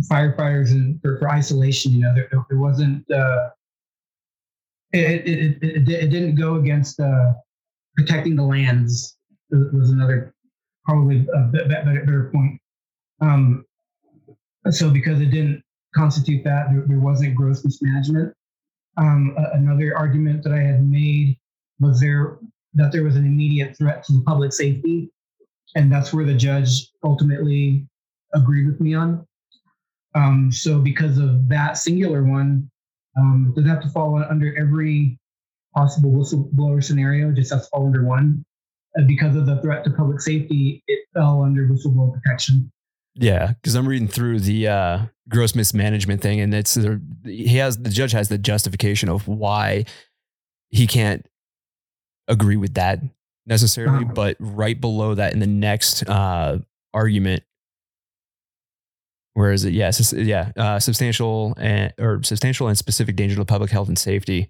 [0.09, 1.91] firefighters and for, for isolation.
[1.91, 3.09] You know, there, there wasn't.
[3.09, 3.49] Uh,
[4.93, 7.33] it, it, it, it, didn't go against uh,
[7.95, 9.15] protecting the lands.
[9.51, 10.33] Was another
[10.85, 12.59] probably a bit, better, better point.
[13.21, 13.65] Um,
[14.69, 15.61] so because it didn't
[15.95, 18.33] constitute that, there, there wasn't gross mismanagement.
[18.97, 21.37] Um, another argument that I had made
[21.79, 22.37] was there
[22.73, 25.09] that there was an immediate threat to the public safety,
[25.75, 27.85] and that's where the judge ultimately
[28.33, 29.25] agreed with me on.
[30.15, 32.69] Um, so because of that singular one,
[33.17, 35.19] um, does that have to fall under every
[35.73, 37.31] possible whistleblower scenario.
[37.31, 38.43] Just has to fall under one.
[38.95, 42.71] And because of the threat to public safety, it fell under whistleblower protection.
[43.15, 44.99] Yeah, because I'm reading through the uh,
[45.29, 46.77] gross mismanagement thing, and it's
[47.25, 49.85] he has the judge has the justification of why
[50.69, 51.25] he can't
[52.27, 52.99] agree with that
[53.45, 54.13] necessarily, uh-huh.
[54.13, 56.59] but right below that in the next uh,
[56.93, 57.43] argument,
[59.33, 59.73] where is it?
[59.73, 64.47] Yes, yeah, uh, substantial and or substantial and specific danger to public health and safety,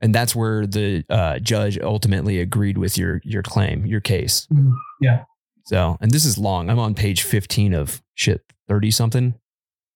[0.00, 4.46] and that's where the uh, judge ultimately agreed with your your claim, your case.
[4.52, 4.72] Mm-hmm.
[5.00, 5.24] Yeah.
[5.64, 6.70] So, and this is long.
[6.70, 9.34] I'm on page 15 of shit 30 something.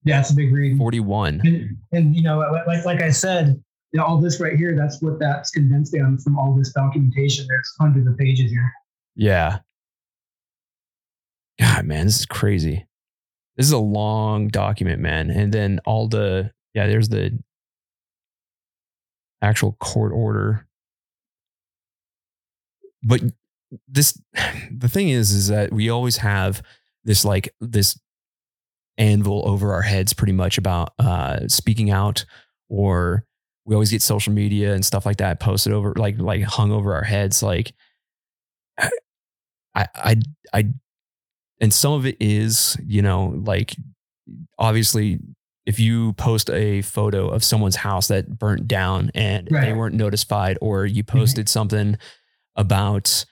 [0.04, 0.76] Yeah, it's a big read.
[0.76, 1.40] 41.
[1.42, 3.62] And, and you know, like like I said,
[3.92, 7.46] you know, all this right here, that's what that's condensed down from all this documentation.
[7.48, 8.72] There's hundreds of pages here.
[9.16, 9.60] Yeah.
[11.60, 12.86] God, man, this is crazy.
[13.56, 15.30] This is a long document, man.
[15.30, 17.38] And then all the, yeah, there's the
[19.44, 20.66] actual court order.
[23.02, 23.22] But
[23.88, 24.20] this,
[24.70, 26.62] the thing is, is that we always have
[27.04, 27.98] this like this
[28.96, 32.24] anvil over our heads pretty much about uh speaking out
[32.68, 33.26] or
[33.64, 36.94] we always get social media and stuff like that posted over like like hung over
[36.94, 37.74] our heads like
[39.74, 40.16] I I
[40.52, 40.68] I
[41.60, 43.76] and some of it is, you know, like
[44.58, 45.20] obviously
[45.66, 50.58] if you post a photo of someone's house that burnt down and they weren't notified
[50.60, 51.96] or you posted something
[52.56, 53.24] about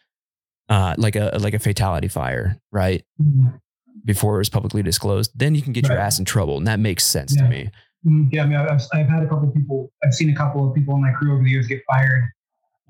[0.69, 3.05] uh like a like a fatality fire, right?
[3.21, 3.59] Mhm.
[4.05, 6.81] Before it was publicly disclosed, then you can get your ass in trouble and that
[6.81, 7.43] makes sense Yeah.
[7.45, 7.71] to me.
[8.07, 10.69] Mm, Yeah, I mean, I've, I've had a couple of people, I've seen a couple
[10.69, 12.25] of people in my crew over the years get fired.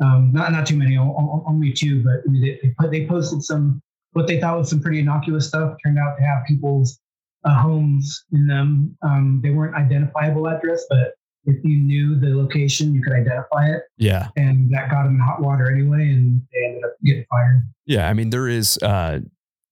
[0.01, 3.83] Um, not not too many, only two, but they, they, put, they posted some
[4.13, 5.75] what they thought was some pretty innocuous stuff.
[5.85, 6.99] Turned out to have people's
[7.45, 8.97] uh, homes in them.
[9.03, 11.15] Um, they weren't identifiable address, but
[11.45, 14.29] if you knew the location, you could identify it, Yeah.
[14.37, 17.69] and that got them in hot water anyway, and they ended up getting fired.
[17.87, 19.21] Yeah, I mean there is uh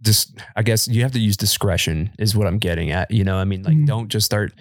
[0.01, 3.11] this I guess you have to use discretion is what I'm getting at.
[3.11, 3.87] You know, I mean like Mhm.
[3.87, 4.53] don't just start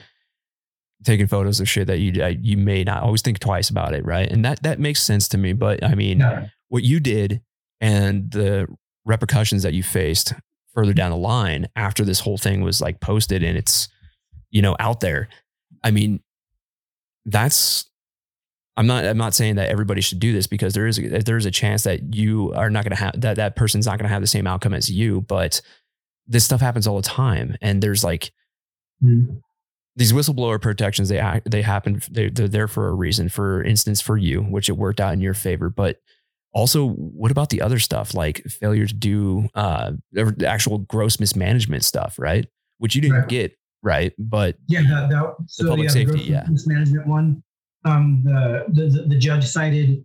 [1.04, 4.06] taking photos of shit that you uh, you may not always think twice about it,
[4.06, 4.30] right?
[4.30, 6.48] And that that makes sense to me, but I mean Yeah.
[6.68, 7.42] what you did
[7.82, 8.68] and the
[9.06, 10.34] repercussions that you faced
[10.74, 13.88] further down the line after this whole thing was like posted and it's
[14.52, 15.30] you know out there.
[15.84, 16.22] I mean
[17.26, 17.90] that's
[18.78, 21.46] I'm not I'm not saying that everybody should do this because there is a, there's
[21.46, 24.14] a chance that you are not going to have that that person's not going to
[24.14, 25.62] have the same outcome as you, but
[26.28, 28.32] this stuff happens all the time and there's like
[29.04, 29.42] Mhm.
[29.96, 34.02] these whistleblower protections they act, they happen they, they're there for a reason for instance
[34.02, 36.02] for you which it worked out in your favor but
[36.54, 39.92] also what about the other stuff like failure to do uh
[40.46, 42.48] actual gross mismanagement stuff right
[42.80, 43.28] which you didn't Right.
[43.28, 46.44] get right but Yeah, that, that so public yeah, safety, the gross yeah.
[46.50, 47.44] mismanagement one.
[47.86, 50.04] Um, the, the the judge cited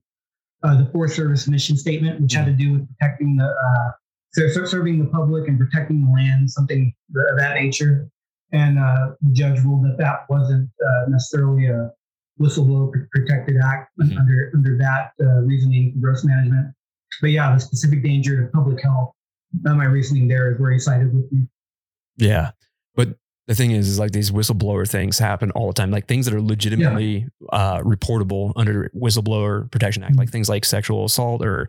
[0.63, 3.91] uh, the Forest Service mission statement, which had to do with protecting the uh,
[4.33, 6.95] ser- ser- serving the public and protecting the land, something
[7.33, 8.09] of that nature.
[8.53, 11.91] And uh, the judge ruled that that wasn't uh, necessarily a
[12.41, 14.19] whistleblower protected act Mhm.
[14.19, 16.75] under under that uh, reasoning gross management.
[17.21, 19.13] But yeah, the specific danger to public health.
[19.65, 21.47] Uh, my reasoning there is where he sided with me.
[22.17, 22.51] Yeah.
[22.97, 23.17] But
[23.47, 25.91] the thing is, is like these whistleblower things happen all the time.
[25.93, 31.05] Like things that are legitimately uh, reportable under Whistleblower Protection Act, like things like sexual
[31.05, 31.69] assault or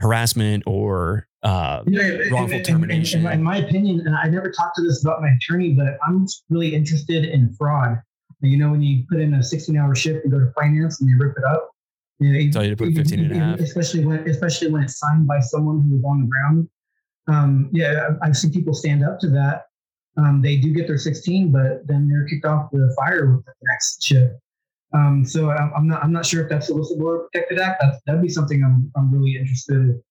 [0.00, 3.26] harassment or uh, Yeah, and- wrongful and- and- termination.
[3.26, 6.26] and in my opinion, and I never talked to this about my attorney, but I'm
[6.48, 7.98] really interested in fraud.
[8.40, 11.08] You know, when you put in a 16 hour shift and go to finance and
[11.10, 11.70] they rip it up.
[12.20, 13.60] You know, Tell you to put even- 15 and a half.
[13.60, 16.68] Especially when, especially when it's signed by someone who is on the ground.
[17.28, 19.64] Um, yeah, I- I've seen people stand up to that.
[20.16, 23.52] Um, they do get their 16, but then they're kicked off the fire with the
[23.70, 24.34] next shift.
[24.92, 27.82] Um, so I'm, I'm not I'm not sure if that's a whistleblower protected act.
[27.82, 30.02] That's, that'd be something I'm I'm really interested in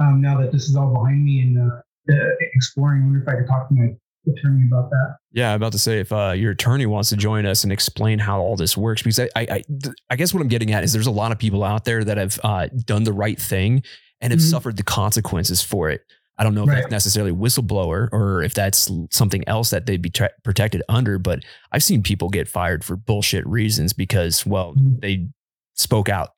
[0.00, 1.76] um, now that this is all behind me and uh,
[2.12, 3.02] uh, exploring.
[3.02, 3.94] I wonder if I could talk to my
[4.26, 5.16] attorney about that.
[5.32, 8.18] Yeah, I'm about to say if uh, your attorney wants to join us and explain
[8.18, 9.62] how all this works, because I, I, I,
[10.10, 12.16] I guess what I'm getting at is there's a lot of people out there that
[12.16, 13.82] have uh, done the right thing
[14.20, 14.50] and have Mhm.
[14.50, 16.02] suffered the consequences for it.
[16.38, 16.80] I don't know if Right.
[16.82, 21.44] that's necessarily whistleblower or if that's something else that they'd be tra- protected under, but
[21.70, 25.00] I've seen people get fired for bullshit reasons because, well, Mhm.
[25.00, 25.28] they
[25.74, 26.30] spoke out,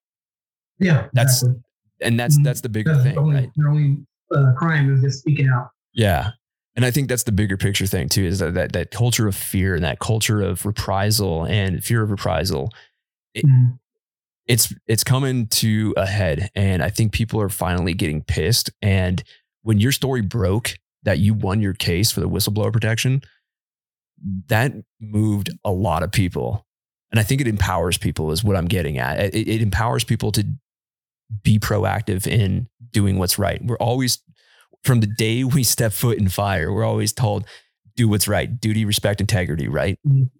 [0.78, 1.62] Yeah, That's- exactly.
[2.02, 2.44] and that's Mhm.
[2.44, 3.50] that's the bigger That's thing, the only, right?
[3.56, 3.96] their only
[4.34, 5.68] uh, crime is just speaking out.
[5.94, 6.32] Yeah.
[6.76, 9.34] And I think that's the bigger picture thing too, is that, that that culture of
[9.34, 12.70] fear and that culture of reprisal and fear of reprisal.
[13.36, 13.78] Mhm.
[14.46, 16.50] It's it's coming to a head.
[16.54, 18.70] And I think people are finally getting pissed.
[18.82, 19.22] And
[19.62, 23.22] when your story broke that you won your case for the whistleblower protection,
[24.48, 26.66] that moved a lot of people.
[27.10, 29.34] And I think it empowers people, is what I'm getting at.
[29.34, 30.44] It, it empowers people to
[31.42, 33.64] be proactive in doing what's right.
[33.64, 34.18] We're always,
[34.86, 37.44] from the day we step foot in fire, we're always told,
[37.96, 39.98] do what's right, duty, respect, integrity, right?
[40.06, 40.30] Mhm.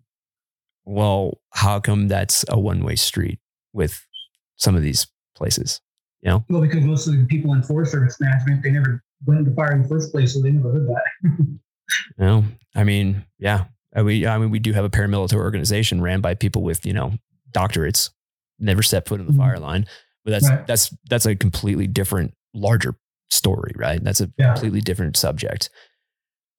[0.84, 3.40] Well, how come that's a one way street
[3.72, 4.06] with
[4.56, 5.80] some of these places?
[6.22, 6.44] You know?
[6.48, 9.72] Well, because most of the people in Forest Service management, they never went into fire
[9.72, 11.02] in the first place, so they never heard that.
[12.18, 12.42] Know,
[12.74, 16.34] I mean, yeah, I mean, I mean, we do have a paramilitary organization ran by
[16.34, 17.12] people with you know
[17.52, 18.10] doctorates,
[18.58, 19.36] never set foot in the Mhm.
[19.36, 19.86] fire line,
[20.24, 20.66] but that's Right.
[20.66, 22.96] that's that's a completely different, larger
[23.30, 24.02] story, right?
[24.02, 24.52] That's a Yeah.
[24.52, 25.70] completely different subject.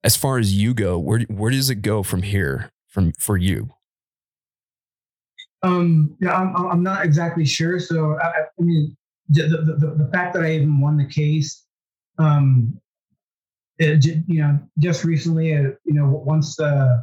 [0.03, 2.71] As far as you go, where where does it go from here?
[2.87, 3.71] From for you?
[5.63, 7.79] Um, yeah, I'm, I'm- not exactly sure.
[7.79, 8.95] So, I, I mean,
[9.29, 11.65] the, the, the, fact that I even won the case,
[12.19, 12.79] um,
[13.79, 17.01] it, you know, just recently, uh, you know, once uh,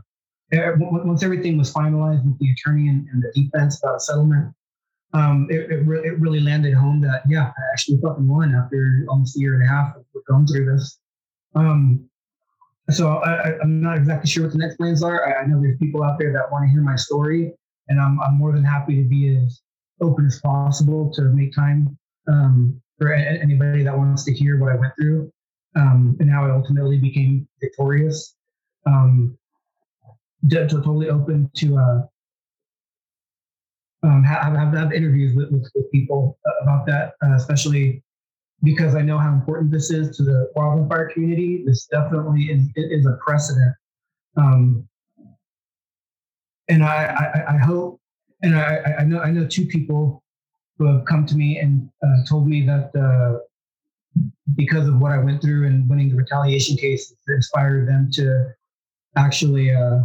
[0.52, 4.54] once everything was finalized with the attorney and, and the defense about settlement,
[5.14, 9.06] um, it, it, re- it really landed home that yeah, I actually fucking won after
[9.08, 10.98] almost a year and a half of going through this.
[11.54, 12.08] Um,
[12.90, 15.26] so I, am not exactly sure what the next plans are.
[15.26, 17.52] I, I, know there's people out there that want to hear my story,
[17.88, 19.62] and I'm, I'm more than happy to be as
[20.02, 21.96] open as possible to make time
[22.28, 25.32] um, for a- anybody that wants to hear what I went through
[25.76, 28.34] um, and how I ultimately became victorious.
[28.86, 29.38] Um,
[30.50, 32.00] to, to totally open to uh,
[34.04, 38.02] um, have, have, have interviews with, with, with people about that, uh, especially
[38.62, 41.64] because I know how important this is to the wildland fire community.
[41.66, 43.74] This definitely is, is a precedent.
[44.36, 44.86] Um,
[46.68, 47.14] and I,
[47.46, 48.00] I, I, hope,
[48.42, 50.22] and I, I know I know two people
[50.78, 53.38] who have come to me and uh, told me that uh,
[54.54, 58.48] because of what I went through and winning the retaliation case, it inspired them to
[59.16, 60.00] actually uh,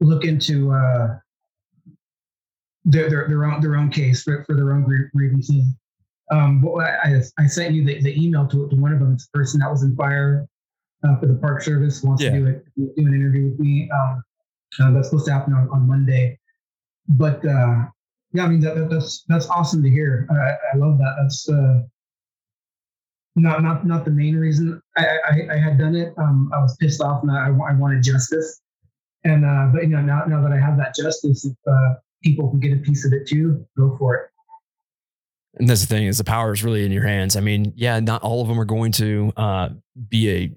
[0.00, 1.18] look into uh,
[2.84, 4.84] their, their, their own their own case for, for their own
[5.14, 5.64] grievances.
[6.30, 9.12] Um, I, I sent you the, the email to, to one of them.
[9.14, 10.46] It's a person that was in fire
[11.02, 12.30] uh, for the Park Service wants yeah.
[12.30, 13.90] to do it, do an interview with me.
[13.90, 14.22] Um,
[14.80, 16.38] uh, that's supposed to happen on, on Monday.
[17.08, 17.86] But uh,
[18.32, 20.28] yeah, I mean that, that, that's that's awesome to hear.
[20.30, 21.16] I, I love that.
[21.20, 21.82] That's uh,
[23.34, 26.14] not not not the main reason I, I, I had done it.
[26.18, 28.60] Um, I was pissed off and I, I wanted justice.
[29.24, 32.50] And uh, but you know now now that I have that justice, if uh, people
[32.50, 34.30] can get a piece of it too, go for it.
[35.54, 37.36] And that's the thing is the power is really in your hands.
[37.36, 39.68] I mean, yeah, not all of them are going to uh,
[40.08, 40.56] be a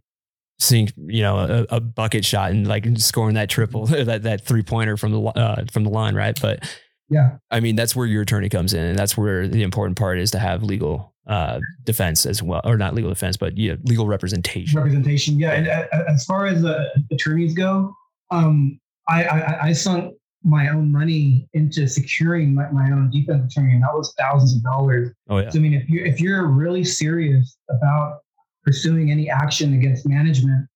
[0.59, 4.63] sink, you know, a, a, bucket shot and like scoring that triple, that that three
[4.63, 6.39] pointer from the uh, from the line, right?
[6.39, 6.69] But
[7.09, 10.19] yeah, I mean, that's where your attorney comes in, and that's where the important part
[10.19, 14.05] is to have legal uh, defense as well, or not legal defense, but yeah, legal
[14.07, 14.77] representation.
[14.77, 15.53] Representation, yeah.
[15.53, 17.93] And uh, as far as uh, attorneys go,
[18.31, 20.13] um, I, I I sunk
[20.43, 24.63] my own money into securing my, my own defense attorney, and that was thousands of
[24.63, 25.11] dollars.
[25.29, 25.49] Oh yeah.
[25.49, 28.19] So I mean, if you if you're really serious about
[28.63, 30.67] pursuing any action against management,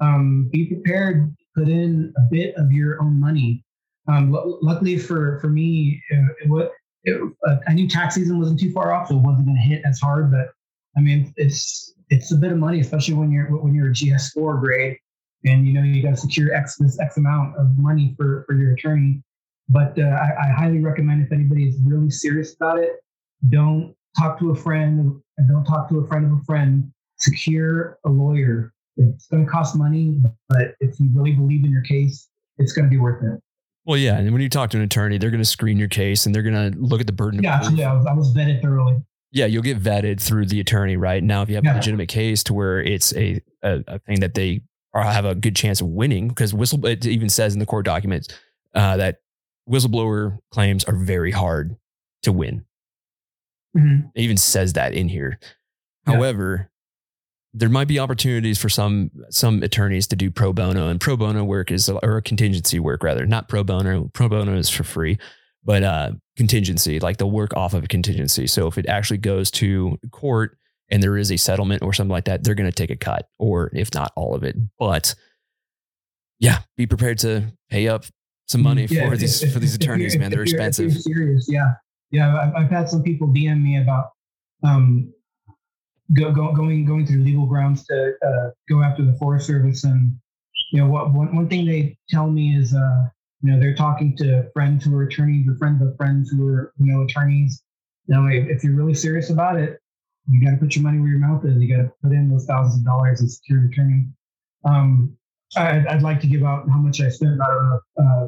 [0.00, 3.64] um, be prepared to put in a bit of your own money.
[4.06, 6.72] Um, l- luckily for for me, it, it,
[7.04, 9.62] it, uh, I knew tax season wasn't too far off, so it wasn't going to
[9.62, 10.30] hit as hard.
[10.30, 10.48] But
[10.96, 14.30] I mean, it's it's a bit of money, especially when you're when you're a GS
[14.30, 14.96] four grade
[15.44, 18.54] and you know you got to secure X this X amount of money for for
[18.54, 19.22] your attorney.
[19.68, 22.92] But uh, I, I, highly recommend if anybody is really serious about it,
[23.50, 26.90] don't talk to a friend and don't talk to a friend of a friend.
[27.18, 28.72] Secure a lawyer.
[28.96, 32.28] It's going to cost money, but if you really believe in your case,
[32.58, 33.40] it's going to be worth it.
[33.84, 36.26] Well, yeah, and when you talk to an attorney, they're going to screen your case
[36.26, 37.42] and they're going to look at the burden.
[37.42, 38.96] Yeah, yeah, I was, I was vetted thoroughly.
[39.30, 41.22] Yeah, you'll get vetted through the attorney, right?
[41.22, 41.74] Now, if you have yeah.
[41.74, 44.62] a legitimate case to where it's a, a, a thing that they
[44.98, 47.84] or have a good chance of winning because whistle it even says in the court
[47.84, 48.28] documents
[48.74, 49.20] uh, that
[49.68, 51.76] whistleblower claims are very hard
[52.22, 52.64] to win.
[53.76, 54.08] Mm-hmm.
[54.14, 55.38] It even says that in here.
[56.06, 56.14] Yeah.
[56.14, 56.70] However,
[57.54, 61.44] there might be opportunities for some some attorneys to do pro bono, and pro bono
[61.44, 64.10] work is or contingency work rather, not pro bono.
[64.12, 65.18] Pro bono is for free,
[65.64, 68.46] but uh, contingency, like they'll work off of a contingency.
[68.46, 70.57] So if it actually goes to court
[70.90, 73.28] and there is a settlement or something like that, they're going to take a cut,
[73.38, 74.56] or if not all of it.
[74.78, 75.14] But
[76.38, 78.04] yeah, be prepared to pay up
[78.46, 80.30] some money yeah, for if, these if, for these attorneys, man.
[80.30, 80.92] They're expensive.
[80.92, 81.74] serious, yeah,
[82.10, 82.36] yeah.
[82.36, 84.10] I've, I've, had some people DM me about
[84.64, 85.12] um,
[86.16, 90.16] go, go, going going through legal grounds to uh, go after the Forest Service, and
[90.72, 93.04] you know what one, one thing they tell me is uh,
[93.42, 96.72] you know they're talking to friends who are attorneys or friends of friends who are
[96.78, 97.62] you know attorneys.
[98.06, 99.78] You know, if, if you're really serious about it,
[100.30, 101.56] you got to put your money where your mouth is.
[101.60, 104.06] You got to put in those thousands of dollars in secure attorney.
[104.64, 105.16] Um,
[105.56, 107.38] I'd, I'd, like to give out how much I spent.
[107.38, 108.26] Don't know, uh,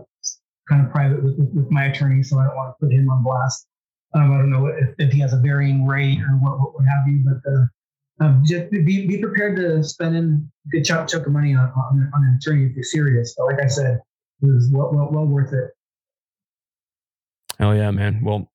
[0.69, 3.11] kind of private with, with, with, my attorney, so I don't want to put him
[3.11, 3.67] on blast.
[4.15, 7.07] Um, I don't know if, if, he has a varying rate or what, what, have
[7.07, 11.33] you, but uh, um, just be, be prepared to spend a good chunk, chunk of
[11.33, 13.35] money on, on, on, an attorney if you're serious.
[13.37, 14.01] But like I said,
[14.43, 15.71] it was well, well, well worth it.
[17.59, 18.21] Oh yeah, man.
[18.23, 18.51] Well,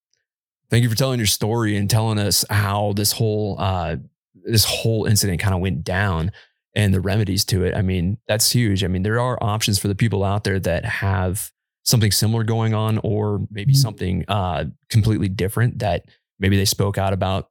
[0.70, 3.98] Thank you for telling your story and telling us how this whole uh,
[4.44, 6.32] this whole incident kind of went down
[6.76, 7.74] and the remedies to it.
[7.74, 8.84] I mean, that's huge.
[8.84, 11.52] I mean, there are options for the people out there that have
[11.84, 13.82] something similar going on, or maybe mm-hmm.
[13.82, 16.06] something uh, completely different that
[16.40, 17.50] maybe they spoke out about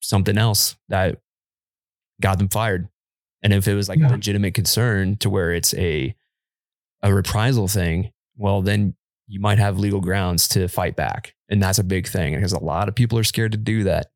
[0.00, 1.20] something else that
[2.20, 2.88] got them fired.
[3.42, 4.08] And if it was like yeah.
[4.08, 6.14] a legitimate concern to where it's a
[7.02, 8.94] a reprisal thing, well, then
[9.26, 11.34] you might have legal grounds to fight back.
[11.48, 14.08] And that's a big thing because a lot of people are scared to do that.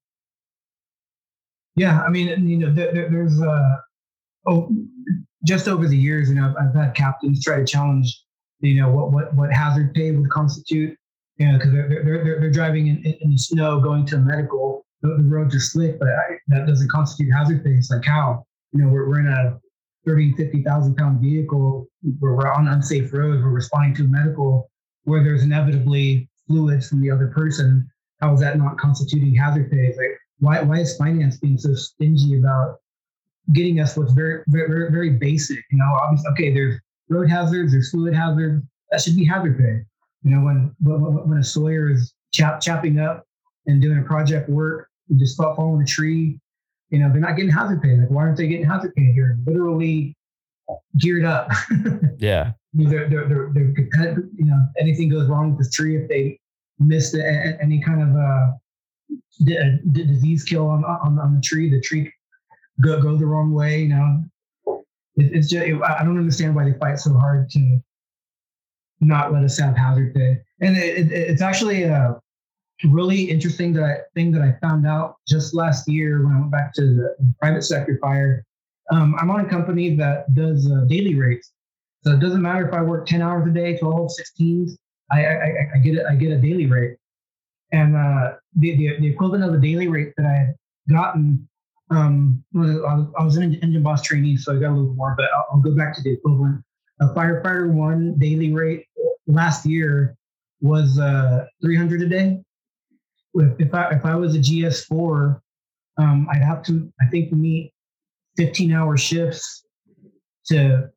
[1.77, 2.01] Yeah.
[2.01, 3.77] I mean, you know, there, there's, uh,
[4.47, 4.70] oh,
[5.45, 8.23] just over the years, you know, I've had captains try to challenge,
[8.61, 10.97] you know, what, what, what hazard pay would constitute,
[11.39, 14.85] you know, because they're, they're, they're, they're, driving in, in the snow, going to medical,
[15.03, 17.70] the, the roads are slick, but I, that doesn't constitute hazard pay.
[17.70, 18.45] It's like how?
[18.73, 19.59] you know, we're, we're in a
[20.07, 21.87] 30, 50,000 pound vehicle
[22.19, 24.69] where we're on unsafe roads, we're responding to medical
[25.11, 27.91] where there's inevitably fluids from the other person.
[28.20, 29.89] How is that not constituting hazard pay?
[29.97, 32.78] Like, why, why is finance being so stingy about
[33.53, 35.59] getting us what's very, very, very basic?
[35.70, 38.65] You know, obviously, okay, there's road hazards, there's fluid hazards.
[38.91, 39.81] That should be hazard pay.
[40.23, 43.24] You know, when when, when a sawyer is chap, chopping up
[43.66, 46.39] and doing a project work and just falling a tree,
[46.91, 47.97] you know, they're not getting hazard pay.
[47.97, 49.12] Like, why aren't they getting hazard pay?
[49.15, 50.16] They're literally
[50.99, 51.51] geared up.
[52.19, 52.53] yeah.
[52.72, 56.38] They're, they're, they're, they're, you know, anything goes wrong with this tree if they
[56.78, 58.52] miss the, any kind of uh,
[59.44, 62.12] d- d- disease kill on, on, on the tree, the tree
[62.80, 64.24] go, go the wrong way, you know.
[65.16, 67.80] It, it's just, it, I don't understand why they fight so hard to
[69.01, 70.38] not let us have hazard pay.
[70.60, 72.20] And it, it's actually a
[72.84, 76.72] really interesting that thing that I found out just last year when I went back
[76.74, 78.44] to the private sector fire.
[78.92, 81.52] Um, I'm on a company that does uh, daily rates.
[82.02, 84.77] So it doesn't matter if I work 10 hours a day, 12, 16,
[85.10, 86.97] I, I, I get it, I get a daily rate.
[87.72, 90.55] And uh, the, the, the equivalent of the daily rate that I had
[90.89, 91.48] gotten,
[91.90, 95.47] um, I was an engine boss trainee, so I got a little more, but I'll,
[95.52, 96.62] I'll go back to the equivalent.
[97.01, 98.86] A firefighter one daily rate
[99.27, 100.16] last year
[100.60, 102.43] was uh, 300 a day.
[103.35, 105.40] If I if I was a GS4,
[105.98, 107.72] um, I'd have to I think meet
[108.36, 109.64] 15 hour shifts
[110.47, 110.90] to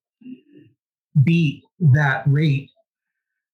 [1.23, 2.69] beat that rate.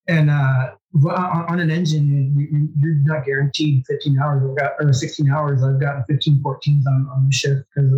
[0.07, 0.72] And uh,
[1.06, 4.44] on an engine, you're not guaranteed 15 hours.
[4.44, 5.64] I've got or 16 hours.
[5.64, 7.91] I've gotten 15, 14s on, on the shift because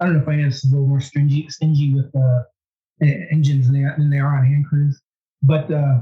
[0.00, 0.20] I don't know.
[0.20, 2.42] If finance is a little more stingy, stingy with uh,
[3.00, 5.00] engines than they, than they are on hand crews.
[5.42, 6.00] But uh,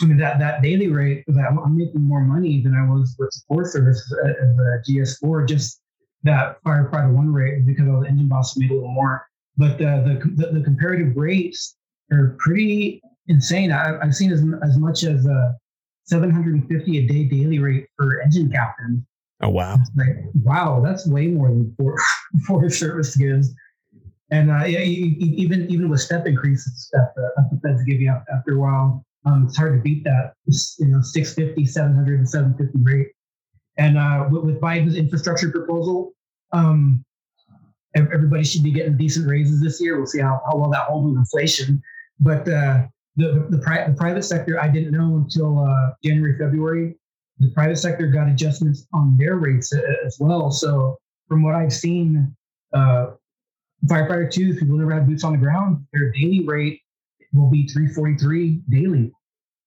[0.00, 3.32] I mean, that, that daily rate, that I'm making more money than I was with
[3.32, 5.46] support service as a GS4.
[5.48, 5.80] Just
[6.24, 9.26] that firefighter one rate because all the engine boss made a little more.
[9.56, 11.76] But uh, the, the, the comparative rates
[12.12, 13.72] are pretty insane.
[13.72, 15.52] I, have seen as, as much as uh,
[16.04, 19.02] 750 a day daily rate for engine captains.
[19.40, 19.76] Oh wow!
[19.96, 21.96] Like, wow, that's way more than four
[22.46, 23.54] Forest Service gives.
[24.30, 28.14] And uh, yeah, even even with step increases that the, that the feds give you
[28.34, 30.32] after a while, um, it's hard to beat that.
[30.78, 33.08] You know, 650, 700, and 750 rate.
[33.76, 36.12] And uh, with, with, Biden's infrastructure proposal,
[36.52, 37.04] um,
[37.94, 39.96] everybody should be getting decent raises this year.
[39.96, 41.80] We'll see how, how well that holds with inflation.
[42.20, 42.86] But uh,
[43.16, 46.96] the the, pri- the, private sector, I didn't know until uh, January, February.
[47.38, 50.50] The private sector got adjustments on their rates as well.
[50.50, 50.96] So
[51.28, 52.34] from what I've seen,
[52.72, 53.10] uh,
[53.86, 56.80] firefighter twos, people never had boots on the ground, their daily rate
[57.32, 59.12] will be 343 daily.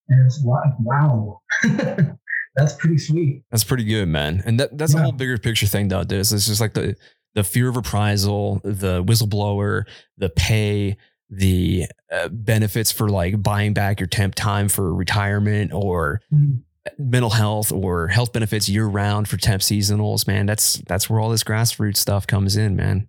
[0.10, 1.42] And it's wow.
[2.56, 3.44] that's pretty sweet.
[3.52, 4.44] That's pretty good, man.
[4.46, 5.00] And that, that's yeah.
[5.00, 6.32] a whole bigger picture thing though, this.
[6.32, 6.96] It's just like the
[7.34, 9.84] the fear of reprisal, the whistleblower,
[10.18, 10.98] the pay,
[11.32, 16.58] the uh, benefits for like buying back your temp time for retirement or mm-hmm.
[17.00, 20.46] mental health or health benefits year round for temp seasonals, man.
[20.46, 23.08] That's that's where all this grassroots stuff comes in, man.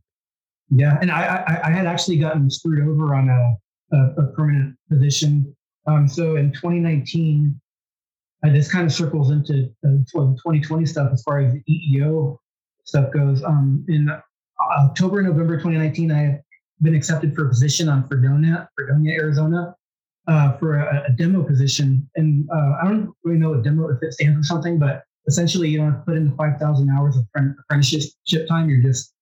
[0.71, 3.57] Yeah, and I I, I had actually gotten screwed over on a
[3.95, 5.55] a, a permanent position.
[5.87, 7.61] Um, so in 2019,
[8.45, 12.39] uh, this kind of circles into uh, 2020 stuff as far as the EEO
[12.85, 13.43] stuff goes.
[13.43, 14.09] Um, in
[14.79, 16.41] October, November 2019, I
[16.83, 19.75] been accepted for a position on Fredonia, Fredonia, Arizona,
[20.29, 22.09] uh, for a, a, demo position.
[22.17, 25.69] And uh, I don't really know what demo if it stands for something, but essentially
[25.69, 28.69] you don't have to put in the 5,000 hours of apprenticeship time.
[28.69, 29.13] You're just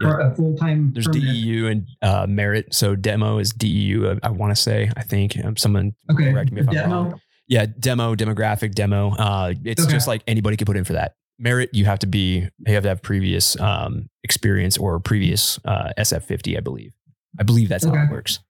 [0.00, 0.30] yeah.
[0.30, 0.92] a full time.
[0.92, 1.44] There's permanent.
[1.44, 2.74] DEU and uh, merit.
[2.74, 4.18] So demo is DEU.
[4.22, 4.90] I, I want to say.
[4.96, 6.32] I think um, someone okay.
[6.32, 6.82] correct me if demo?
[6.84, 7.20] I'm wrong.
[7.46, 9.10] Yeah, demo, demographic, demo.
[9.12, 9.92] Uh, it's okay.
[9.92, 12.82] just like anybody can put in for that merit you have to be you have
[12.82, 16.92] to have previous um, experience or previous uh, SF50 I believe
[17.38, 17.96] I believe that's okay.
[17.96, 18.40] how it works.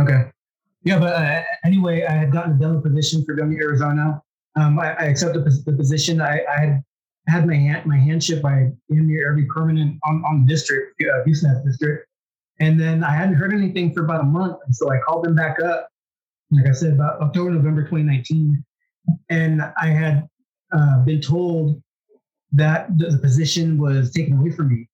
[0.00, 0.30] Okay.
[0.82, 4.22] Yeah, but uh, anyway, I had gotten a demo position for Domi, Arizona.
[4.56, 6.20] Um, I, I, accepted the position.
[6.20, 6.84] I, I, had
[7.26, 11.62] had my hand, my handship by near every permanent on, on the district, uh, Houston
[11.64, 12.06] district.
[12.60, 14.58] And then I hadn't heard anything for about a month.
[14.64, 15.88] And so I called them back up,
[16.50, 18.62] like I said, about October, November 2019.
[19.30, 20.28] And I had
[20.72, 21.82] uh, been told
[22.52, 24.88] that the, the position was taken away from me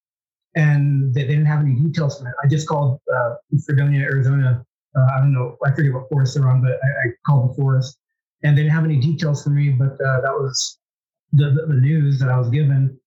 [0.55, 2.35] and they, didn't have any details from it.
[2.43, 3.35] I just called uh,
[3.67, 4.65] Fredonia, Arizona.
[4.97, 7.55] Uh, I don't know, I forget what forest they're on, but I, I, called the
[7.55, 7.97] forest,
[8.43, 9.71] and they didn't have any details for me.
[9.71, 10.79] But uh, that was
[11.33, 12.99] the, the, the news that I was given,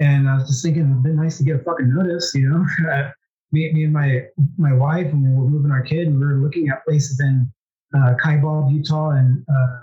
[0.00, 2.64] and I was just thinking it'd been nice to get a fucking notice, you know.
[3.52, 4.22] me, me and my
[4.56, 7.52] my wife, when we were moving our kid, and we were looking at places in
[7.94, 9.78] uh, Kanab, Utah, and uh,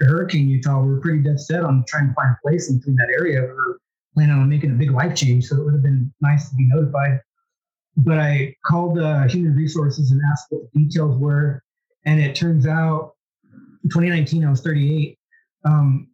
[0.00, 0.82] Hurricane, Utah.
[0.82, 3.40] We were pretty dead set on trying to find a place in between that area.
[3.40, 3.80] We were
[4.14, 6.66] planning on making a big life change, so it would have been nice to be
[6.66, 7.20] notified.
[7.96, 11.62] but I called uh, human resources and asked what the details were,
[12.04, 13.12] and it turns out,
[13.84, 15.18] 2019, I was 38.
[15.64, 16.08] Um,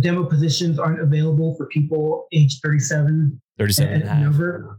[0.00, 4.78] demo positions aren't available for people age 37 37 and, and over.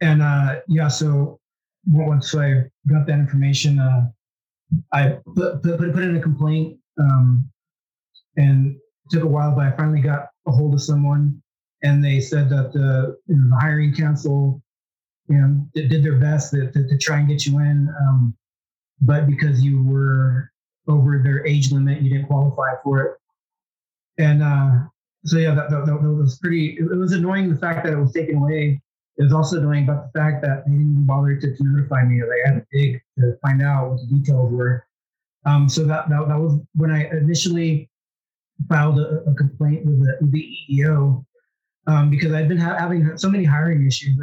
[0.00, 1.40] And uh, yeah, so
[1.86, 4.06] once I got that information, uh,
[4.92, 7.48] I put, put, put in a complaint um,
[8.36, 8.76] and
[9.10, 11.42] took a while, but I finally got a hold of someone
[11.82, 14.62] and they said that the, you know, the hiring council
[15.28, 18.36] you know did, their best to, to, try and get you in um,
[19.00, 20.50] but because you were
[20.88, 23.16] over their age limit you didn't qualify for it.
[24.18, 24.86] And uh,
[25.24, 28.12] so yeah that, that, that, was pretty it was annoying the fact that it was
[28.12, 28.80] taken away.
[29.18, 32.04] It was also annoying about the fact that they didn't even bother to, to notify
[32.04, 32.20] me.
[32.20, 34.84] Or they had to dig to find out what the details were.
[35.46, 37.88] Um, so that, that, that was when i initially
[38.68, 41.24] filed a, a complaint with the, with the eeo
[41.86, 44.16] um, because I've been ha- having so many hiring issues.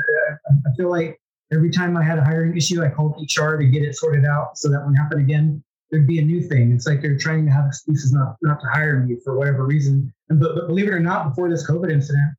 [0.49, 1.19] I, I, feel like
[1.51, 4.57] every time I had a hiring issue, I called HR to get it sorted out
[4.57, 6.71] so that when it happened again, there'd be a new thing.
[6.71, 10.11] It's like they're trying to have excuses not, not to hire me for whatever reason.
[10.29, 12.31] And but, but believe it or not, before this COVID incident,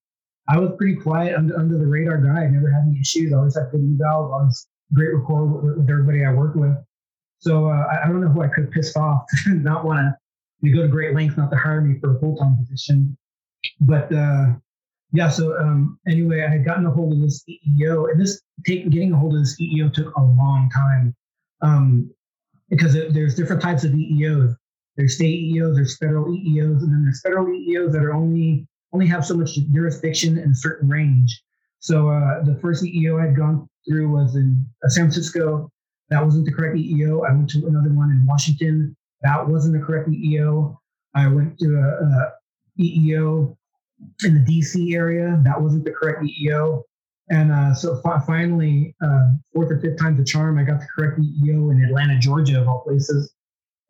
[0.49, 2.45] I was pretty quiet under, under the radar guy.
[2.45, 3.33] I never had any issues.
[3.33, 4.33] I always had good evals.
[4.33, 6.77] Always great rapport with, with everybody I worked with.
[7.39, 10.15] So uh, I, I, don't know who I could piss off not want
[10.63, 13.17] to go to great lengths not to hire me for a full time position.
[13.81, 14.55] But uh,
[15.15, 15.29] yeah.
[15.29, 19.13] So um, anyway, I had gotten a hold of this EEO, and this take, getting
[19.13, 21.15] a hold of this EEO took a long time
[21.63, 22.11] um,
[22.69, 24.57] because it, there's different types of EEOs.
[24.97, 29.07] There's state EEOs, there's federal EEOs, and then there's federal EEOs that are only only
[29.07, 31.43] have so much jurisdiction in a certain range.
[31.79, 35.71] So uh, the first EEO I had gone through was in uh, San Francisco.
[36.09, 37.29] That wasn't the correct EEO.
[37.29, 38.97] I went to another one in Washington.
[39.23, 40.77] That wasn't the correct EEO.
[41.15, 42.33] I went to a, a
[42.81, 43.57] EEO
[44.25, 45.41] in the DC area.
[45.45, 46.83] That wasn't the correct EEO.
[47.31, 51.19] And uh, so finally, uh, fourth or fifth time's the charm, I got the correct
[51.19, 53.33] EEO in Atlanta, Georgia, of all places.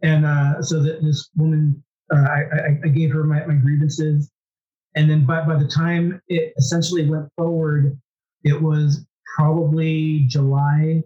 [0.02, 1.82] And uh, so that this woman,
[2.14, 4.30] uh, I, I, gave her my, my grievances.
[4.94, 7.98] And then by, by the time it essentially went forward,
[8.44, 9.04] it was
[9.36, 11.02] probably July,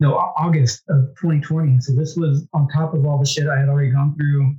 [0.00, 1.80] no, August of 2020.
[1.80, 4.54] So this was on top of all the shit I had already gone through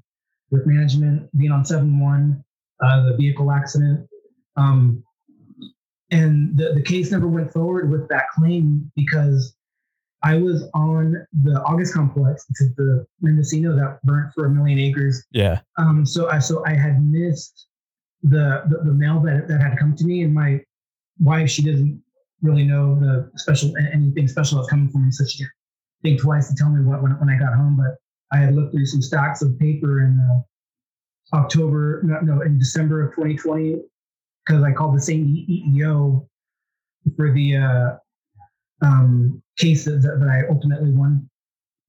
[0.52, 2.44] with management, being on 7 1,
[2.84, 4.08] uh, the vehicle accident.
[4.56, 5.04] Um,
[6.12, 9.56] and the, the case never went forward with that claim because
[10.24, 14.80] I was on the August complex, which is the Mendocino that burnt for a million
[14.80, 15.24] acres.
[15.32, 15.60] Yeah.
[15.78, 17.68] Um, so I so I had missed
[18.24, 20.60] the, the, the mail that that had come to me, and my
[21.20, 22.02] wife she doesn't
[22.42, 25.54] really know the special anything special that's coming from me, so she didn't
[26.04, 27.78] think twice to tell me what when, when I got home.
[27.78, 27.96] But
[28.36, 30.42] I had looked through some stacks of paper and uh,
[31.34, 33.82] October, no, no, in December of 2020,
[34.46, 36.28] because I called the same EEO
[37.16, 37.90] for the uh,
[38.82, 41.30] um, case that, that I ultimately won.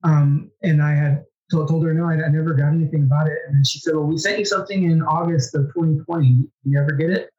[0.02, 3.38] Um, and I had told, told her, no, I, I, never got anything about it.
[3.46, 6.26] And then she said, well, we sent you something in August of 2020.
[6.26, 7.30] You never get it?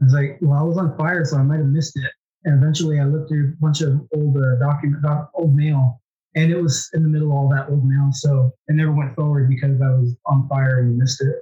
[0.00, 2.10] I was like, well, I was on fire, so I might have missed it.
[2.44, 6.00] And eventually I looked through a bunch of old uh, document, doc, old mail,
[6.36, 8.10] and it was in the middle of all that old mail.
[8.12, 11.34] So it never went forward because I was on fire and missed it.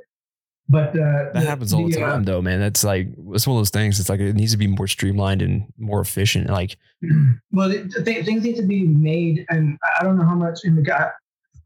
[0.69, 2.59] But uh, that the, happens all the, the uh, time, uh, though, man.
[2.59, 4.01] That's like it's one of those things.
[4.01, 6.49] It's like it needs to be more streamlined and more efficient.
[6.49, 6.79] Like,
[7.53, 10.83] well, th- things need to be made, and I don't know how much in the
[10.83, 11.11] guy.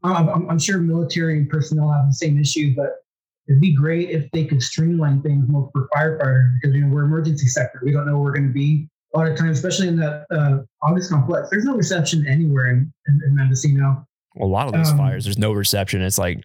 [0.03, 3.03] I'm, I'm, sure military personnel have the same issue, but
[3.49, 7.03] it'd be great if they could streamline things more for firefighters because you know we're
[7.03, 7.81] emergency sector.
[7.83, 10.25] We don't know where we're going to be a lot of times, especially in the
[10.31, 11.49] uh, August complex.
[11.49, 14.05] There's no reception anywhere in, in, in Mendocino.
[14.39, 16.01] A lot of those um, fires, there's no reception.
[16.01, 16.43] It's like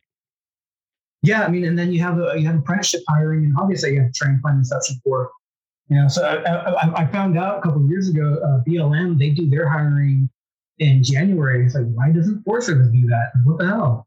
[1.24, 4.02] yeah, I mean, and then you have a you have apprenticeship hiring, and obviously you
[4.02, 5.30] have to try and find reception for.
[5.88, 9.18] You know, so I, I, I found out a couple of years ago, uh, BLM
[9.18, 10.28] they do their hiring
[10.78, 11.64] in January.
[11.64, 13.32] It's like, why doesn't Forest Service do that?
[13.44, 14.06] What the hell?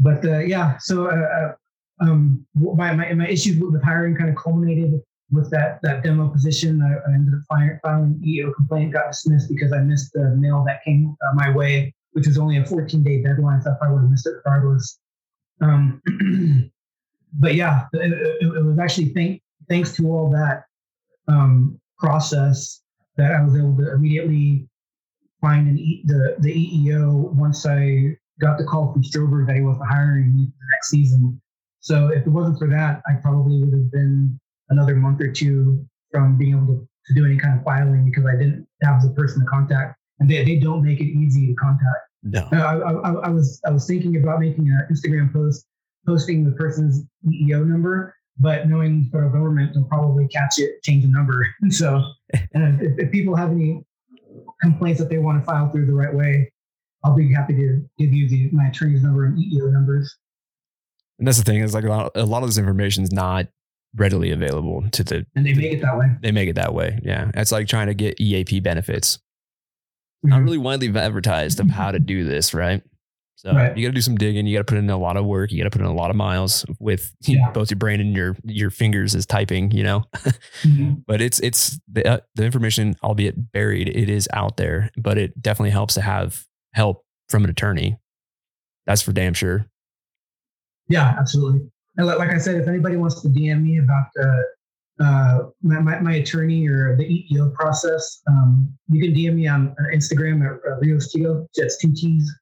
[0.00, 1.52] But uh, yeah, so uh, uh
[2.00, 5.00] um, my, my my issues with, with hiring kind of culminated
[5.30, 6.82] with that that demo position.
[6.82, 10.64] I, I ended up filing, an EO complaint, got dismissed because I missed the mail
[10.66, 13.62] that came uh, my way, which was only a 14 day deadline.
[13.62, 14.98] So I probably would have missed it regardless.
[15.60, 16.02] Um,
[17.38, 20.64] but yeah, it, it, it, was actually thank, thanks to all that
[21.28, 22.82] um, process
[23.16, 24.68] that I was able to immediately
[25.40, 29.62] find an e, the the EEO once I got the call from Stroberg that he
[29.62, 31.40] wasn't hiring me for the next season.
[31.80, 34.38] So if it wasn't for that, I probably would have been
[34.70, 38.24] another month or two from being able to, to do any kind of filing because
[38.26, 39.98] I didn't have the person to contact.
[40.18, 42.06] And they, they don't make it easy to contact.
[42.22, 42.40] No.
[42.52, 45.66] Uh, I, I, I, was I was thinking about making an Instagram post,
[46.06, 51.04] posting the person's EEO number, but knowing the federal government, they'll probably catch it, change
[51.04, 51.46] the number.
[51.68, 52.02] so,
[52.52, 53.84] and if, if people have any
[54.60, 56.50] complaints that they want to file through the right way,
[57.04, 60.16] I'll be happy to give you the my attorney's number and EEO numbers.
[61.18, 63.46] And that's the thing is like a lot, a lot of this information is not
[63.96, 65.26] readily available to the.
[65.34, 66.06] And they make it that way.
[66.22, 67.00] They make it that way.
[67.02, 69.18] Yeah, it's like trying to get EAP benefits.
[70.22, 70.44] Not Mhm.
[70.44, 72.82] really widely advertised of how to do this, right?
[73.38, 73.76] So Right.
[73.76, 74.46] you got to do some digging.
[74.46, 75.52] You got to put in a lot of work.
[75.52, 77.50] You got to put in a lot of miles with Yeah.
[77.52, 79.70] both your brain and your your fingers as typing.
[79.72, 80.04] You know,
[80.62, 81.04] Mhm.
[81.06, 84.90] but it's it's the uh, the information, albeit buried, it is out there.
[84.96, 87.98] But it definitely helps to have help from an attorney.
[88.86, 89.66] That's for damn sure.
[90.88, 91.68] Yeah, absolutely.
[91.96, 96.00] And like, I said, if anybody wants to DM me about uh, uh, my, my,
[96.00, 100.60] my attorney or the EEO process, um, you can DM me on uh, Instagram at
[100.64, 101.46] uh.
[101.56, 102.32] That's two T's.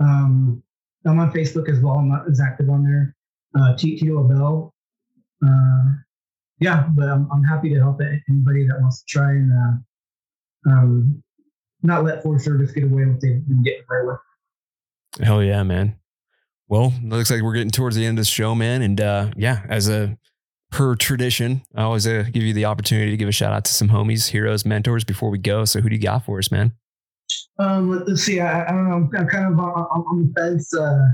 [0.00, 0.62] Um,
[1.06, 1.94] I'm on Facebook as well.
[1.94, 3.14] I'm not as active on there.
[3.58, 4.74] Uh, Tito Abel.
[5.46, 5.92] Uh,
[6.58, 11.22] yeah, but I'm, I'm happy to help anybody that wants to try and uh, um,
[11.82, 15.26] not let Forest Service get away with what they've been getting away with.
[15.26, 15.96] Hell yeah, man.
[16.74, 18.82] Well, it looks like we're getting towards the end of the show, man.
[18.82, 20.18] And uh, yeah, as a
[20.72, 23.72] per tradition, I always uh, give you the opportunity to give a shout out to
[23.72, 25.64] some homies, heroes, mentors before we go.
[25.66, 26.72] So who do you got for us, man?
[27.60, 28.40] Um, let- let's see.
[28.40, 29.08] I, I don't know.
[29.16, 30.74] I'm, kind of on, on, the fence.
[30.74, 31.10] Uh,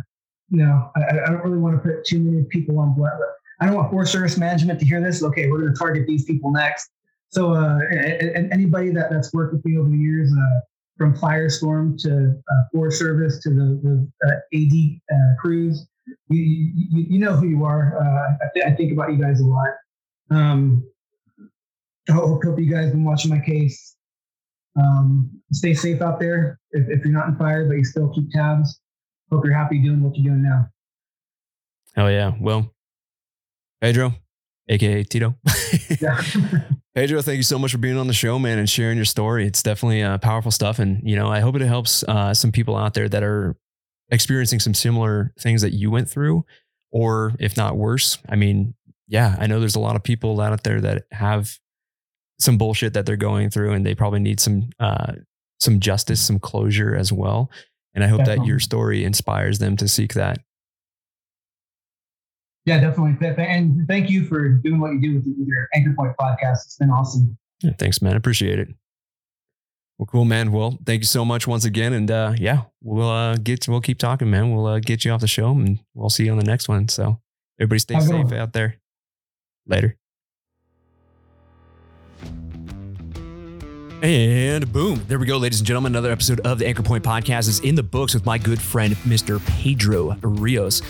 [0.48, 3.20] you know, I, I don't really want to put too many people on blast.
[3.60, 5.22] I don't want Forest Service Management to hear this.
[5.22, 6.88] Okay, we're going to target these people next.
[7.28, 10.60] So, uh, and, and anybody that, that's worked with me over the years, uh,
[11.00, 15.86] from Firestorm to uh, Forest Service to the, the uh, AD uh, crews,
[16.28, 16.42] you,
[16.74, 17.96] you, you know who you are.
[17.98, 19.68] Uh, I, th- I think about you guys a lot.
[20.30, 20.86] Um,
[22.06, 23.96] I hope, hope you guys have been watching my case.
[24.78, 26.60] Um, stay safe out there.
[26.72, 28.78] If, if you're not in fire, but you still keep tabs.
[29.32, 30.68] Hope you're happy doing what you're doing now.
[31.96, 32.34] Hell yeah.
[32.38, 32.74] Well,
[33.80, 34.12] Pedro,
[34.70, 35.34] aka Tito.
[36.00, 36.22] Yeah.
[36.94, 39.46] Pedro, thank you so much for being on the show, man, and sharing your story.
[39.46, 42.76] It's definitely uh, powerful stuff, and you know, I hope it helps uh, some people
[42.76, 43.56] out there that are
[44.10, 46.44] experiencing some similar things that you went through,
[46.90, 48.18] or if not worse.
[48.28, 48.74] I mean,
[49.08, 51.58] yeah, I know there's a lot of people out there that have
[52.38, 55.12] some bullshit that they're going through, and they probably need some uh,
[55.58, 57.50] some justice, some closure as well.
[57.94, 60.38] And I hope that your story inspires them to seek that.
[62.64, 63.16] Yeah, definitely.
[63.38, 66.64] And thank you for doing what you do with, your Anchor Point podcast.
[66.66, 67.36] It's been awesome.
[67.62, 68.16] Yeah, thanks, man.
[68.16, 68.68] Appreciate it.
[69.98, 70.50] Well, cool, man.
[70.50, 73.98] Well, thank you so much once again, and uh, yeah, we'll uh, get we'll keep
[73.98, 74.54] talking, man.
[74.54, 76.88] We'll uh, get you off the show, and we'll see you on the next one.
[76.88, 77.20] So,
[77.58, 78.76] everybody, stay Have safe out there.
[79.66, 79.98] Later.
[84.02, 85.92] And boom, there we go, ladies and gentlemen.
[85.92, 88.96] Another episode of the Anchor Point Podcast is in the books with my good friend,
[89.04, 89.44] Mr.
[89.46, 90.80] Pedro Rios.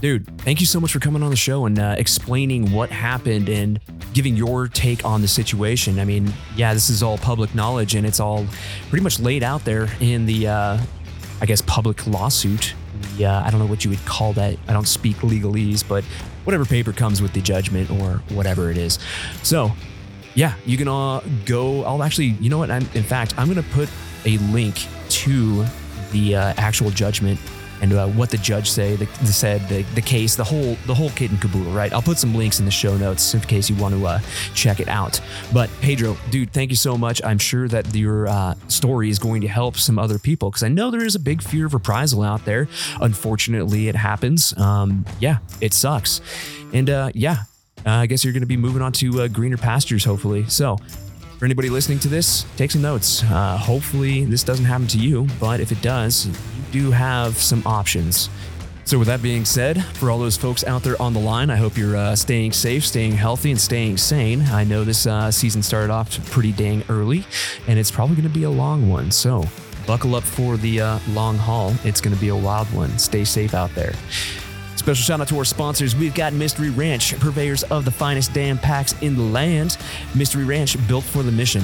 [0.00, 3.48] Dude, thank you so much for coming on the show and uh, explaining what happened
[3.48, 3.80] and
[4.14, 5.98] giving your take on the situation.
[5.98, 8.46] I mean, yeah, this is all public knowledge and it's all
[8.90, 10.78] pretty much laid out there in the, uh,
[11.40, 12.74] I guess, public lawsuit.
[13.16, 14.56] Yeah, I don't know what you would call that.
[14.68, 16.04] I don't speak legalese, but
[16.44, 19.00] whatever paper comes with the judgment or whatever it is.
[19.42, 19.72] So,
[20.36, 21.82] yeah, you can all go.
[21.82, 22.70] I'll actually, you know what?
[22.70, 23.88] I'm, in fact, I'm going to put
[24.24, 25.64] a link to
[26.12, 27.40] the uh, actual judgment
[27.80, 30.94] and uh, what the judge say, the, the said, the, the case, the whole the
[30.94, 31.72] whole kit and caboodle.
[31.72, 31.92] Right?
[31.92, 34.20] I'll put some links in the show notes in case you want to uh,
[34.54, 35.20] check it out.
[35.52, 37.22] But Pedro, dude, thank you so much.
[37.24, 40.68] I'm sure that your uh, story is going to help some other people because I
[40.68, 42.68] know there is a big fear of reprisal out there.
[43.00, 44.56] Unfortunately, it happens.
[44.58, 46.20] Um, yeah, it sucks.
[46.72, 47.44] And uh, yeah,
[47.86, 50.46] I guess you're going to be moving on to uh, greener pastures, hopefully.
[50.48, 50.78] So,
[51.38, 53.22] for anybody listening to this, take some notes.
[53.22, 56.34] Uh, hopefully, this doesn't happen to you, but if it does, you
[56.72, 58.28] do have some options.
[58.84, 61.56] So, with that being said, for all those folks out there on the line, I
[61.56, 64.42] hope you're uh, staying safe, staying healthy, and staying sane.
[64.50, 67.24] I know this uh, season started off pretty dang early,
[67.68, 69.10] and it's probably going to be a long one.
[69.10, 69.44] So,
[69.86, 71.74] buckle up for the uh, long haul.
[71.84, 72.98] It's going to be a wild one.
[72.98, 73.92] Stay safe out there.
[74.88, 75.94] Special shout out to our sponsors.
[75.94, 79.76] We've got Mystery Ranch, purveyors of the finest damn packs in the land.
[80.14, 81.62] Mystery Ranch, built for the mission.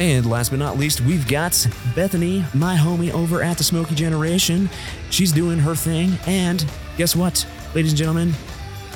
[0.00, 4.70] And last but not least, we've got Bethany, my homie over at the Smokey Generation.
[5.10, 6.12] She's doing her thing.
[6.26, 6.64] And
[6.96, 8.32] guess what, ladies and gentlemen?